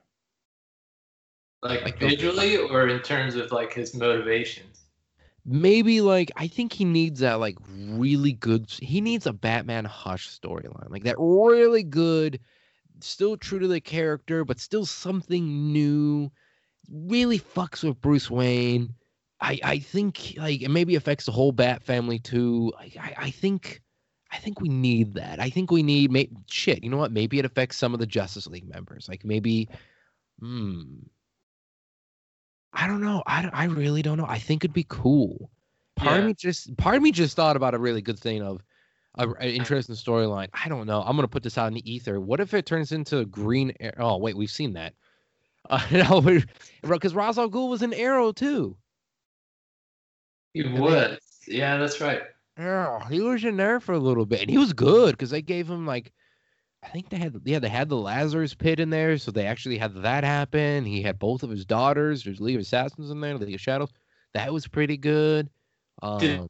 like 1.63 1.83
like- 1.85 1.99
visually 1.99 2.57
or 2.57 2.89
in 2.89 3.01
terms 3.01 3.35
of 3.37 3.53
like 3.53 3.73
his 3.73 3.95
motivations. 3.95 4.85
maybe 5.45 6.01
like 6.01 6.31
I 6.37 6.47
think 6.49 6.73
he 6.73 6.85
needs 6.85 7.21
that 7.21 7.35
like 7.41 7.57
really 7.69 8.33
good 8.33 8.71
he 8.71 9.01
needs 9.01 9.27
a 9.27 9.33
Batman 9.33 9.85
Hush 9.85 10.29
storyline. 10.29 10.91
Like 10.91 11.05
that 11.05 11.17
really 11.19 11.83
good, 11.83 12.41
still 13.03 13.37
true 13.37 13.59
to 13.59 13.69
the 13.69 13.81
character, 13.81 14.45
but 14.45 14.61
still 14.61 14.87
something 14.87 15.73
new. 15.73 16.31
Really 16.91 17.39
fucks 17.39 17.85
with 17.85 18.01
Bruce 18.01 18.31
Wayne. 18.31 18.95
I 19.41 19.59
I 19.63 19.79
think 19.79 20.35
like 20.37 20.63
it 20.63 20.71
maybe 20.71 20.97
affects 20.97 21.27
the 21.27 21.33
whole 21.33 21.53
Bat 21.53 21.83
family 21.83 22.19
too. 22.19 22.73
I 22.79 22.93
I, 22.99 23.15
I 23.19 23.31
think 23.31 23.83
I 24.31 24.39
think 24.39 24.61
we 24.61 24.69
need 24.69 25.15
that. 25.15 25.41
I 25.41 25.51
think 25.51 25.71
we 25.71 25.83
need 25.83 26.11
may, 26.11 26.29
shit. 26.49 26.85
You 26.85 26.91
know 26.91 26.97
what? 26.97 27.13
Maybe 27.13 27.39
it 27.39 27.45
affects 27.45 27.77
some 27.77 27.95
of 27.95 28.01
the 28.01 28.07
Justice 28.07 28.47
League 28.47 28.69
members. 28.69 29.09
Like 29.09 29.25
maybe, 29.25 29.69
hmm. 30.39 31.01
I 32.73 32.87
don't 32.87 33.01
know. 33.01 33.23
I, 33.27 33.51
I 33.53 33.65
really 33.65 34.03
don't 34.03 34.19
know. 34.19 34.27
I 34.29 34.39
think 34.39 34.65
it'd 34.65 34.73
be 34.73 34.87
cool. 34.89 35.51
Part 35.97 36.21
of 36.21 36.27
me 36.27 36.35
just 36.35 36.77
part 36.77 36.97
of 36.97 37.03
me 37.03 37.13
just 37.13 37.37
thought 37.37 37.57
about 37.57 37.75
a 37.75 37.79
really 37.79 38.01
good 38.01 38.19
thing 38.19 38.43
of 38.43 38.63
a, 39.17 39.29
a 39.41 39.51
interesting 39.55 39.95
storyline. 39.97 40.49
I 40.53 40.69
don't 40.69 40.87
know. 40.87 41.03
I'm 41.03 41.17
gonna 41.17 41.29
put 41.29 41.43
this 41.43 41.59
out 41.59 41.69
in 41.69 41.75
the 41.75 41.91
ether. 41.93 42.21
What 42.21 42.41
if 42.41 42.55
it 42.55 42.67
turns 42.67 42.93
into 42.93 43.25
Green? 43.27 43.73
Ar- 43.83 43.95
Oh 43.99 44.17
wait, 44.19 44.37
we've 44.37 44.51
seen 44.51 44.73
that. 44.75 44.95
Uh, 45.69 45.81
no, 45.93 46.41
because 46.83 47.15
Ra's 47.15 47.39
al 47.39 47.49
Ghul 47.51 47.69
was 47.69 47.83
an 47.83 47.93
Arrow 47.93 48.33
too. 48.33 48.77
He 50.55 50.63
then- 50.63 50.81
was. 50.81 51.19
Yeah, 51.47 51.77
that's 51.77 52.01
right. 52.01 52.23
Yeah, 52.59 53.09
he 53.09 53.21
was 53.21 53.45
in 53.45 53.57
there 53.57 53.79
for 53.81 53.93
a 53.93 53.99
little 53.99 54.27
bit, 54.27 54.41
and 54.43 54.51
he 54.51 54.59
was 54.59 54.73
good 54.73 55.13
because 55.13 55.31
they 55.31 55.43
gave 55.43 55.69
him 55.71 55.87
like, 55.87 56.13
I 56.83 56.89
think 56.89 57.09
they 57.09 57.19
had 57.19 57.37
yeah 57.45 57.59
they 57.59 57.69
had 57.69 57.89
the 57.89 57.97
Lazarus 57.97 58.55
Pit 58.55 58.81
in 58.81 58.91
there, 58.91 59.17
so 59.19 59.31
they 59.31 59.47
actually 59.47 59.79
had 59.79 59.95
that 60.03 60.25
happen. 60.25 60.85
He 60.85 61.03
had 61.03 61.19
both 61.19 61.43
of 61.43 61.51
his 61.51 61.65
daughters. 61.65 62.25
There's 62.25 62.41
League 62.41 62.57
of 62.57 62.63
Assassins 62.63 63.11
in 63.11 63.21
there, 63.21 63.37
League 63.39 63.55
of 63.55 63.61
Shadows. 63.61 63.91
That 64.35 64.53
was 64.53 64.67
pretty 64.67 64.97
good. 64.97 65.49
Um, 66.03 66.19
Did- 66.19 66.49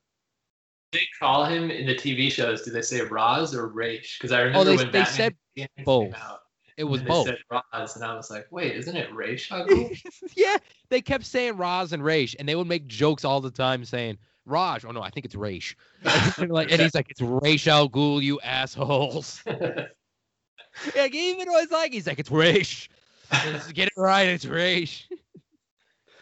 They 0.92 1.06
call 1.20 1.44
him 1.44 1.70
in 1.70 1.86
the 1.86 1.94
TV 1.94 2.30
shows. 2.32 2.62
Do 2.62 2.72
they 2.72 2.82
say 2.82 3.00
Roz 3.02 3.54
or 3.54 3.68
Raish? 3.68 4.18
Because 4.18 4.32
I 4.32 4.40
oh, 4.40 4.44
remember 4.44 4.58
Oh, 4.58 4.64
they- 4.64 4.76
when 4.76 4.86
they 4.86 5.00
Batman 5.00 5.16
said 5.16 5.34
came 5.56 5.84
both. 5.84 6.14
out, 6.14 6.40
it 6.76 6.84
was 6.84 7.02
both. 7.02 7.26
They 7.26 7.32
said 7.32 7.62
Roz, 7.72 7.96
and 7.96 8.04
I 8.04 8.14
was 8.14 8.30
like, 8.30 8.46
wait, 8.50 8.74
isn't 8.76 8.96
it 8.96 9.12
Raish? 9.14 9.50
Yeah, 10.34 10.56
they 10.88 11.00
kept 11.00 11.24
saying 11.26 11.56
Raz 11.56 11.92
and 11.92 12.02
Raish, 12.02 12.34
and 12.38 12.48
they 12.48 12.56
would 12.56 12.66
make 12.66 12.86
jokes 12.86 13.24
all 13.24 13.40
the 13.40 13.50
time 13.50 13.84
saying 13.84 14.18
Raj. 14.46 14.84
Oh 14.84 14.90
no, 14.90 15.02
I 15.02 15.10
think 15.10 15.26
it's 15.26 15.34
Raish. 15.34 15.76
and, 16.38 16.50
like, 16.50 16.72
and 16.72 16.80
he's 16.80 16.94
like, 16.94 17.10
it's 17.10 17.20
Raish 17.20 17.68
Al 17.68 17.88
Ghul, 17.88 18.22
you 18.22 18.40
assholes. 18.40 19.42
yeah, 19.46 21.06
even 21.06 21.48
was 21.48 21.70
like, 21.70 21.92
he's 21.92 22.06
like, 22.06 22.18
it's 22.18 22.30
Raish. 22.30 22.88
Let's 23.32 23.70
get 23.72 23.88
it 23.88 23.94
right, 23.96 24.26
it's 24.26 24.46
Raish. 24.46 25.08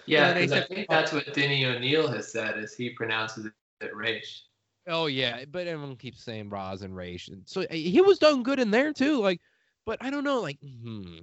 yeah, 0.04 0.28
Yeah, 0.28 0.34
because 0.34 0.52
I 0.52 0.60
think 0.62 0.88
that's 0.88 1.12
what 1.12 1.32
Denny 1.32 1.64
O'Neill 1.64 2.08
has 2.08 2.30
said. 2.32 2.58
Is 2.58 2.74
he 2.74 2.90
pronounces 2.90 3.46
it 3.80 3.94
Raish? 3.94 4.42
Oh 4.88 5.06
yeah, 5.06 5.44
but 5.50 5.66
everyone 5.66 5.96
keeps 5.96 6.24
saying 6.24 6.48
Raz 6.48 6.82
and 6.82 6.96
Raish, 6.96 7.28
and 7.28 7.42
so 7.44 7.62
uh, 7.62 7.66
he 7.70 8.00
was 8.00 8.18
done 8.18 8.42
good 8.42 8.58
in 8.58 8.70
there 8.70 8.92
too. 8.92 9.20
Like, 9.20 9.40
but 9.84 9.98
I 10.00 10.10
don't 10.10 10.24
know, 10.24 10.40
like, 10.40 10.58
hmm, 10.60 11.18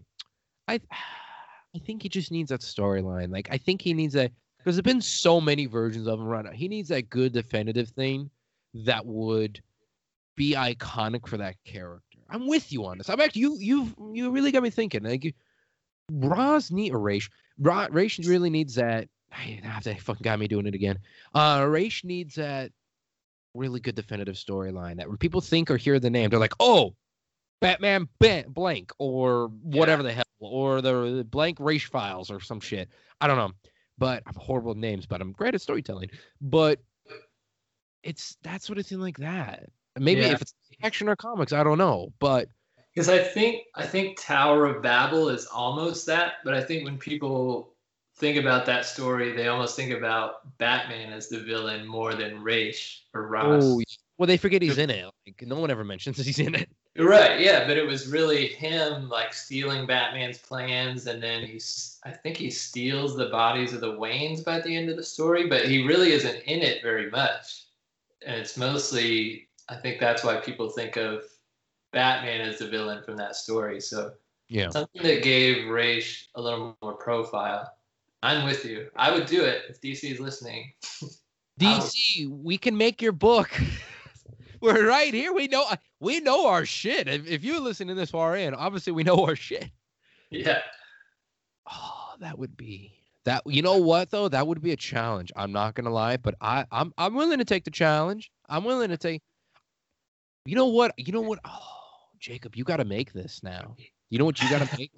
I, 0.67 0.79
I 1.75 1.79
think 1.79 2.03
he 2.03 2.09
just 2.09 2.31
needs 2.31 2.49
that 2.49 2.61
storyline. 2.61 3.31
Like, 3.31 3.47
I 3.51 3.57
think 3.57 3.81
he 3.81 3.93
needs 3.93 4.13
that 4.13 4.31
because 4.57 4.75
there's 4.75 4.83
been 4.83 5.01
so 5.01 5.41
many 5.41 5.65
versions 5.65 6.07
of 6.07 6.19
him 6.19 6.27
right 6.27 6.45
now. 6.45 6.51
He 6.51 6.67
needs 6.67 6.89
that 6.89 7.09
good 7.09 7.33
definitive 7.33 7.89
thing 7.89 8.29
that 8.85 9.05
would 9.05 9.61
be 10.35 10.53
iconic 10.53 11.27
for 11.27 11.37
that 11.37 11.55
character. 11.65 12.19
I'm 12.29 12.47
with 12.47 12.71
you 12.71 12.85
on 12.85 12.99
this. 12.99 13.09
I'm 13.09 13.19
actually 13.19 13.41
you 13.41 13.57
you've 13.59 13.95
you 14.13 14.29
really 14.29 14.51
got 14.51 14.63
me 14.63 14.69
thinking. 14.69 15.03
Like, 15.03 15.33
Raz 16.11 16.71
need 16.71 16.93
or 16.93 16.99
Raish. 16.99 17.29
Ra, 17.57 17.87
Raish 17.89 18.19
really 18.19 18.51
needs 18.51 18.75
that. 18.75 19.07
I 19.31 19.59
have 19.63 19.83
to 19.83 19.95
fucking 19.95 20.23
got 20.23 20.39
me 20.39 20.47
doing 20.47 20.67
it 20.67 20.75
again. 20.75 20.99
Uh, 21.33 21.65
Raish 21.67 22.03
needs 22.03 22.35
that 22.35 22.71
really 23.55 23.79
good 23.79 23.95
definitive 23.95 24.35
storyline 24.35 24.97
that 24.97 25.07
when 25.07 25.17
people 25.17 25.41
think 25.41 25.71
or 25.71 25.77
hear 25.77 25.99
the 25.99 26.09
name, 26.09 26.29
they're 26.29 26.39
like, 26.39 26.53
oh, 26.59 26.95
Batman 27.61 28.07
ba- 28.19 28.45
blank 28.47 28.91
or 28.99 29.47
whatever 29.63 30.03
the 30.03 30.13
hell, 30.13 30.23
or 30.39 30.81
the, 30.81 31.15
the 31.17 31.23
blank 31.23 31.57
race 31.59 31.83
files 31.83 32.29
or 32.29 32.39
some 32.39 32.59
shit. 32.59 32.89
I 33.21 33.27
don't 33.27 33.37
know. 33.37 33.51
But 33.97 34.23
I'm 34.27 34.35
horrible 34.35 34.71
at 34.71 34.77
names, 34.77 35.05
but 35.05 35.21
I'm 35.21 35.31
great 35.31 35.55
at 35.55 35.61
storytelling. 35.61 36.09
But 36.41 36.79
it's 38.03 38.37
that 38.43 38.61
sort 38.61 38.77
of 38.77 38.85
thing 38.85 38.99
like 38.99 39.17
that. 39.17 39.69
Maybe 39.97 40.21
Yeah. 40.21 40.33
if 40.33 40.41
it's 40.41 40.53
action 40.83 41.07
or 41.07 41.15
comics, 41.15 41.53
I 41.53 41.63
don't 41.63 41.77
know. 41.77 42.11
But 42.19 42.49
Because 42.93 43.09
I 43.09 43.19
think 43.19 43.63
I 43.75 43.85
think 43.87 44.19
Tower 44.21 44.65
of 44.65 44.83
Babel 44.83 45.29
is 45.29 45.45
almost 45.45 46.05
that, 46.07 46.33
but 46.43 46.53
I 46.53 46.61
think 46.61 46.83
when 46.83 46.97
people 46.97 47.74
think 48.17 48.37
about 48.37 48.65
that 48.65 48.85
story, 48.85 49.33
they 49.33 49.47
almost 49.47 49.75
think 49.75 49.91
about 49.91 50.57
Batman 50.57 51.11
as 51.11 51.27
the 51.27 51.39
villain 51.39 51.85
more 51.85 52.13
than 52.13 52.41
Raish 52.41 53.03
or 53.13 53.27
Ross. 53.27 53.63
oh, 53.63 53.81
well, 54.17 54.27
they 54.27 54.37
forget 54.37 54.61
he's 54.61 54.77
in 54.77 54.89
it. 54.89 55.05
Like 55.27 55.41
no 55.45 55.59
one 55.59 55.69
ever 55.69 55.83
mentions 55.83 56.17
he's 56.25 56.39
in 56.39 56.55
it. 56.55 56.69
Right, 56.97 57.41
yeah, 57.41 57.67
but 57.67 57.75
it 57.75 57.85
was 57.85 58.07
really 58.07 58.47
him 58.47 59.09
like 59.09 59.33
stealing 59.33 59.85
Batman's 59.85 60.37
plans, 60.37 61.07
and 61.07 61.21
then 61.21 61.43
he's 61.43 61.99
I 62.05 62.11
think 62.11 62.37
he 62.37 62.49
steals 62.49 63.17
the 63.17 63.27
bodies 63.27 63.73
of 63.73 63.81
the 63.81 63.91
Waynes 63.91 64.45
by 64.45 64.61
the 64.61 64.75
end 64.75 64.89
of 64.89 64.95
the 64.95 65.03
story, 65.03 65.47
but 65.47 65.65
he 65.65 65.85
really 65.85 66.13
isn't 66.13 66.43
in 66.43 66.61
it 66.61 66.81
very 66.81 67.11
much, 67.11 67.65
and 68.25 68.39
it's 68.39 68.55
mostly 68.55 69.49
I 69.67 69.75
think 69.75 69.99
that's 69.99 70.23
why 70.23 70.37
people 70.37 70.69
think 70.69 70.95
of 70.95 71.23
Batman 71.91 72.41
as 72.41 72.59
the 72.59 72.67
villain 72.67 73.03
from 73.03 73.17
that 73.17 73.35
story. 73.35 73.81
So 73.81 74.13
Yeah. 74.47 74.69
something 74.69 75.03
that 75.03 75.23
gave 75.23 75.67
Raish 75.67 76.29
a 76.35 76.41
little 76.41 76.77
more 76.81 76.93
profile. 76.93 77.74
I'm 78.25 78.45
with 78.45 78.65
you. 78.65 78.89
I 78.95 79.11
would 79.11 79.25
do 79.25 79.43
it 79.43 79.63
if 79.69 79.81
DC 79.81 80.11
is 80.11 80.19
listening. 80.19 80.73
DC, 81.59 82.27
we 82.29 82.57
can 82.57 82.75
make 82.75 83.01
your 83.01 83.11
book. 83.13 83.49
We're 84.61 84.87
right 84.87 85.13
here. 85.13 85.31
We 85.33 85.47
know 85.47 85.65
we 85.99 86.19
know 86.19 86.47
our 86.47 86.65
shit. 86.65 87.07
If, 87.07 87.27
if 87.27 87.43
you're 87.43 87.59
listening 87.59 87.95
this 87.95 88.09
far 88.09 88.35
in, 88.35 88.53
obviously 88.53 88.93
we 88.93 89.03
know 89.03 89.25
our 89.25 89.35
shit. 89.35 89.69
Yeah, 90.31 90.59
Oh, 91.71 92.13
that 92.19 92.37
would 92.37 92.55
be 92.55 92.93
that. 93.25 93.43
You 93.45 93.61
know 93.61 93.77
what 93.77 94.11
though? 94.11 94.27
That 94.27 94.47
would 94.47 94.61
be 94.61 94.71
a 94.71 94.75
challenge. 94.75 95.31
I'm 95.35 95.51
not 95.51 95.75
gonna 95.75 95.89
lie, 95.89 96.17
but 96.17 96.35
I 96.41 96.65
I'm 96.71 96.93
I'm 96.97 97.15
willing 97.15 97.39
to 97.39 97.45
take 97.45 97.63
the 97.63 97.71
challenge. 97.71 98.31
I'm 98.49 98.63
willing 98.63 98.89
to 98.89 98.97
take. 98.97 99.21
You 100.45 100.55
know 100.55 100.67
what? 100.67 100.93
You 100.97 101.11
know 101.11 101.21
what? 101.21 101.39
Oh, 101.45 101.59
Jacob, 102.19 102.55
you 102.55 102.63
got 102.63 102.77
to 102.77 102.85
make 102.85 103.13
this 103.13 103.41
now. 103.41 103.75
You 104.09 104.19
know 104.19 104.25
what 104.25 104.41
you 104.41 104.49
got 104.49 104.67
to 104.67 104.77
make? 104.77 104.91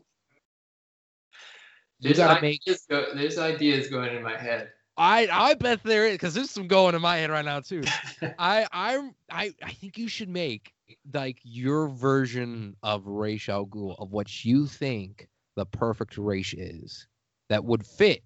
You 1.99 2.13
got 2.13 2.35
to 2.35 2.41
make. 2.41 2.61
go, 2.89 3.05
there's 3.13 3.37
ideas 3.37 3.87
going 3.87 4.15
in 4.15 4.23
my 4.23 4.37
head. 4.37 4.69
I 4.97 5.27
I 5.31 5.53
bet 5.53 5.83
there 5.83 6.07
is 6.07 6.13
because 6.13 6.33
there's 6.33 6.49
some 6.49 6.67
going 6.67 6.95
in 6.95 7.01
my 7.01 7.17
head 7.17 7.29
right 7.29 7.45
now 7.45 7.59
too. 7.59 7.83
I 8.39 8.65
I'm 8.71 9.13
I 9.31 9.51
I 9.61 9.71
think 9.71 9.97
you 9.97 10.07
should 10.07 10.29
make 10.29 10.73
like 11.13 11.37
your 11.43 11.87
version 11.87 12.75
of 12.81 13.05
al 13.05 13.65
Ghul 13.67 13.95
of 13.99 14.11
what 14.11 14.43
you 14.43 14.65
think 14.65 15.27
the 15.55 15.65
perfect 15.65 16.17
race 16.17 16.53
is 16.53 17.07
that 17.49 17.63
would 17.63 17.85
fit 17.85 18.23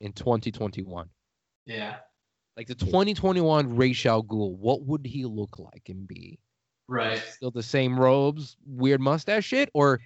in 0.00 0.12
2021. 0.12 1.08
Yeah, 1.66 1.96
Like 2.56 2.66
the 2.66 2.74
2021 2.74 3.74
Ra's 3.76 4.06
al 4.06 4.22
Ghul, 4.22 4.56
what 4.58 4.82
would 4.82 5.06
he 5.06 5.24
look 5.24 5.58
like 5.58 5.88
and 5.88 6.06
be? 6.06 6.38
right. 6.88 7.18
Still 7.18 7.50
the 7.50 7.62
same 7.62 7.98
robes, 7.98 8.56
weird 8.66 9.00
mustache 9.00 9.46
shit, 9.46 9.70
or 9.72 10.00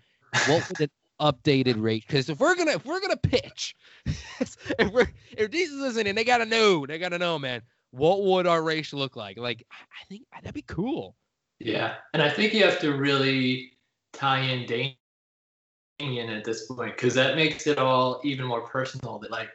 what 0.47 0.69
would 0.69 0.81
an 0.81 0.91
updated 1.21 1.81
race? 1.83 2.05
Because 2.07 2.29
if 2.29 2.41
we're 2.41 2.57
gonna 2.57 2.73
if 2.73 2.85
we're 2.85 3.01
gonna 3.01 3.17
pitch, 3.17 3.77
if 4.07 4.93
we're 4.93 5.11
if 5.37 5.51
these 5.51 5.71
is 5.71 5.81
listening, 5.81 6.15
they 6.15 6.25
gotta 6.25 6.47
know, 6.47 6.87
they 6.87 6.99
gotta 6.99 7.19
know, 7.19 7.39
man. 7.39 7.63
What 7.91 8.23
would 8.25 8.47
our 8.47 8.63
race 8.63 8.93
look 8.93 9.17
like? 9.17 9.39
Like 9.39 9.67
I 9.71 10.05
think 10.09 10.23
that'd 10.33 10.55
be 10.55 10.63
cool. 10.63 11.17
Yeah, 11.59 11.95
and 12.13 12.23
I 12.23 12.31
think 12.31 12.55
you 12.55 12.63
have 12.65 12.79
to 12.81 12.93
really 12.93 13.73
tie 14.13 14.41
in 14.41 14.67
Damian 14.67 16.31
at 16.31 16.45
this 16.45 16.67
point 16.67 16.97
because 16.97 17.15
that 17.15 17.37
makes 17.37 17.67
it 17.67 17.79
all 17.79 18.21
even 18.25 18.47
more 18.47 18.63
personal. 18.63 19.19
That 19.19 19.31
like 19.31 19.51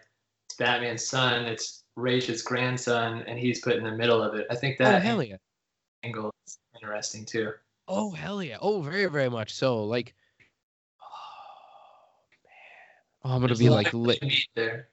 it's 0.47 0.55
Batman's 0.57 1.07
son, 1.07 1.45
it's 1.45 1.83
Raish's 1.95 2.41
grandson, 2.41 3.23
and 3.27 3.39
he's 3.39 3.61
put 3.61 3.75
in 3.75 3.83
the 3.83 3.91
middle 3.91 4.21
of 4.21 4.35
it. 4.35 4.47
I 4.49 4.55
think 4.55 4.77
oh, 4.79 4.83
that 4.85 4.95
Oh 4.95 4.99
hell 4.99 5.23
yeah. 5.23 5.37
angle 6.03 6.31
is 6.45 6.57
interesting 6.75 7.25
too. 7.25 7.53
Oh 7.87 8.11
hell 8.11 8.41
yeah! 8.41 8.57
Oh, 8.61 8.81
very 8.81 9.05
very 9.05 9.29
much 9.29 9.53
so. 9.53 9.83
Like, 9.83 10.13
oh 11.01 11.05
man, 12.43 12.51
oh, 13.23 13.29
I'm 13.29 13.35
gonna 13.35 13.47
There's 13.47 13.59
be 13.59 13.69
like 13.69 13.93
lit. 13.93 14.23
there. 14.55 14.89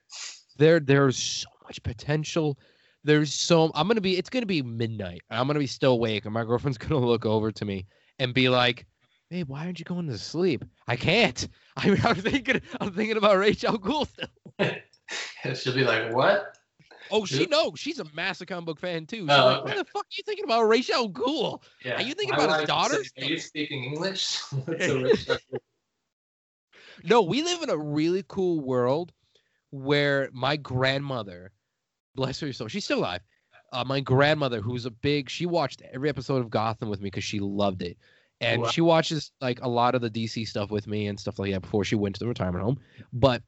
There, 0.57 0.79
there's 0.79 1.17
so 1.17 1.47
much 1.63 1.81
potential. 1.83 2.57
There's 3.03 3.33
so 3.33 3.71
I'm 3.73 3.87
gonna 3.87 4.01
be. 4.01 4.17
It's 4.17 4.29
gonna 4.29 4.45
be 4.45 4.61
midnight. 4.61 5.21
I'm 5.29 5.47
gonna 5.47 5.59
be 5.59 5.67
still 5.67 5.93
awake, 5.93 6.25
and 6.25 6.33
my 6.33 6.43
girlfriend's 6.43 6.77
gonna 6.79 6.99
look 6.99 7.25
over 7.25 7.51
to 7.51 7.65
me 7.65 7.87
and 8.19 8.33
be 8.33 8.49
like, 8.49 8.85
"Babe, 9.29 9.47
why 9.47 9.65
aren't 9.65 9.79
you 9.79 9.85
going 9.85 10.07
to 10.07 10.17
sleep?" 10.17 10.63
I 10.87 10.95
can't. 10.95 11.47
I 11.77 11.89
mean, 11.89 12.01
I'm 12.03 12.15
thinking. 12.15 12.61
I'm 12.79 12.91
thinking 12.93 13.17
about 13.17 13.37
Rachel 13.37 13.77
Ghoul 13.77 14.05
still. 14.05 14.35
She'll 15.55 15.73
be 15.73 15.83
like, 15.83 16.13
"What?" 16.13 16.57
Oh, 17.13 17.25
she 17.25 17.45
knows. 17.47 17.73
She's 17.77 17.99
a 17.99 18.05
massive 18.13 18.47
comic 18.47 18.65
book 18.65 18.79
fan 18.79 19.05
too. 19.05 19.27
Oh, 19.29 19.45
like, 19.45 19.65
"What 19.65 19.77
the 19.77 19.85
fuck 19.85 20.03
are 20.05 20.15
you 20.17 20.23
thinking 20.25 20.45
about 20.45 20.61
Rachel 20.63 21.07
Ghoul?" 21.09 21.63
Yeah. 21.83 21.99
you 21.99 22.13
thinking 22.13 22.37
My 22.37 22.45
about 22.45 22.59
his 22.59 22.67
daughter? 22.67 23.03
say, 23.03 23.25
Are 23.25 23.29
you 23.29 23.37
speaking 23.39 23.83
English? 23.83 24.39
Raish? 27.03 27.09
No, 27.09 27.21
we 27.21 27.43
live 27.43 27.61
in 27.63 27.69
a 27.69 27.77
really 27.77 28.23
cool 28.27 28.59
world 28.59 29.11
where 29.71 30.29
my 30.33 30.57
grandmother, 30.57 31.51
bless 32.15 32.39
her 32.39 32.51
soul, 32.53 32.67
she's 32.67 32.85
still 32.85 32.99
alive. 32.99 33.21
Uh, 33.73 33.83
my 33.85 34.01
grandmother, 34.01 34.59
who's 34.61 34.85
a 34.85 34.91
big, 34.91 35.29
she 35.29 35.45
watched 35.45 35.81
every 35.93 36.09
episode 36.09 36.37
of 36.41 36.49
Gotham 36.49 36.89
with 36.89 36.99
me 36.99 37.07
because 37.07 37.23
she 37.23 37.39
loved 37.39 37.81
it, 37.81 37.97
and 38.41 38.63
Wow. 38.63 38.67
she 38.67 38.81
watches 38.81 39.31
like 39.39 39.61
a 39.61 39.69
lot 39.69 39.95
of 39.95 40.01
the 40.01 40.09
DC 40.09 40.45
stuff 40.47 40.71
with 40.71 40.87
me 40.87 41.07
and 41.07 41.17
stuff 41.17 41.39
like 41.39 41.51
that 41.53 41.61
before 41.61 41.85
she 41.85 41.95
went 41.95 42.15
to 42.15 42.19
the 42.19 42.27
retirement 42.27 42.63
home. 42.65 42.79
But 43.13 43.43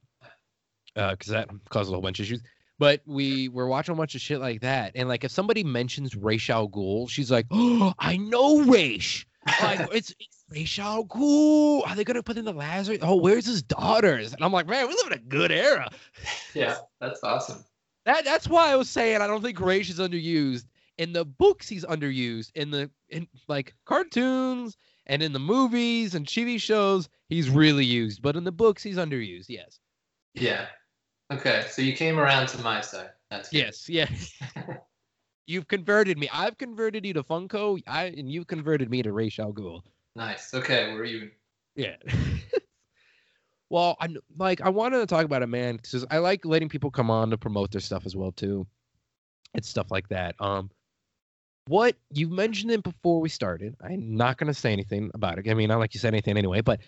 because 0.96 1.28
that 1.28 1.50
caused 1.70 1.90
a 1.90 1.94
whole 1.94 2.02
bunch 2.02 2.20
of 2.20 2.26
issues. 2.26 2.42
But 2.80 3.02
we 3.06 3.50
were 3.50 3.68
watching 3.68 3.94
a 3.94 3.98
bunch 3.98 4.16
of 4.16 4.22
shit 4.22 4.40
like 4.40 4.62
that, 4.62 4.94
and 4.96 5.08
like 5.10 5.24
if 5.24 5.32
somebody 5.32 5.64
mentions 5.64 6.16
Ra's 6.16 6.50
al 6.50 6.68
Ghul, 6.70 7.10
she's 7.10 7.30
like, 7.32 7.46
"Oh, 7.52 7.94
I 8.00 8.18
know 8.18 8.62
Ra's." 8.64 9.26
Like 9.62 9.88
it's, 9.94 10.14
it's 10.52 10.80
al 10.80 11.06
Ghul. 11.06 11.88
Are 11.88 11.96
they 11.96 12.04
gonna 12.04 12.24
put 12.24 12.38
in 12.38 12.46
the 12.46 12.54
Lazarus? 12.54 13.00
Oh, 13.02 13.16
where's 13.16 13.46
his 13.46 13.62
daughters? 13.62 14.34
And 14.34 14.44
I'm 14.44 14.52
like, 14.52 14.68
man, 14.68 14.88
we 14.88 14.94
live 14.94 15.08
in 15.08 15.14
a 15.14 15.22
good 15.22 15.52
era. 15.52 15.90
yeah, 16.54 16.78
that's 17.00 17.24
awesome. 17.24 17.64
That 18.06 18.26
that's 18.26 18.48
why 18.48 18.72
I 18.72 18.76
was 18.76 18.90
saying 18.90 19.22
I 19.22 19.28
don't 19.28 19.42
think 19.42 19.60
Ra's 19.60 19.90
is 19.90 20.00
underused. 20.00 20.66
In 20.98 21.14
the 21.14 21.26
books, 21.26 21.68
he's 21.68 21.86
underused. 21.86 22.52
In 22.56 22.70
the 22.72 22.90
in 23.10 23.28
like 23.48 23.74
cartoons 23.86 24.78
and 25.08 25.24
in 25.24 25.34
the 25.34 25.40
movies 25.40 26.16
and 26.16 26.26
TV 26.26 26.60
shows, 26.60 27.10
he's 27.30 27.50
really 27.50 27.86
used. 27.86 28.22
But 28.22 28.36
in 28.36 28.44
the 28.44 28.52
books, 28.52 28.84
he's 28.84 28.98
underused. 28.98 29.46
Yes. 29.50 29.80
Yeah. 30.34 30.68
Okay, 31.32 31.66
so 31.70 31.82
you 31.82 31.94
came 31.94 32.20
around 32.20 32.48
to 32.50 32.62
my 32.62 32.82
side. 32.82 33.10
That's 33.32 33.50
good. 33.50 33.58
Yes. 33.58 33.90
Yeah. 33.90 34.08
You've 35.46 35.68
converted 35.68 36.18
me. 36.18 36.30
I've 36.32 36.58
converted 36.58 37.06
you 37.06 37.14
to 37.14 37.24
Funko, 37.24 37.82
I 37.88 38.06
and 38.06 38.32
you've 38.32 38.48
converted 38.48 38.90
me 38.90 39.02
to 39.04 39.12
Ra's 39.12 39.38
al 39.40 39.54
Ghul. 39.54 39.82
Nice. 40.16 40.54
Okay, 40.54 40.94
we're 40.94 41.06
even. 41.06 41.32
Yeah. 41.76 41.96
well, 43.70 43.98
I'm 44.00 44.18
like 44.38 44.62
I 44.62 44.70
wanted 44.70 45.00
to 45.00 45.06
talk 45.06 45.26
about 45.26 45.42
it, 45.42 45.48
man, 45.48 45.76
because 45.78 46.06
I 46.10 46.20
like 46.20 46.46
letting 46.46 46.70
people 46.70 46.92
come 46.92 47.10
on 47.10 47.32
to 47.32 47.38
promote 47.38 47.72
their 47.72 47.82
stuff 47.82 48.06
as 48.06 48.16
well 48.16 48.32
too. 48.32 48.66
It's 49.54 49.68
stuff 49.68 49.92
like 49.92 50.08
that. 50.10 50.36
Um, 50.40 50.70
what 51.68 51.96
you 52.12 52.30
mentioned 52.30 52.72
it 52.72 52.84
before 52.84 53.20
we 53.20 53.30
started. 53.30 53.76
I'm 53.82 54.16
not 54.16 54.38
gonna 54.38 54.54
say 54.54 54.72
anything 54.72 55.12
about 55.14 55.40
it. 55.40 55.50
I 55.50 55.54
mean, 55.54 55.70
not 55.70 55.80
like 55.80 55.94
you 55.94 56.00
said 56.00 56.14
anything 56.14 56.38
anyway, 56.38 56.62
but 56.62 56.80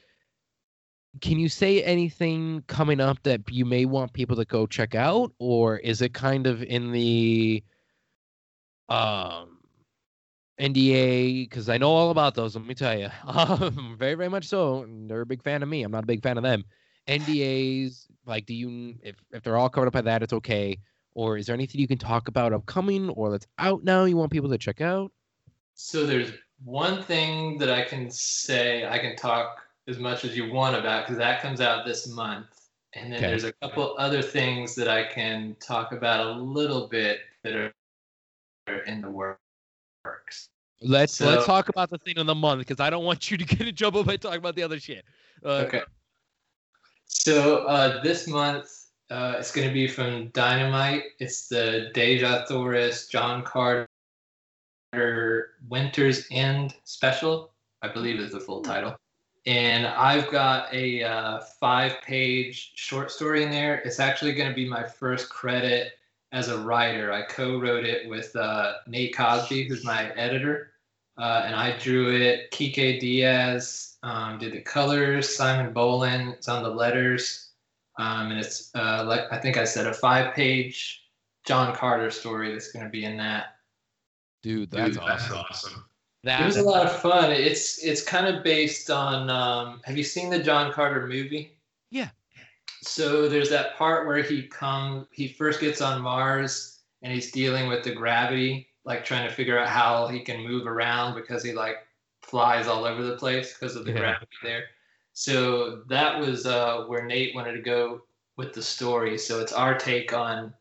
can 1.22 1.40
you 1.40 1.50
say 1.50 1.82
anything 1.84 2.64
coming 2.68 3.00
up 3.00 3.22
that 3.24 3.42
you 3.50 3.66
may 3.66 3.86
want 3.86 4.14
people 4.14 4.36
to 4.38 4.46
go 4.46 4.66
check 4.66 4.96
out, 4.96 5.32
or 5.40 5.78
is 5.78 6.02
it 6.02 6.14
kind 6.14 6.48
of 6.48 6.62
in 6.64 6.92
the 6.92 7.64
um 8.90 9.60
NDA? 10.60 11.44
Because 11.44 11.70
I 11.70 11.78
know 11.78 11.92
all 11.92 12.12
about 12.12 12.36
those. 12.36 12.56
Let 12.56 12.66
me 12.66 12.76
tell 12.76 12.98
you, 12.98 13.10
um, 13.28 13.96
very 13.98 14.16
very 14.16 14.30
much 14.30 14.46
so. 14.46 14.86
They're 15.08 15.22
a 15.22 15.26
big 15.26 15.44
fan 15.44 15.64
of 15.64 15.70
me. 15.70 15.84
I'm 15.84 15.92
not 15.92 16.04
a 16.04 16.08
big 16.08 16.24
fan 16.24 16.38
of 16.38 16.44
them. 16.44 16.66
NDAs, 17.08 18.08
like, 18.26 18.46
do 18.46 18.54
you 18.54 18.96
if 19.04 19.16
if 19.32 19.44
they're 19.44 19.58
all 19.58 19.70
covered 19.70 19.88
up 19.88 19.94
by 19.94 20.02
that, 20.02 20.24
it's 20.24 20.34
okay. 20.34 20.80
Or 21.14 21.38
is 21.38 21.46
there 21.48 21.54
anything 21.54 21.80
you 21.82 21.88
can 21.88 21.98
talk 21.98 22.28
about 22.28 22.54
upcoming 22.54 23.10
or 23.12 23.32
that's 23.32 23.48
out 23.58 23.84
now 23.84 24.06
you 24.06 24.18
want 24.18 24.32
people 24.32 24.50
to 24.50 24.58
check 24.58 24.82
out? 24.82 25.12
So 25.76 26.06
there's 26.06 26.32
one 26.64 27.04
thing 27.04 27.58
that 27.60 27.70
I 27.70 27.84
can 27.84 28.10
say 28.10 28.88
I 28.88 28.98
can 29.00 29.16
talk 29.16 29.62
as 29.88 29.98
much 30.00 30.24
as 30.26 30.36
you 30.36 30.52
want 30.52 30.76
about 30.76 31.06
because 31.06 31.18
that 31.18 31.42
comes 31.42 31.62
out 31.62 31.86
this 31.86 32.08
month. 32.08 32.48
And 32.94 33.12
then 33.12 33.22
Okay. 33.22 33.28
there's 33.28 33.44
a 33.44 33.54
couple 33.54 33.96
other 33.98 34.22
things 34.22 34.76
that 34.76 34.88
I 34.88 35.06
can 35.06 35.56
talk 35.60 35.92
about 35.92 36.26
a 36.26 36.32
little 36.32 36.88
bit 36.88 37.20
that 37.44 37.54
are 37.54 37.66
are 37.66 37.74
in 38.86 39.02
the 39.02 39.10
works. 39.10 40.50
Let's 40.82 41.22
let's 41.22 41.46
talk 41.46 41.70
about 41.70 41.90
the 41.90 41.98
thing 41.98 42.18
of 42.18 42.28
the 42.28 42.36
month 42.36 42.60
because 42.60 42.80
I 42.80 42.90
don't 42.90 43.06
want 43.06 43.32
you 43.32 43.38
to 43.38 43.46
get 43.46 43.68
in 43.68 43.76
trouble 43.76 44.04
by 44.04 44.18
talking 44.18 44.40
about 44.40 44.56
the 44.56 44.64
other 44.64 44.80
shit. 44.80 45.06
Uh, 45.44 45.66
Okay. 45.68 45.82
So 47.08 47.60
uh, 47.66 48.02
this 48.04 48.28
month 48.28 48.88
uh, 49.10 49.36
it's 49.38 49.52
going 49.52 49.68
to 49.68 49.74
be 49.74 49.88
from 49.88 50.30
Dynamite. 50.30 51.04
It's 51.20 51.48
the 51.48 51.92
Dejah 51.94 52.48
Thoris 52.48 53.08
John 53.08 53.44
Carter 53.44 53.88
Winter's 55.70 56.28
End 56.32 56.76
special. 56.84 57.52
I 57.82 57.88
believe 57.88 58.20
is 58.20 58.32
the 58.32 58.40
full 58.40 58.62
title. 58.62 58.96
And 59.46 59.86
I've 59.86 60.32
got 60.32 60.74
a 60.74 61.04
uh, 61.04 61.40
five-page 61.60 62.72
short 62.76 63.12
story 63.12 63.44
in 63.44 63.52
there. 63.52 63.76
It's 63.86 64.00
actually 64.00 64.34
going 64.34 64.50
to 64.50 64.56
be 64.56 64.68
my 64.68 64.84
first 64.84 65.30
credit 65.30 65.94
as 66.36 66.50
a 66.50 66.60
writer. 66.60 67.14
I 67.14 67.22
co-wrote 67.22 67.86
it 67.86 68.10
with 68.10 68.36
uh, 68.36 68.74
Nate 68.88 69.16
Cosby, 69.16 69.70
who's 69.70 69.86
my 69.86 70.12
editor, 70.16 70.74
uh, 71.18 71.44
and 71.46 71.56
I 71.56 71.78
drew 71.78 72.14
it. 72.14 72.52
Kike 72.52 73.00
Diaz 73.00 73.96
um, 74.04 74.38
did 74.38 74.52
the 74.52 74.60
colors. 74.60 75.34
Simon 75.34 75.72
Bowland. 75.72 76.34
It's 76.34 76.50
on 76.50 76.62
the 76.62 76.70
letters, 76.70 77.52
um, 77.98 78.32
and 78.32 78.40
it's 78.40 78.70
uh, 78.76 79.06
like 79.08 79.22
I 79.32 79.40
think 79.40 79.56
I 79.56 79.64
said 79.64 79.88
a 79.88 79.94
five-page 79.94 81.06
John 81.46 81.74
Carter 81.74 82.12
story 82.12 82.52
that's 82.52 82.72
going 82.74 82.84
to 82.84 82.92
be 82.92 83.06
in 83.06 83.16
that. 83.18 83.56
Dude, 84.44 84.70
that's 84.70 84.98
Dude, 84.98 85.04
awesome. 85.04 85.38
awesome. 85.38 85.86
That, 86.26 86.42
It 86.42 86.46
was 86.46 86.58
a 86.58 86.64
lot 86.64 86.86
of 86.86 87.00
fun. 87.00 87.32
It's 87.32 87.82
it's 87.82 88.04
kind 88.04 88.28
of 88.28 88.44
based 88.44 88.92
on. 88.92 89.30
Um, 89.30 89.80
have 89.86 89.96
you 89.96 90.04
seen 90.04 90.30
the 90.30 90.44
John 90.44 90.74
Carter 90.74 91.08
movie? 91.08 91.58
Yeah. 91.92 92.10
So 92.88 93.28
there's 93.28 93.50
that 93.50 93.76
part 93.78 94.06
where 94.06 94.22
he 94.22 94.44
come 94.44 95.08
he 95.12 95.28
first 95.28 95.60
gets 95.60 95.82
on 95.82 96.02
Mars 96.02 96.80
and 97.02 97.12
he's 97.12 97.32
dealing 97.32 97.68
with 97.68 97.84
the 97.84 97.94
gravity, 97.94 98.70
like 98.84 99.04
trying 99.04 99.28
to 99.28 99.34
figure 99.34 99.58
out 99.58 99.68
how 99.68 100.08
he 100.08 100.20
can 100.20 100.46
move 100.46 100.68
around 100.68 101.16
because 101.16 101.44
he 101.44 101.52
like 101.52 101.78
flies 102.22 102.68
all 102.68 102.86
over 102.86 103.04
the 103.04 103.18
place 103.18 103.54
because 103.54 103.76
of 103.76 103.86
the 103.86 103.92
Yeah. 103.92 104.00
gravity 104.00 104.38
there. 104.44 104.64
So 105.14 105.84
that 105.88 106.20
was 106.20 106.46
uh, 106.46 106.84
where 106.88 107.06
Nate 107.06 107.34
wanted 107.36 107.54
to 107.54 107.62
go 107.62 108.02
with 108.38 108.54
the 108.54 108.62
story. 108.62 109.18
So 109.18 109.40
it's 109.40 109.54
our 109.54 109.78
take 109.78 110.14
on 110.14 110.54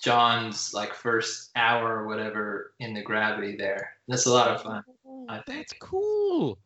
John's 0.00 0.74
like 0.74 0.94
first 0.94 1.50
hour 1.56 1.98
or 2.00 2.06
whatever 2.06 2.74
in 2.80 2.94
the 2.94 3.02
gravity 3.02 3.56
there. 3.56 3.94
That's 4.08 4.26
a 4.26 4.32
lot 4.32 4.48
of 4.48 4.62
fun. 4.62 4.84
I 5.28 5.36
think. 5.36 5.46
That's 5.46 5.74
cool. 5.80 6.58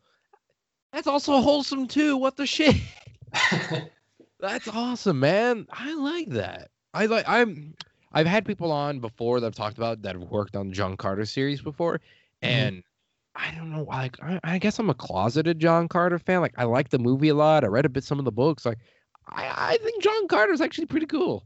That's 0.91 1.07
also 1.07 1.41
wholesome 1.41 1.87
too. 1.87 2.17
What 2.17 2.35
the 2.35 2.45
shit? 2.45 2.75
That's 4.39 4.67
awesome, 4.67 5.19
man. 5.19 5.65
I 5.71 5.93
like 5.95 6.29
that. 6.29 6.69
I 6.93 7.07
like 7.07 7.25
I'm 7.27 7.73
I've 8.13 8.27
had 8.27 8.45
people 8.45 8.71
on 8.71 8.99
before 8.99 9.39
that 9.39 9.47
I've 9.47 9.55
talked 9.55 9.77
about 9.77 10.01
that 10.03 10.15
have 10.15 10.29
worked 10.29 10.55
on 10.55 10.69
the 10.69 10.73
John 10.73 10.97
Carter 10.97 11.25
series 11.25 11.61
before. 11.61 11.99
Mm-hmm. 12.43 12.45
And 12.45 12.83
I 13.35 13.51
don't 13.51 13.71
know, 13.71 13.83
like 13.83 14.21
I, 14.21 14.39
I 14.43 14.57
guess 14.57 14.79
I'm 14.79 14.89
a 14.89 14.93
closeted 14.93 15.59
John 15.59 15.87
Carter 15.87 16.19
fan. 16.19 16.41
Like 16.41 16.55
I 16.57 16.63
like 16.63 16.89
the 16.89 16.99
movie 16.99 17.29
a 17.29 17.35
lot. 17.35 17.63
I 17.63 17.67
read 17.67 17.85
a 17.85 17.89
bit 17.89 18.03
some 18.03 18.19
of 18.19 18.25
the 18.25 18.31
books. 18.31 18.65
Like 18.65 18.79
I, 19.29 19.73
I 19.73 19.77
think 19.77 20.01
John 20.01 20.27
Carter's 20.27 20.61
actually 20.61 20.87
pretty 20.87 21.07
cool. 21.07 21.45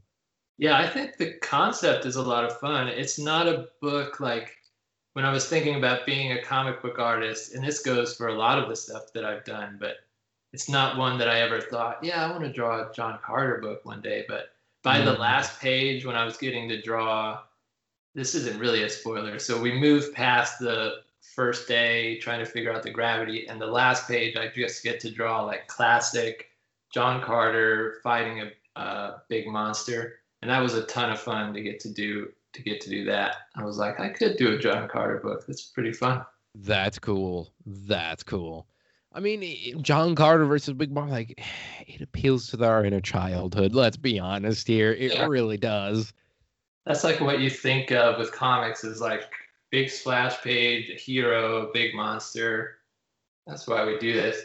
Yeah, 0.58 0.78
I 0.78 0.86
think 0.86 1.16
the 1.16 1.32
concept 1.42 2.04
is 2.06 2.16
a 2.16 2.22
lot 2.22 2.44
of 2.44 2.58
fun. 2.58 2.88
It's 2.88 3.18
not 3.18 3.48
a 3.48 3.68
book 3.80 4.20
like 4.20 4.54
when 5.14 5.24
I 5.24 5.32
was 5.32 5.48
thinking 5.48 5.76
about 5.76 6.06
being 6.06 6.32
a 6.32 6.42
comic 6.42 6.82
book 6.82 6.98
artist, 6.98 7.54
and 7.54 7.64
this 7.64 7.82
goes 7.82 8.16
for 8.16 8.28
a 8.28 8.34
lot 8.34 8.58
of 8.58 8.68
the 8.68 8.76
stuff 8.76 9.12
that 9.14 9.24
I've 9.24 9.44
done, 9.44 9.76
but 9.80 9.96
it's 10.52 10.68
not 10.68 10.96
one 10.98 11.18
that 11.18 11.28
I 11.28 11.40
ever 11.40 11.60
thought, 11.60 12.02
yeah, 12.02 12.24
I 12.26 12.30
want 12.30 12.44
to 12.44 12.52
draw 12.52 12.80
a 12.80 12.92
John 12.92 13.18
Carter 13.24 13.58
book 13.58 13.84
one 13.84 14.00
day. 14.02 14.24
But 14.28 14.52
by 14.82 15.00
the 15.00 15.14
Mm. 15.14 15.18
last 15.18 15.60
page, 15.60 16.04
when 16.04 16.16
I 16.16 16.24
was 16.24 16.36
getting 16.36 16.68
to 16.68 16.80
draw, 16.82 17.40
this 18.14 18.34
isn't 18.34 18.58
really 18.58 18.82
a 18.82 18.88
spoiler. 18.90 19.38
So 19.38 19.60
we 19.60 19.72
move 19.72 20.12
past 20.12 20.58
the 20.58 21.02
first 21.20 21.66
day 21.68 22.18
trying 22.18 22.40
to 22.40 22.46
figure 22.46 22.72
out 22.72 22.82
the 22.82 22.90
gravity, 22.90 23.46
and 23.48 23.60
the 23.60 23.66
last 23.66 24.06
page, 24.08 24.36
I 24.36 24.48
just 24.48 24.82
get 24.82 25.00
to 25.00 25.10
draw 25.10 25.42
like 25.42 25.66
classic 25.68 26.50
John 26.92 27.22
Carter 27.22 28.00
fighting 28.02 28.42
a, 28.42 28.80
a 28.80 29.22
big 29.28 29.46
monster 29.46 30.18
and 30.42 30.50
that 30.50 30.60
was 30.60 30.74
a 30.74 30.82
ton 30.86 31.10
of 31.10 31.20
fun 31.20 31.54
to 31.54 31.62
get 31.62 31.78
to 31.80 31.88
do 31.88 32.30
to 32.52 32.62
get 32.62 32.80
to 32.82 32.90
do 32.90 33.04
that. 33.06 33.36
I 33.56 33.64
was 33.64 33.78
like, 33.78 33.98
I 33.98 34.10
could 34.10 34.36
do 34.36 34.52
a 34.54 34.58
John 34.58 34.88
Carter 34.88 35.18
book. 35.20 35.46
That's 35.46 35.62
pretty 35.62 35.92
fun. 35.92 36.26
That's 36.54 36.98
cool. 36.98 37.50
That's 37.64 38.22
cool. 38.22 38.66
I 39.14 39.20
mean, 39.20 39.82
John 39.82 40.14
Carter 40.14 40.44
versus 40.46 40.74
Big 40.74 40.90
Mom, 40.92 41.10
like, 41.10 41.42
it 41.86 42.00
appeals 42.00 42.48
to 42.48 42.64
our 42.64 42.84
inner 42.84 43.00
childhood. 43.00 43.74
Let's 43.74 43.96
be 43.96 44.18
honest 44.18 44.66
here. 44.66 44.92
It 44.92 45.12
Yeah. 45.14 45.26
really 45.26 45.56
does. 45.56 46.12
That's 46.86 47.04
like 47.04 47.20
what 47.20 47.40
you 47.40 47.48
think 47.50 47.92
of 47.92 48.18
with 48.18 48.32
comics 48.32 48.82
is 48.82 49.00
like 49.00 49.22
big 49.70 49.88
splash 49.88 50.40
page, 50.42 51.00
hero, 51.02 51.70
big 51.72 51.94
monster. 51.94 52.78
That's 53.46 53.66
why 53.66 53.84
we 53.84 53.98
do 53.98 54.12
this. 54.12 54.40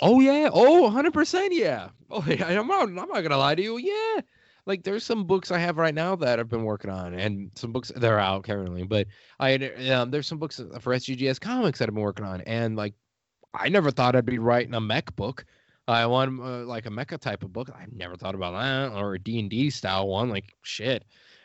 Oh, 0.00 0.20
yeah. 0.20 0.48
Oh, 0.52 0.90
100% 0.90 1.48
yeah. 1.50 1.90
Oh, 2.10 2.24
yeah. 2.28 2.58
I'm 2.58 2.66
not, 2.66 2.82
I'm 2.82 2.94
not 2.94 3.08
going 3.08 3.30
to 3.30 3.36
lie 3.36 3.54
to 3.54 3.62
you. 3.62 3.76
Yeah. 3.78 4.20
Like, 4.66 4.82
there's 4.82 5.04
some 5.04 5.24
books 5.24 5.50
I 5.50 5.58
have 5.58 5.76
right 5.76 5.94
now 5.94 6.16
that 6.16 6.40
I've 6.40 6.48
been 6.48 6.64
working 6.64 6.90
on, 6.90 7.12
and 7.12 7.50
some 7.54 7.70
books 7.70 7.92
that 7.94 8.10
are 8.10 8.18
out 8.18 8.44
currently. 8.44 8.82
But 8.84 9.08
I 9.38 9.56
um, 9.90 10.10
there's 10.10 10.26
some 10.26 10.38
books 10.38 10.56
for 10.80 10.94
SGGS 10.94 11.38
comics 11.38 11.78
that 11.78 11.88
I've 11.88 11.94
been 11.94 12.02
working 12.02 12.24
on. 12.24 12.40
And, 12.42 12.74
like, 12.74 12.94
I 13.54 13.68
never 13.68 13.90
thought 13.90 14.16
I'd 14.16 14.26
be 14.26 14.38
writing 14.38 14.74
a 14.74 14.80
mech 14.80 15.14
book. 15.16 15.44
I 15.86 16.06
want 16.06 16.40
uh, 16.40 16.64
like 16.64 16.86
a 16.86 16.90
mecha 16.90 17.18
type 17.18 17.42
of 17.42 17.52
book. 17.52 17.70
I 17.70 17.86
never 17.92 18.16
thought 18.16 18.34
about 18.34 18.52
that, 18.52 18.96
or 18.96 19.14
a 19.14 19.18
D 19.18 19.38
and 19.38 19.50
D 19.50 19.70
style 19.70 20.08
one. 20.08 20.30
Like 20.30 20.54
shit, 20.62 21.04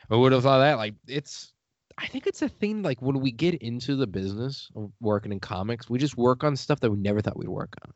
I 0.09 0.15
would 0.15 0.31
have 0.31 0.43
thought 0.43 0.59
that. 0.59 0.77
Like 0.77 0.95
it's, 1.07 1.53
I 1.97 2.07
think 2.07 2.25
it's 2.25 2.41
a 2.41 2.49
thing. 2.49 2.81
Like 2.81 3.01
when 3.01 3.19
we 3.19 3.31
get 3.31 3.55
into 3.55 3.95
the 3.95 4.07
business 4.07 4.69
of 4.75 4.91
working 5.01 5.31
in 5.31 5.39
comics, 5.39 5.89
we 5.89 5.99
just 5.99 6.17
work 6.17 6.43
on 6.43 6.55
stuff 6.55 6.79
that 6.79 6.89
we 6.89 6.97
never 6.97 7.21
thought 7.21 7.37
we'd 7.37 7.49
work 7.49 7.75
on. 7.85 7.93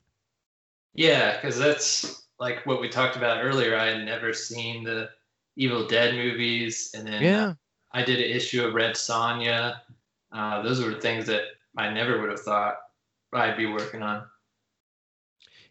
Yeah, 0.94 1.36
because 1.36 1.58
that's 1.58 2.28
like 2.40 2.66
what 2.66 2.82
we 2.82 2.90
talked 2.90 3.16
about 3.16 3.44
earlier. 3.44 3.78
I 3.78 3.86
had 3.86 4.06
never 4.06 4.34
seen 4.34 4.84
the 4.84 5.10
Evil 5.56 5.88
Dead 5.88 6.14
movies, 6.14 6.92
and 6.94 7.08
then 7.08 7.24
Yeah, 7.24 7.54
I 7.94 8.04
did 8.04 8.20
an 8.20 8.30
issue 8.36 8.66
of 8.66 8.74
Red 8.74 8.96
Sonja. 8.96 9.78
Uh, 10.34 10.62
those 10.62 10.84
were 10.84 11.00
things 11.00 11.26
that 11.28 11.44
I 11.78 11.90
never 11.94 12.20
would 12.20 12.32
have 12.32 12.42
thought 12.42 12.76
I'd 13.34 13.58
be 13.58 13.66
working 13.66 14.02
on. 14.02 14.26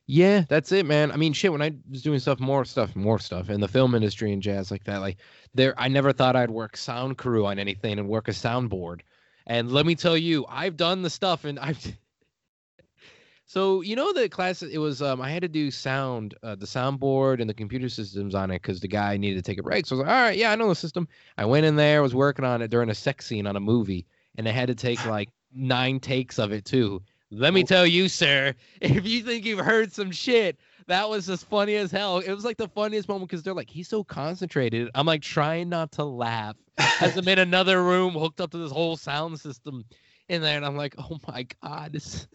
yeah, 0.07 0.45
that's 0.49 0.73
it, 0.73 0.85
man. 0.85 1.13
I 1.13 1.17
mean, 1.17 1.33
shit. 1.33 1.53
When 1.53 1.63
I 1.63 1.73
was 1.91 2.03
doing 2.03 2.19
stuff, 2.19 2.41
more 2.41 2.65
stuff, 2.65 2.95
more 2.97 3.19
stuff 3.19 3.51
in 3.51 3.61
the 3.61 3.69
film 3.69 3.95
industry 3.95 4.33
and 4.33 4.43
jazz 4.43 4.71
like 4.71 4.85
that, 4.85 4.99
like 5.01 5.19
there, 5.55 5.75
I 5.79 5.89
never 5.89 6.13
thought 6.13 6.37
I'd 6.37 6.51
work 6.51 6.77
sound 6.77 7.19
crew 7.19 7.47
on 7.47 7.59
anything 7.59 7.99
and 7.99 8.09
work 8.09 8.29
a 8.29 8.33
soundboard. 8.33 9.01
And 9.47 9.73
let 9.73 9.87
me 9.87 9.95
tell 9.95 10.17
you, 10.17 10.45
I've 10.49 10.77
done 10.77 11.03
the 11.03 11.11
stuff, 11.11 11.45
and 11.45 11.59
I've. 11.59 11.97
So 13.45 13.83
you 13.83 13.97
know 13.97 14.15
the 14.15 14.31
class 14.31 14.63
it 14.63 14.79
was 14.79 15.03
um 15.03 15.21
I 15.21 15.29
had 15.31 15.43
to 15.43 15.49
do 15.49 15.71
sound 15.71 16.35
uh, 16.43 16.55
the 16.55 16.65
soundboard 16.65 17.39
and 17.39 17.51
the 17.51 17.55
computer 17.55 17.91
systems 17.91 18.35
on 18.35 18.51
it 18.51 18.63
because 18.63 18.81
the 18.81 18.89
guy 18.89 19.19
needed 19.19 19.45
to 19.45 19.51
take 19.51 19.59
a 19.59 19.63
break. 19.63 19.85
So 19.85 19.97
I 19.97 19.99
was 19.99 20.07
like, 20.07 20.15
all 20.15 20.23
right, 20.23 20.39
yeah, 20.39 20.53
I 20.53 20.55
know 20.55 20.71
the 20.71 20.75
system. 20.75 21.07
I 21.37 21.45
went 21.45 21.67
in 21.67 21.77
there, 21.77 22.01
was 22.01 22.15
working 22.15 22.47
on 22.47 22.63
it 22.63 22.71
during 22.71 22.89
a 22.89 22.95
sex 22.95 23.27
scene 23.27 23.47
on 23.47 23.57
a 23.57 23.61
movie, 23.61 24.07
and 24.39 24.49
I 24.49 24.53
had 24.53 24.69
to 24.69 24.75
take 24.75 25.05
like 25.05 25.29
nine 25.53 26.01
takes 26.01 26.39
of 26.39 26.51
it 26.51 26.65
too. 26.65 27.03
Let 27.35 27.55
me 27.55 27.65
tell 27.65 27.87
you, 27.87 28.09
sir, 28.11 28.55
if 28.83 29.07
you 29.07 29.23
think 29.23 29.47
you've 29.47 29.65
heard 29.65 29.91
some 29.91 30.11
shit, 30.11 30.59
that 30.87 31.09
was 31.09 31.27
just 31.27 31.47
funny 31.49 31.77
as 31.77 31.91
hell. 31.91 32.19
It 32.19 32.33
was 32.33 32.45
like 32.45 32.59
the 32.59 32.69
funniest 32.69 33.09
moment 33.09 33.31
because 33.31 33.43
they're 33.43 33.55
like, 33.55 33.71
he's 33.71 33.89
so 33.89 34.05
concentrated. 34.05 34.91
I'm 34.95 35.07
like 35.07 35.23
trying 35.23 35.71
not 35.71 35.93
to 35.93 36.05
laugh 36.05 36.57
as 37.01 37.17
I'm 37.17 37.27
in 37.29 37.39
another 37.39 37.83
room 37.83 38.13
hooked 38.13 38.41
up 38.41 38.51
to 38.51 38.59
this 38.59 38.71
whole 38.71 38.99
sound 38.99 39.41
system 39.41 39.85
in 40.29 40.43
there. 40.43 40.57
And 40.57 40.67
I'm 40.67 40.77
like, 40.77 40.95
oh 40.99 41.19
my 41.27 41.47
God. 41.63 41.93
This 42.03 42.27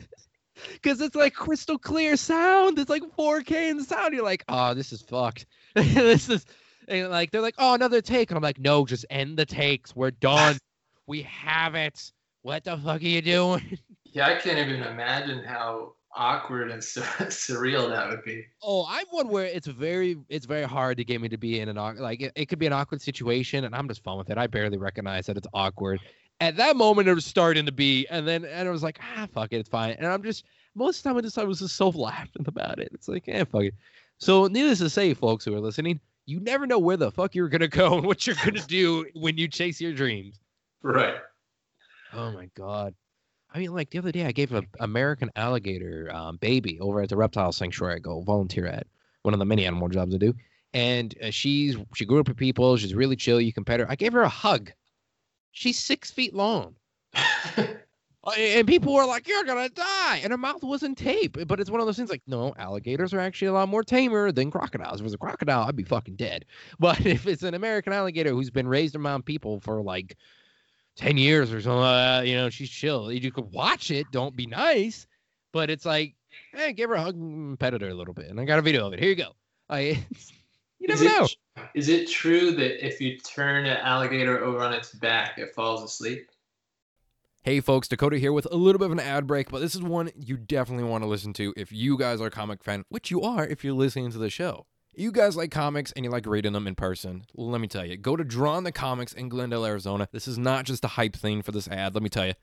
because 0.73 0.99
it's 1.01 1.15
like 1.15 1.35
crystal 1.35 1.77
clear 1.77 2.17
sound. 2.17 2.79
It's 2.79 2.89
like 2.89 3.03
4K 3.03 3.69
in 3.69 3.77
the 3.77 3.83
sound. 3.83 4.15
You're 4.15 4.23
like, 4.23 4.43
oh, 4.49 4.73
this 4.73 4.91
is 4.91 5.03
fucked. 5.03 5.45
this 5.75 6.27
is 6.29 6.43
and 6.87 7.09
like 7.09 7.29
they're 7.29 7.41
like, 7.41 7.55
oh, 7.59 7.75
another 7.75 8.01
take. 8.01 8.31
And 8.31 8.37
I'm 8.37 8.43
like, 8.43 8.59
no, 8.59 8.83
just 8.83 9.05
end 9.11 9.37
the 9.37 9.45
takes. 9.45 9.95
We're 9.95 10.09
done. 10.11 10.57
we 11.05 11.21
have 11.21 11.75
it. 11.75 12.11
What 12.41 12.63
the 12.63 12.77
fuck 12.77 13.01
are 13.01 13.05
you 13.05 13.21
doing? 13.21 13.77
Yeah, 14.17 14.29
I 14.29 14.35
can't 14.37 14.57
even 14.57 14.81
imagine 14.81 15.43
how 15.43 15.93
awkward 16.15 16.71
and 16.71 16.83
sur- 16.83 17.01
surreal 17.29 17.87
that 17.87 18.09
would 18.09 18.23
be. 18.23 18.43
Oh, 18.63 18.83
I'm 18.89 19.05
one 19.11 19.27
where 19.27 19.45
it's 19.45 19.67
very 19.67 20.17
it's 20.27 20.47
very 20.47 20.63
hard 20.63 20.97
to 20.97 21.05
get 21.05 21.21
me 21.21 21.29
to 21.29 21.37
be 21.37 21.59
in 21.59 21.69
an 21.69 21.77
awkward 21.77 22.01
like 22.01 22.21
it, 22.21 22.31
it 22.35 22.47
could 22.47 22.57
be 22.57 22.65
an 22.65 22.73
awkward 22.73 22.99
situation 22.99 23.63
and 23.63 23.75
I'm 23.75 23.87
just 23.87 24.03
fine 24.03 24.17
with 24.17 24.31
it. 24.31 24.39
I 24.39 24.47
barely 24.47 24.79
recognize 24.79 25.27
that 25.27 25.37
it's 25.37 25.45
awkward. 25.53 25.99
At 26.41 26.57
that 26.57 26.75
moment 26.77 27.07
it 27.07 27.13
was 27.13 27.25
starting 27.25 27.67
to 27.67 27.71
be 27.71 28.07
and 28.09 28.27
then 28.27 28.43
and 28.43 28.67
I 28.67 28.71
was 28.71 28.81
like, 28.81 28.99
ah 29.15 29.27
fuck 29.31 29.53
it, 29.53 29.57
it's 29.57 29.69
fine. 29.69 29.91
And 29.99 30.07
I'm 30.07 30.23
just 30.23 30.45
most 30.73 30.97
of 30.97 31.03
the 31.03 31.09
time 31.09 31.17
I 31.17 31.21
just 31.21 31.37
I 31.37 31.43
was 31.43 31.59
just 31.59 31.75
so 31.75 31.89
laughing 31.89 32.45
about 32.47 32.79
it. 32.79 32.89
It's 32.93 33.07
like, 33.07 33.25
eh, 33.27 33.43
fuck 33.43 33.65
it. 33.65 33.75
So 34.17 34.47
needless 34.47 34.79
to 34.79 34.89
say, 34.89 35.13
folks 35.13 35.45
who 35.45 35.53
are 35.53 35.59
listening, 35.59 35.99
you 36.25 36.39
never 36.39 36.65
know 36.65 36.79
where 36.79 36.97
the 36.97 37.11
fuck 37.11 37.35
you're 37.35 37.49
gonna 37.49 37.67
go 37.83 37.99
and 37.99 38.07
what 38.07 38.25
you're 38.25 38.35
gonna 38.43 38.61
do 38.61 39.05
when 39.13 39.37
you 39.37 39.47
chase 39.47 39.79
your 39.79 39.93
dreams. 39.93 40.39
Right. 40.81 41.17
Oh 42.13 42.31
my 42.31 42.49
god. 42.55 42.95
I 43.57 43.61
mean, 43.61 43.73
like 43.73 43.89
the 43.89 43.97
other 43.97 44.11
day, 44.11 44.23
I 44.23 44.31
gave 44.31 44.53
an 44.53 44.67
American 44.81 45.31
alligator 45.35 46.11
um, 46.13 46.37
baby 46.37 46.79
over 46.79 47.01
at 47.01 47.09
the 47.09 47.17
reptile 47.17 47.51
sanctuary 47.51 47.95
I 47.95 47.97
go 47.99 48.21
volunteer 48.21 48.67
at, 48.67 48.85
one 49.23 49.33
of 49.33 49.39
the 49.39 49.45
many 49.45 49.65
animal 49.65 49.89
jobs 49.89 50.13
I 50.13 50.19
do. 50.19 50.35
And 50.75 51.15
uh, 51.23 51.31
she's 51.31 51.75
she 51.95 52.05
grew 52.05 52.19
up 52.19 52.27
with 52.27 52.37
people. 52.37 52.77
She's 52.77 52.93
really 52.93 53.15
chill. 53.15 53.41
You 53.41 53.51
can 53.51 53.65
pet 53.65 53.79
her. 53.79 53.89
I 53.89 53.95
gave 53.95 54.13
her 54.13 54.21
a 54.21 54.29
hug. 54.29 54.71
She's 55.53 55.79
six 55.79 56.11
feet 56.11 56.35
long. 56.35 56.75
Uh, 58.23 58.31
and 58.31 58.67
people 58.67 58.93
were 58.93 59.05
like, 59.05 59.25
"You're 59.25 59.45
gonna 59.45 59.69
die," 59.69 60.19
and 60.21 60.31
her 60.31 60.37
mouth 60.37 60.61
wasn't 60.61 60.97
tape. 60.97 61.37
But 61.47 61.61
it's 61.61 61.69
one 61.69 61.79
of 61.79 61.85
those 61.85 61.95
things 61.95 62.09
like, 62.09 62.23
no, 62.27 62.53
alligators 62.57 63.13
are 63.13 63.21
actually 63.21 63.47
a 63.47 63.53
lot 63.53 63.69
more 63.69 63.83
tamer 63.83 64.33
than 64.33 64.51
crocodiles. 64.51 64.95
If 64.95 65.01
it 65.01 65.03
was 65.03 65.13
a 65.13 65.17
crocodile, 65.17 65.63
I'd 65.63 65.77
be 65.77 65.83
fucking 65.83 66.17
dead. 66.17 66.43
But 66.79 67.05
if 67.05 67.25
it's 67.25 67.43
an 67.43 67.53
American 67.53 67.93
alligator 67.93 68.31
who's 68.31 68.49
been 68.49 68.67
raised 68.67 68.97
around 68.97 69.23
people 69.23 69.61
for 69.61 69.81
like 69.81 70.17
ten 70.97 71.15
years 71.15 71.53
or 71.53 71.61
something, 71.61 71.83
uh, 71.83 72.23
you 72.25 72.35
know, 72.35 72.49
she's 72.49 72.69
chill. 72.69 73.11
You 73.11 73.31
could 73.31 73.51
watch 73.53 73.91
it. 73.91 74.07
Don't 74.11 74.35
be 74.35 74.47
nice, 74.47 75.07
but 75.53 75.69
it's 75.69 75.85
like, 75.85 76.15
hey, 76.53 76.73
give 76.73 76.89
her 76.89 76.95
a 76.95 77.01
hug 77.01 77.15
and 77.15 77.57
pet 77.57 77.79
her 77.79 77.89
a 77.89 77.93
little 77.93 78.13
bit. 78.13 78.27
And 78.27 78.39
I 78.39 78.45
got 78.45 78.59
a 78.59 78.63
video 78.63 78.87
of 78.87 78.93
it. 78.93 78.99
Here 78.99 79.09
you 79.09 79.15
go. 79.15 79.31
I, 79.69 79.79
you 80.79 80.87
never 80.87 81.03
is 81.03 81.11
it, 81.11 81.19
know. 81.19 81.27
Is 81.73 81.89
it 81.89 82.09
true 82.09 82.51
that 82.51 82.85
if 82.85 82.99
you 82.99 83.17
turn 83.19 83.65
an 83.65 83.77
alligator 83.77 84.43
over 84.43 84.59
on 84.59 84.73
its 84.73 84.93
back, 84.93 85.37
it 85.37 85.53
falls 85.55 85.83
asleep? 85.83 86.27
Hey 87.43 87.61
folks, 87.61 87.87
Dakota 87.87 88.17
here 88.17 88.33
with 88.33 88.45
a 88.51 88.57
little 88.57 88.79
bit 88.79 88.87
of 88.87 88.91
an 88.91 88.99
ad 88.99 89.25
break, 89.25 89.49
but 89.49 89.59
this 89.59 89.73
is 89.73 89.81
one 89.81 90.11
you 90.17 90.35
definitely 90.35 90.83
want 90.83 91.05
to 91.05 91.07
listen 91.07 91.31
to 91.33 91.53
if 91.55 91.71
you 91.71 91.97
guys 91.97 92.19
are 92.19 92.27
a 92.27 92.31
comic 92.31 92.61
fan, 92.61 92.83
which 92.89 93.09
you 93.09 93.21
are 93.21 93.47
if 93.47 93.63
you're 93.63 93.73
listening 93.73 94.11
to 94.11 94.17
the 94.17 94.29
show. 94.29 94.65
You 94.99 95.11
guys 95.11 95.37
like 95.37 95.51
comics 95.51 95.91
and 95.91 96.03
you 96.03 96.09
like 96.09 96.25
reading 96.25 96.53
them 96.53 96.65
in 96.65 96.73
person. 96.73 97.23
Let 97.35 97.61
me 97.61 97.67
tell 97.67 97.85
you, 97.85 97.97
go 97.97 98.15
to 98.15 98.23
Drawn 98.23 98.63
to 98.63 98.71
Comics 98.71 99.13
in 99.13 99.29
Glendale, 99.29 99.63
Arizona. 99.63 100.09
This 100.11 100.27
is 100.27 100.39
not 100.39 100.65
just 100.65 100.83
a 100.83 100.87
hype 100.87 101.15
thing 101.15 101.43
for 101.43 101.51
this 101.51 101.67
ad. 101.67 101.93
Let 101.93 102.01
me 102.01 102.09
tell 102.09 102.25
you, 102.25 102.33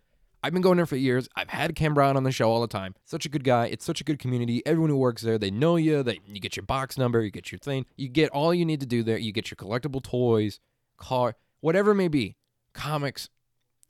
I've 0.40 0.52
been 0.52 0.62
going 0.62 0.76
there 0.76 0.86
for 0.86 0.94
years. 0.94 1.28
I've 1.34 1.48
had 1.48 1.74
Cam 1.74 1.94
Brown 1.94 2.16
on 2.16 2.22
the 2.22 2.30
show 2.30 2.48
all 2.48 2.60
the 2.60 2.68
time. 2.68 2.94
Such 3.04 3.26
a 3.26 3.28
good 3.28 3.42
guy. 3.42 3.66
It's 3.66 3.84
such 3.84 4.00
a 4.00 4.04
good 4.04 4.20
community. 4.20 4.64
Everyone 4.64 4.88
who 4.88 4.96
works 4.96 5.22
there, 5.22 5.36
they 5.36 5.50
know 5.50 5.74
you. 5.74 6.04
They 6.04 6.20
you 6.28 6.38
get 6.38 6.54
your 6.54 6.64
box 6.64 6.96
number, 6.96 7.22
you 7.22 7.32
get 7.32 7.50
your 7.50 7.58
thing. 7.58 7.86
You 7.96 8.08
get 8.08 8.30
all 8.30 8.54
you 8.54 8.64
need 8.64 8.78
to 8.78 8.86
do 8.86 9.02
there. 9.02 9.18
You 9.18 9.32
get 9.32 9.50
your 9.50 9.56
collectible 9.56 10.00
toys, 10.00 10.60
car, 10.96 11.34
whatever 11.58 11.90
it 11.90 11.96
may 11.96 12.06
be. 12.06 12.36
Comics, 12.72 13.30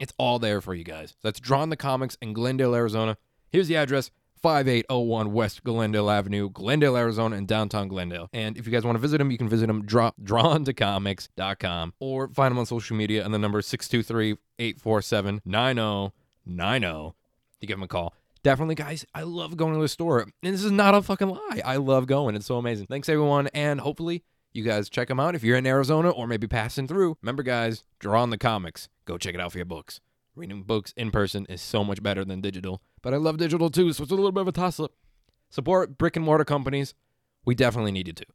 it's 0.01 0.15
all 0.17 0.39
there 0.39 0.63
for 0.63 0.75
you 0.75 0.85
guys. 0.85 1.17
That's 1.23 1.39
Drawn 1.39 1.69
to 1.69 1.77
Comics 1.77 2.17
in 2.23 2.33
Glendale, 2.33 2.75
Arizona. 2.75 3.19
Here's 3.51 3.69
the 3.69 3.77
address. 3.77 4.11
5801 4.45 5.33
West 5.33 5.65
Glendale 5.65 6.11
Avenue, 6.11 6.51
Glendale, 6.51 6.99
Arizona, 6.99 7.35
and 7.37 7.49
downtown 7.49 7.89
Glendale. 7.89 8.29
And 8.35 8.59
if 8.59 8.67
you 8.67 8.73
guys 8.73 8.85
want 8.85 8.97
to 8.97 9.01
visit 9.01 9.17
them, 9.17 9.31
you 9.31 9.39
can 9.39 9.49
visit 9.49 9.69
them 9.69 9.87
draw, 9.87 10.11
drawntocomics.com 10.23 11.95
or 11.99 12.29
find 12.29 12.53
them 12.53 12.59
on 12.59 12.67
social 12.67 12.95
media 12.95 13.25
and 13.25 13.33
the 13.33 13.39
number 13.39 13.63
623 13.63 14.37
847 14.59 15.41
9090 15.47 17.15
to 17.61 17.67
give 17.67 17.79
them 17.79 17.85
a 17.85 17.89
call. 17.89 18.13
Definitely, 18.43 18.75
guys, 18.75 19.07
I 19.15 19.23
love 19.23 19.57
going 19.57 19.73
to 19.73 19.81
the 19.81 19.89
store. 19.89 20.21
And 20.21 20.33
this 20.43 20.63
is 20.63 20.71
not 20.71 20.95
a 20.95 21.01
fucking 21.01 21.31
lie. 21.31 21.63
I 21.65 21.77
love 21.77 22.07
going. 22.07 22.37
It's 22.37 22.45
so 22.45 22.59
amazing. 22.59 22.89
Thanks, 22.89 23.09
everyone. 23.09 23.47
And 23.55 23.81
hopefully, 23.81 24.25
you 24.53 24.63
guys 24.63 24.91
check 24.91 25.09
them 25.09 25.21
out 25.21 25.35
if 25.35 25.43
you're 25.43 25.57
in 25.57 25.67
Arizona 25.67 26.11
or 26.11 26.27
maybe 26.27 26.47
passing 26.47 26.87
through. 26.87 27.17
Remember, 27.23 27.43
guys, 27.43 27.85
draw 27.99 28.21
on 28.21 28.29
the 28.29 28.37
comics. 28.37 28.91
Go 29.07 29.17
check 29.17 29.35
it 29.35 29.41
out 29.41 29.53
for 29.53 29.59
your 29.59 29.65
books. 29.65 30.01
Reading 30.37 30.65
books 30.65 30.93
in 30.97 31.13
person 31.13 31.47
is 31.49 31.63
so 31.63 31.85
much 31.85 32.03
better 32.03 32.25
than 32.25 32.41
digital, 32.41 32.83
but 33.03 33.15
I 33.15 33.19
love 33.19 33.37
digital 33.37 33.71
too, 33.71 33.93
so 33.93 34.03
it's 34.03 34.11
a 34.11 34.17
little 34.17 34.33
bit 34.33 34.41
of 34.41 34.49
a 34.49 34.53
toss 34.53 34.81
up. 34.81 34.91
Support 35.49 35.97
brick 35.97 36.17
and 36.17 36.25
mortar 36.25 36.45
companies. 36.45 36.93
We 37.45 37.55
definitely 37.55 37.93
need 37.93 38.09
you 38.09 38.15
to. 38.15 38.27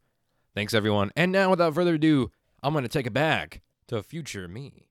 Thanks, 0.54 0.72
everyone. 0.72 1.10
And 1.14 1.30
now, 1.30 1.50
without 1.50 1.74
further 1.74 1.94
ado, 1.94 2.30
I'm 2.62 2.72
going 2.72 2.84
to 2.84 2.88
take 2.88 3.06
it 3.06 3.12
back 3.12 3.60
to 3.88 4.02
future 4.02 4.48
me. 4.48 4.86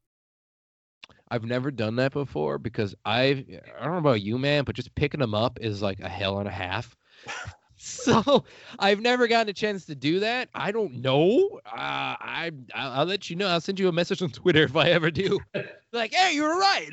I've 1.32 1.44
never 1.44 1.72
done 1.72 1.96
that 1.96 2.12
before 2.12 2.60
because 2.60 2.94
I've, 3.06 3.40
I 3.80 3.84
don't 3.84 3.94
know 3.94 3.98
about 3.98 4.22
you, 4.22 4.38
man, 4.38 4.64
but 4.64 4.76
just 4.76 4.94
picking 4.94 5.20
them 5.20 5.34
up 5.34 5.60
is 5.60 5.82
like 5.82 6.00
a 6.00 6.10
hell 6.10 6.38
and 6.38 6.48
a 6.48 6.52
half. 6.52 6.96
so 7.82 8.44
I've 8.78 9.00
never 9.00 9.28
gotten 9.28 9.50
a 9.50 9.54
chance 9.54 9.86
to 9.86 9.96
do 9.96 10.20
that. 10.20 10.50
I 10.54 10.72
don't 10.72 10.96
know. 10.96 11.60
Uh, 11.66 11.72
I 12.20 12.52
I'll, 12.74 12.92
I'll 12.92 13.06
let 13.06 13.30
you 13.30 13.36
know. 13.38 13.48
I'll 13.48 13.62
send 13.62 13.80
you 13.80 13.88
a 13.88 13.92
message 13.92 14.22
on 14.22 14.30
Twitter 14.34 14.64
if 14.64 14.76
I 14.76 14.90
ever 14.90 15.12
do. 15.12 15.40
like, 15.94 16.14
hey, 16.14 16.34
you 16.36 16.44
were 16.44 16.58
right. 16.60 16.90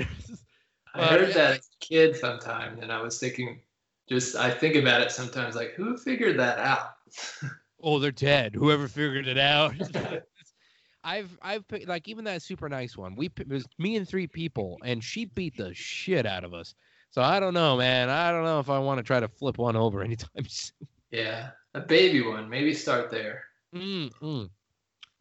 I 0.95 1.03
Uh, 1.03 1.19
heard 1.19 1.35
that 1.35 1.61
kid 1.81 2.17
sometime, 2.17 2.79
and 2.81 2.91
I 2.93 3.03
was 3.03 3.19
thinking, 3.19 3.61
just 4.09 4.37
I 4.37 4.51
think 4.51 4.77
about 4.77 5.03
it 5.03 5.11
sometimes, 5.11 5.55
like 5.55 5.73
who 5.73 5.97
figured 5.97 6.39
that 6.39 6.59
out? 6.59 6.95
oh, 7.83 7.99
they're 7.99 8.11
dead. 8.13 8.55
Whoever 8.55 8.89
figured 8.89 9.27
it 9.29 9.39
out. 9.39 9.75
I've 11.05 11.39
I've 11.41 11.67
picked 11.69 11.89
like 11.89 12.09
even 12.09 12.25
that 12.25 12.43
super 12.43 12.69
nice 12.69 12.97
one. 12.97 13.15
We 13.17 13.27
it 13.39 13.49
was 13.49 13.67
me 13.79 13.97
and 13.97 14.09
three 14.09 14.27
people, 14.27 14.79
and 14.85 15.03
she 15.03 15.25
beat 15.27 15.57
the 15.57 15.75
shit 15.75 16.27
out 16.27 16.45
of 16.45 16.53
us. 16.55 16.75
So 17.17 17.23
I 17.23 17.41
don't 17.41 17.55
know, 17.55 17.79
man. 17.79 18.11
I 18.11 18.31
don't 18.31 18.45
know 18.45 18.61
if 18.61 18.69
I 18.69 18.79
want 18.79 18.99
to 18.99 19.03
try 19.03 19.21
to 19.21 19.29
flip 19.29 19.57
one 19.57 19.75
over 19.75 20.03
anytime 20.05 20.47
soon. 20.47 20.87
yeah, 21.11 21.49
a 21.73 21.81
baby 21.81 22.21
one. 22.21 22.47
Maybe 22.47 22.75
start 22.75 23.11
there. 23.11 23.45
Mm, 23.75 24.13
mm. 24.21 24.51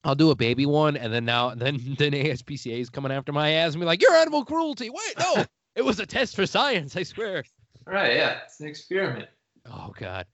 I'll 0.04 0.14
do 0.14 0.30
a 0.32 0.36
baby 0.36 0.66
one, 0.66 0.98
and 0.98 1.14
then 1.14 1.24
now, 1.24 1.56
then 1.56 1.80
then 1.98 2.12
ASPCA 2.12 2.82
is 2.82 2.90
coming 2.90 3.14
after 3.14 3.32
my 3.32 3.52
ass 3.52 3.76
and 3.76 3.80
be 3.80 3.86
like, 3.86 4.02
"You're 4.02 4.14
animal 4.14 4.44
cruelty." 4.44 4.90
Wait, 4.90 5.14
no, 5.18 5.46
it 5.78 5.86
was 5.86 6.02
a 6.02 6.06
test 6.06 6.36
for 6.36 6.46
science. 6.46 6.98
I 6.98 7.04
swear. 7.04 7.46
Right? 7.88 8.18
Yeah, 8.18 8.40
it's 8.44 8.60
an 8.60 8.68
experiment. 8.68 9.30
Oh 9.66 9.94
God. 9.98 10.26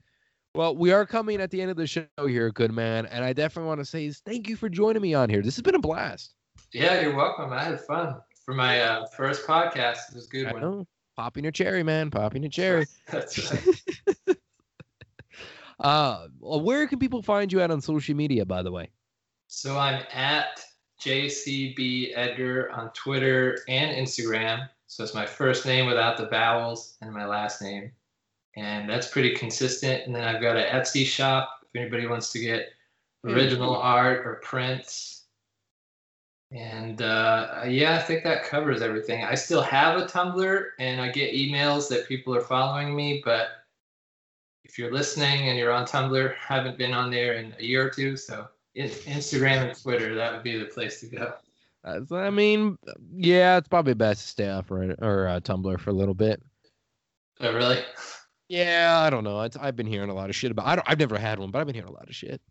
Well, 0.55 0.75
we 0.75 0.91
are 0.91 1.05
coming 1.05 1.39
at 1.41 1.51
the 1.51 1.61
end 1.61 1.69
of 1.69 1.77
the 1.77 1.85
show 1.85 2.07
here, 2.25 2.49
good 2.49 2.71
man, 2.71 3.05
and 3.05 3.23
I 3.23 3.33
definitely 3.33 3.67
want 3.67 3.81
to 3.81 3.85
say 3.85 4.07
is 4.07 4.19
thank 4.25 4.49
you 4.49 4.55
for 4.55 4.67
joining 4.67 5.03
me 5.03 5.13
on 5.13 5.29
here. 5.29 5.43
This 5.43 5.57
has 5.57 5.61
been 5.61 5.75
a 5.75 5.79
blast. 5.79 6.33
Yeah, 6.73 7.01
you're 7.01 7.15
welcome. 7.15 7.53
I 7.53 7.63
had 7.63 7.81
fun 7.81 8.15
for 8.45 8.55
my 8.55 8.81
uh, 8.81 9.05
first 9.15 9.45
podcast. 9.45 10.09
It 10.09 10.15
was 10.15 10.25
a 10.25 10.29
good 10.29 10.47
I 10.47 10.53
one. 10.53 10.61
know. 10.63 10.87
Popping 11.17 11.45
a 11.45 11.51
cherry, 11.51 11.83
man. 11.83 12.09
Popping 12.09 12.45
a 12.45 12.49
cherry. 12.49 12.87
That's 13.09 13.51
right. 13.51 14.37
Uh, 15.81 16.27
well, 16.39 16.61
where 16.61 16.87
can 16.87 16.99
people 16.99 17.23
find 17.23 17.51
you 17.51 17.59
at 17.59 17.71
on 17.71 17.81
social 17.81 18.15
media, 18.15 18.45
by 18.45 18.61
the 18.61 18.71
way? 18.71 18.87
So 19.47 19.77
I'm 19.77 20.03
at 20.13 20.63
JCB 21.01 22.11
Edgar 22.15 22.71
on 22.71 22.91
Twitter 22.91 23.57
and 23.67 23.95
Instagram. 23.95 24.69
So 24.85 25.03
it's 25.03 25.15
my 25.15 25.25
first 25.25 25.65
name 25.65 25.87
without 25.87 26.17
the 26.17 26.27
vowels 26.27 26.97
and 27.01 27.11
my 27.11 27.25
last 27.25 27.61
name. 27.61 27.91
And 28.55 28.89
that's 28.89 29.07
pretty 29.07 29.33
consistent. 29.33 30.05
And 30.05 30.15
then 30.15 30.23
I've 30.23 30.41
got 30.41 30.55
an 30.55 30.65
Etsy 30.65 31.05
shop 31.05 31.49
if 31.63 31.81
anybody 31.81 32.05
wants 32.05 32.31
to 32.33 32.39
get 32.39 32.69
original 33.25 33.75
art 33.75 34.25
or 34.25 34.35
prints. 34.43 35.20
And 36.51 37.01
uh, 37.01 37.61
yeah, 37.65 37.95
I 37.95 37.99
think 37.99 38.23
that 38.23 38.43
covers 38.43 38.81
everything. 38.81 39.23
I 39.23 39.35
still 39.35 39.61
have 39.61 39.97
a 39.97 40.05
Tumblr 40.05 40.63
and 40.79 40.99
I 40.99 41.09
get 41.09 41.33
emails 41.33 41.87
that 41.89 42.07
people 42.07 42.35
are 42.35 42.41
following 42.41 42.93
me, 42.93 43.21
but 43.23 43.47
if 44.65 44.77
you're 44.77 44.91
listening 44.91 45.47
and 45.47 45.57
you're 45.57 45.71
on 45.71 45.85
Tumblr, 45.85 46.35
haven't 46.35 46.77
been 46.77 46.93
on 46.93 47.09
there 47.09 47.33
in 47.33 47.53
a 47.57 47.63
year 47.63 47.87
or 47.87 47.89
two, 47.89 48.17
so 48.17 48.47
Instagram 48.75 49.69
and 49.69 49.81
Twitter, 49.81 50.13
that 50.15 50.33
would 50.33 50.43
be 50.43 50.57
the 50.57 50.65
place 50.65 50.99
to 50.99 51.07
go. 51.07 51.33
Uh, 51.83 52.01
I 52.11 52.29
mean, 52.29 52.77
yeah, 53.13 53.57
it's 53.57 53.67
probably 53.69 53.93
best 53.93 54.21
to 54.21 54.27
stay 54.27 54.49
off 54.49 54.69
or, 54.69 54.93
or 55.01 55.27
uh, 55.27 55.39
Tumblr 55.39 55.79
for 55.79 55.89
a 55.89 55.93
little 55.93 56.13
bit. 56.13 56.43
Oh, 57.39 57.53
really? 57.53 57.79
Yeah, 58.49 58.99
I 58.99 59.09
don't 59.09 59.23
know. 59.23 59.41
It's, 59.41 59.55
I've 59.55 59.77
been 59.77 59.87
hearing 59.87 60.09
a 60.09 60.13
lot 60.13 60.29
of 60.29 60.35
shit 60.35 60.51
about. 60.51 60.67
I 60.67 60.75
don't, 60.75 60.89
I've 60.89 60.99
never 60.99 61.17
had 61.17 61.39
one, 61.39 61.49
but 61.49 61.59
I've 61.59 61.65
been 61.65 61.75
hearing 61.75 61.89
a 61.89 61.93
lot 61.93 62.09
of 62.09 62.15
shit. 62.15 62.41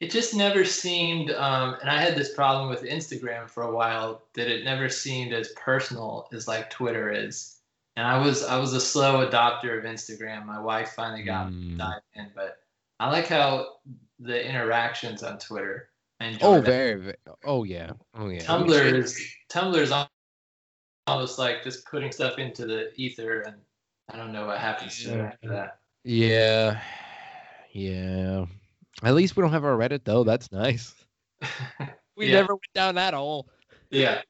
It 0.00 0.10
just 0.10 0.34
never 0.34 0.64
seemed, 0.64 1.30
um, 1.32 1.76
and 1.80 1.90
I 1.90 2.00
had 2.00 2.16
this 2.16 2.32
problem 2.34 2.70
with 2.70 2.82
Instagram 2.84 3.48
for 3.50 3.64
a 3.64 3.70
while, 3.72 4.22
that 4.34 4.48
it 4.48 4.64
never 4.64 4.88
seemed 4.88 5.32
as 5.34 5.48
personal 5.56 6.26
as 6.32 6.48
like 6.48 6.70
Twitter 6.70 7.10
is. 7.12 7.56
and 7.96 8.06
I 8.06 8.16
was 8.18 8.42
I 8.44 8.56
was 8.56 8.72
a 8.72 8.80
slow 8.80 9.26
adopter 9.28 9.76
of 9.76 9.84
Instagram. 9.84 10.46
My 10.46 10.60
wife 10.60 10.92
finally 10.96 11.22
got 11.24 11.48
Mm. 11.48 11.76
dived 11.76 12.04
in, 12.14 12.30
but 12.34 12.62
I 12.98 13.10
like 13.10 13.26
how 13.26 13.76
the 14.20 14.42
interactions 14.48 15.22
on 15.22 15.38
Twitter. 15.38 15.90
I 16.20 16.38
Oh, 16.40 16.60
very, 16.60 16.94
very. 16.94 17.16
Oh 17.44 17.64
yeah. 17.64 17.92
Oh 18.14 18.28
yeah. 18.28 18.40
Tumblr 18.40 18.94
is 18.94 19.20
Tumblr 19.50 19.76
is 19.76 19.92
almost 21.06 21.38
like 21.38 21.62
just 21.64 21.84
putting 21.84 22.12
stuff 22.12 22.38
into 22.38 22.64
the 22.64 22.90
ether, 22.94 23.40
and 23.40 23.56
I 24.08 24.16
don't 24.16 24.32
know 24.32 24.46
what 24.46 24.58
happens 24.58 25.02
to 25.02 25.18
it 25.18 25.20
after 25.20 25.48
that. 25.48 25.78
Yeah. 26.04 26.80
Yeah. 27.72 28.46
At 29.02 29.14
least 29.14 29.36
we 29.36 29.42
don't 29.42 29.52
have 29.52 29.64
our 29.64 29.76
Reddit 29.76 30.04
though. 30.04 30.24
That's 30.24 30.50
nice. 30.52 30.94
We 32.16 32.26
Yeah. 32.26 32.32
never 32.34 32.52
went 32.54 32.72
down 32.74 32.96
that 32.96 33.14
hole. 33.14 33.48
yeah, 33.90 34.20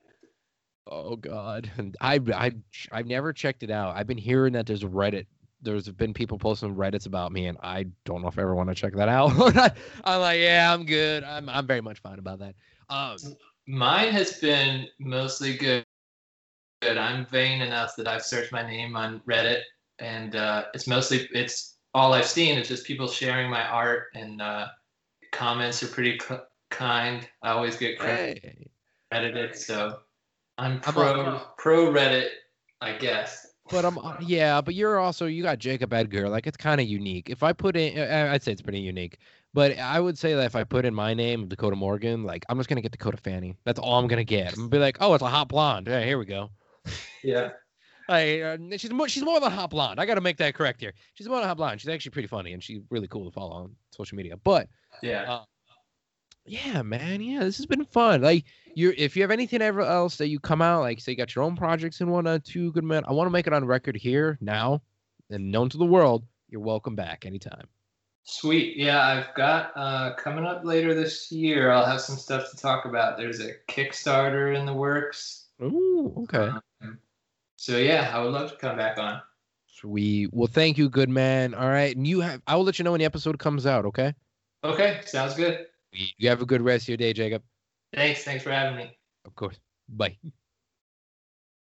Oh 0.87 1.17
God. 1.17 1.69
And 1.77 1.97
I 2.01 2.21
I 2.35 2.53
I've 2.93 3.07
never 3.07 3.33
checked 3.33 3.63
it 3.65 3.71
out. 3.71 3.97
I've 3.97 4.07
been 4.07 4.19
hearing 4.19 4.53
that 4.53 4.67
there's 4.67 4.85
Reddit. 4.85 5.27
There's 5.63 5.89
been 5.89 6.15
people 6.15 6.39
posting 6.39 6.75
Reddits 6.75 7.07
about 7.07 7.33
me, 7.33 7.47
and 7.47 7.59
I 7.63 7.87
don't 8.05 8.23
know 8.23 8.29
if 8.29 8.39
I 8.39 8.43
ever 8.43 8.55
want 8.55 8.69
to 8.69 8.75
check 8.75 8.95
that 8.95 9.09
out. 9.09 9.33
I'm 10.05 10.21
like, 10.21 10.41
yeah, 10.41 10.73
I'm 10.73 10.85
good. 10.87 11.25
I'm 11.25 11.49
I'm 11.49 11.67
very 11.67 11.81
much 11.81 11.99
fine 11.99 12.19
about 12.21 12.39
that. 12.39 12.55
Um, 12.89 13.17
mine 13.67 14.13
has 14.13 14.39
been 14.39 14.87
mostly 15.01 15.57
good. 15.57 15.85
Good. 16.83 16.97
I'm 16.97 17.27
vain 17.27 17.61
enough 17.61 17.95
that 17.97 18.07
I've 18.09 18.23
searched 18.23 18.53
my 18.53 18.63
name 18.63 18.95
on 18.97 19.21
Reddit, 19.29 19.63
and 19.99 20.37
uh, 20.37 20.67
it's 20.75 20.87
mostly 20.87 21.29
it's 21.35 21.77
all 21.95 22.13
I've 22.13 22.27
seen 22.27 22.59
is 22.59 22.69
just 22.69 22.85
people 22.87 23.09
sharing 23.09 23.51
my 23.51 23.67
art, 23.67 24.09
and 24.15 24.41
uh, 24.41 24.69
comments 25.33 25.83
are 25.83 25.89
pretty 25.89 26.19
kind. 26.71 27.29
I 27.43 27.51
always 27.51 27.77
get 27.77 27.99
credit. 27.99 28.41
hey. 28.43 28.71
credited, 29.11 29.57
so 29.57 29.99
I'm 30.59 30.81
I'm 30.85 30.93
pro 30.93 31.41
pro 31.59 31.93
Reddit, 31.93 32.29
I 32.81 32.93
guess. 32.93 33.47
But 33.71 33.85
I'm 33.85 33.99
uh, 33.99 34.17
yeah, 34.21 34.61
but 34.61 34.75
you're 34.75 34.99
also 34.99 35.27
you 35.27 35.43
got 35.43 35.59
Jacob 35.59 35.93
Edgar. 35.93 36.29
Like 36.29 36.47
it's 36.47 36.57
kind 36.57 36.81
of 36.81 36.87
unique. 36.87 37.31
If 37.31 37.43
I 37.43 37.53
put 37.53 37.77
in, 37.77 37.99
I'd 37.99 38.43
say 38.43 38.53
it's 38.53 38.63
pretty 38.63 38.81
unique. 38.81 39.19
But 39.53 39.79
I 39.79 39.99
would 39.99 40.17
say 40.17 40.35
that 40.35 40.45
if 40.45 40.55
I 40.55 40.63
put 40.63 40.85
in 40.85 40.95
my 40.95 41.13
name, 41.13 41.49
Dakota 41.49 41.75
Morgan, 41.77 42.23
like 42.25 42.45
I'm 42.49 42.57
just 42.57 42.69
gonna 42.69 42.81
get 42.81 42.93
Dakota 42.93 43.17
Fanning. 43.17 43.57
That's 43.65 43.81
all 43.81 43.99
I'm 43.99 44.07
gonna 44.07 44.25
get. 44.25 44.53
I'm 44.53 44.59
gonna 44.59 44.69
be 44.69 44.79
like, 44.79 44.99
oh, 45.01 45.15
it's 45.15 45.23
a 45.23 45.29
hot 45.29 45.49
blonde. 45.49 45.89
Yeah, 45.89 46.05
here 46.05 46.19
we 46.19 46.25
go. 46.25 46.51
Yeah. 47.23 47.51
Hey, 48.11 48.43
uh, 48.43 48.59
she's 48.77 48.91
more 48.91 49.09
she's 49.09 49.23
more 49.23 49.39
than 49.39 49.53
a 49.53 49.55
hot 49.55 49.71
blonde. 49.71 50.01
I 50.01 50.05
got 50.05 50.17
to 50.17 50.21
make 50.21 50.37
that 50.39 50.55
correct 50.55 50.81
here. 50.81 50.93
She's 51.15 51.29
more 51.29 51.37
than 51.37 51.45
a 51.45 51.47
hot 51.47 51.59
blonde. 51.59 51.81
She's 51.81 51.89
actually 51.89 52.11
pretty 52.11 52.27
funny 52.27 52.53
and 52.53 52.61
she's 52.61 52.81
really 52.91 53.07
cool 53.07 53.25
to 53.25 53.31
follow 53.31 53.53
on 53.53 53.77
social 53.93 54.17
media. 54.17 54.37
But 54.37 54.69
Yeah. 55.01 55.43
yeah, 56.45 56.83
man, 56.83 57.21
yeah, 57.21 57.45
this 57.45 57.57
has 57.59 57.67
been 57.67 57.85
fun. 57.85 58.23
Like 58.23 58.47
you, 58.75 58.93
if 58.97 59.15
you 59.15 59.23
have 59.23 59.31
anything 59.31 59.63
ever 59.63 59.83
else 59.83 60.17
that 60.17 60.27
you 60.27 60.41
come 60.41 60.61
out, 60.61 60.81
like 60.81 61.01
say 61.01 61.13
you 61.13 61.17
got 61.17 61.37
your 61.37 61.45
own 61.45 61.55
projects 61.55 62.01
and 62.01 62.11
whatnot, 62.11 62.45
too, 62.45 62.73
good 62.73 62.83
man. 62.83 63.05
I 63.07 63.13
want 63.13 63.29
to 63.29 63.33
make 63.33 63.47
it 63.47 63.53
on 63.53 63.65
record 63.65 63.95
here 63.95 64.37
now 64.41 64.83
and 65.31 65.53
known 65.53 65.69
to 65.69 65.79
the 65.79 65.87
world. 65.87 66.25
You're 66.49 66.63
welcome 66.63 66.97
back 66.97 67.25
anytime. 67.25 67.69
Sweet. 68.25 68.77
Yeah, 68.77 69.07
I've 69.07 69.33
got 69.37 69.71
uh, 69.77 70.15
coming 70.17 70.45
up 70.45 70.65
later 70.65 70.95
this 70.95 71.31
year. 71.31 71.71
I'll 71.71 71.87
have 71.87 72.01
some 72.01 72.17
stuff 72.17 72.51
to 72.51 72.57
talk 72.57 72.87
about. 72.87 73.17
There's 73.17 73.39
a 73.41 73.53
Kickstarter 73.69 74.59
in 74.59 74.67
the 74.67 74.75
works. 74.75 75.47
Ooh, 75.63 76.13
okay. 76.25 76.49
Um, 76.83 76.99
so 77.61 77.77
yeah, 77.77 78.11
I 78.15 78.23
would 78.23 78.33
love 78.33 78.51
to 78.51 78.57
come 78.57 78.79
back 78.79 78.97
on. 78.97 79.21
Sweet. 79.67 80.31
Well, 80.33 80.47
thank 80.47 80.79
you, 80.79 80.89
good 80.89 81.11
man. 81.11 81.53
All 81.53 81.69
right, 81.69 81.95
and 81.95 82.07
you 82.07 82.21
have. 82.21 82.41
I 82.47 82.57
will 82.57 82.65
let 82.65 82.79
you 82.79 82.85
know 82.85 82.93
when 82.93 83.01
the 83.01 83.05
episode 83.05 83.39
comes 83.39 83.67
out. 83.67 83.85
Okay. 83.85 84.15
Okay, 84.65 85.03
sounds 85.05 85.35
good. 85.35 85.67
You 85.93 86.31
have 86.31 86.41
a 86.41 86.47
good 86.47 86.63
rest 86.63 86.85
of 86.85 86.89
your 86.89 86.97
day, 86.97 87.13
Jacob. 87.13 87.43
Thanks. 87.93 88.25
Thanks 88.25 88.43
for 88.43 88.51
having 88.51 88.79
me. 88.79 88.97
Of 89.27 89.35
course. 89.35 89.61
Bye. 89.91 90.17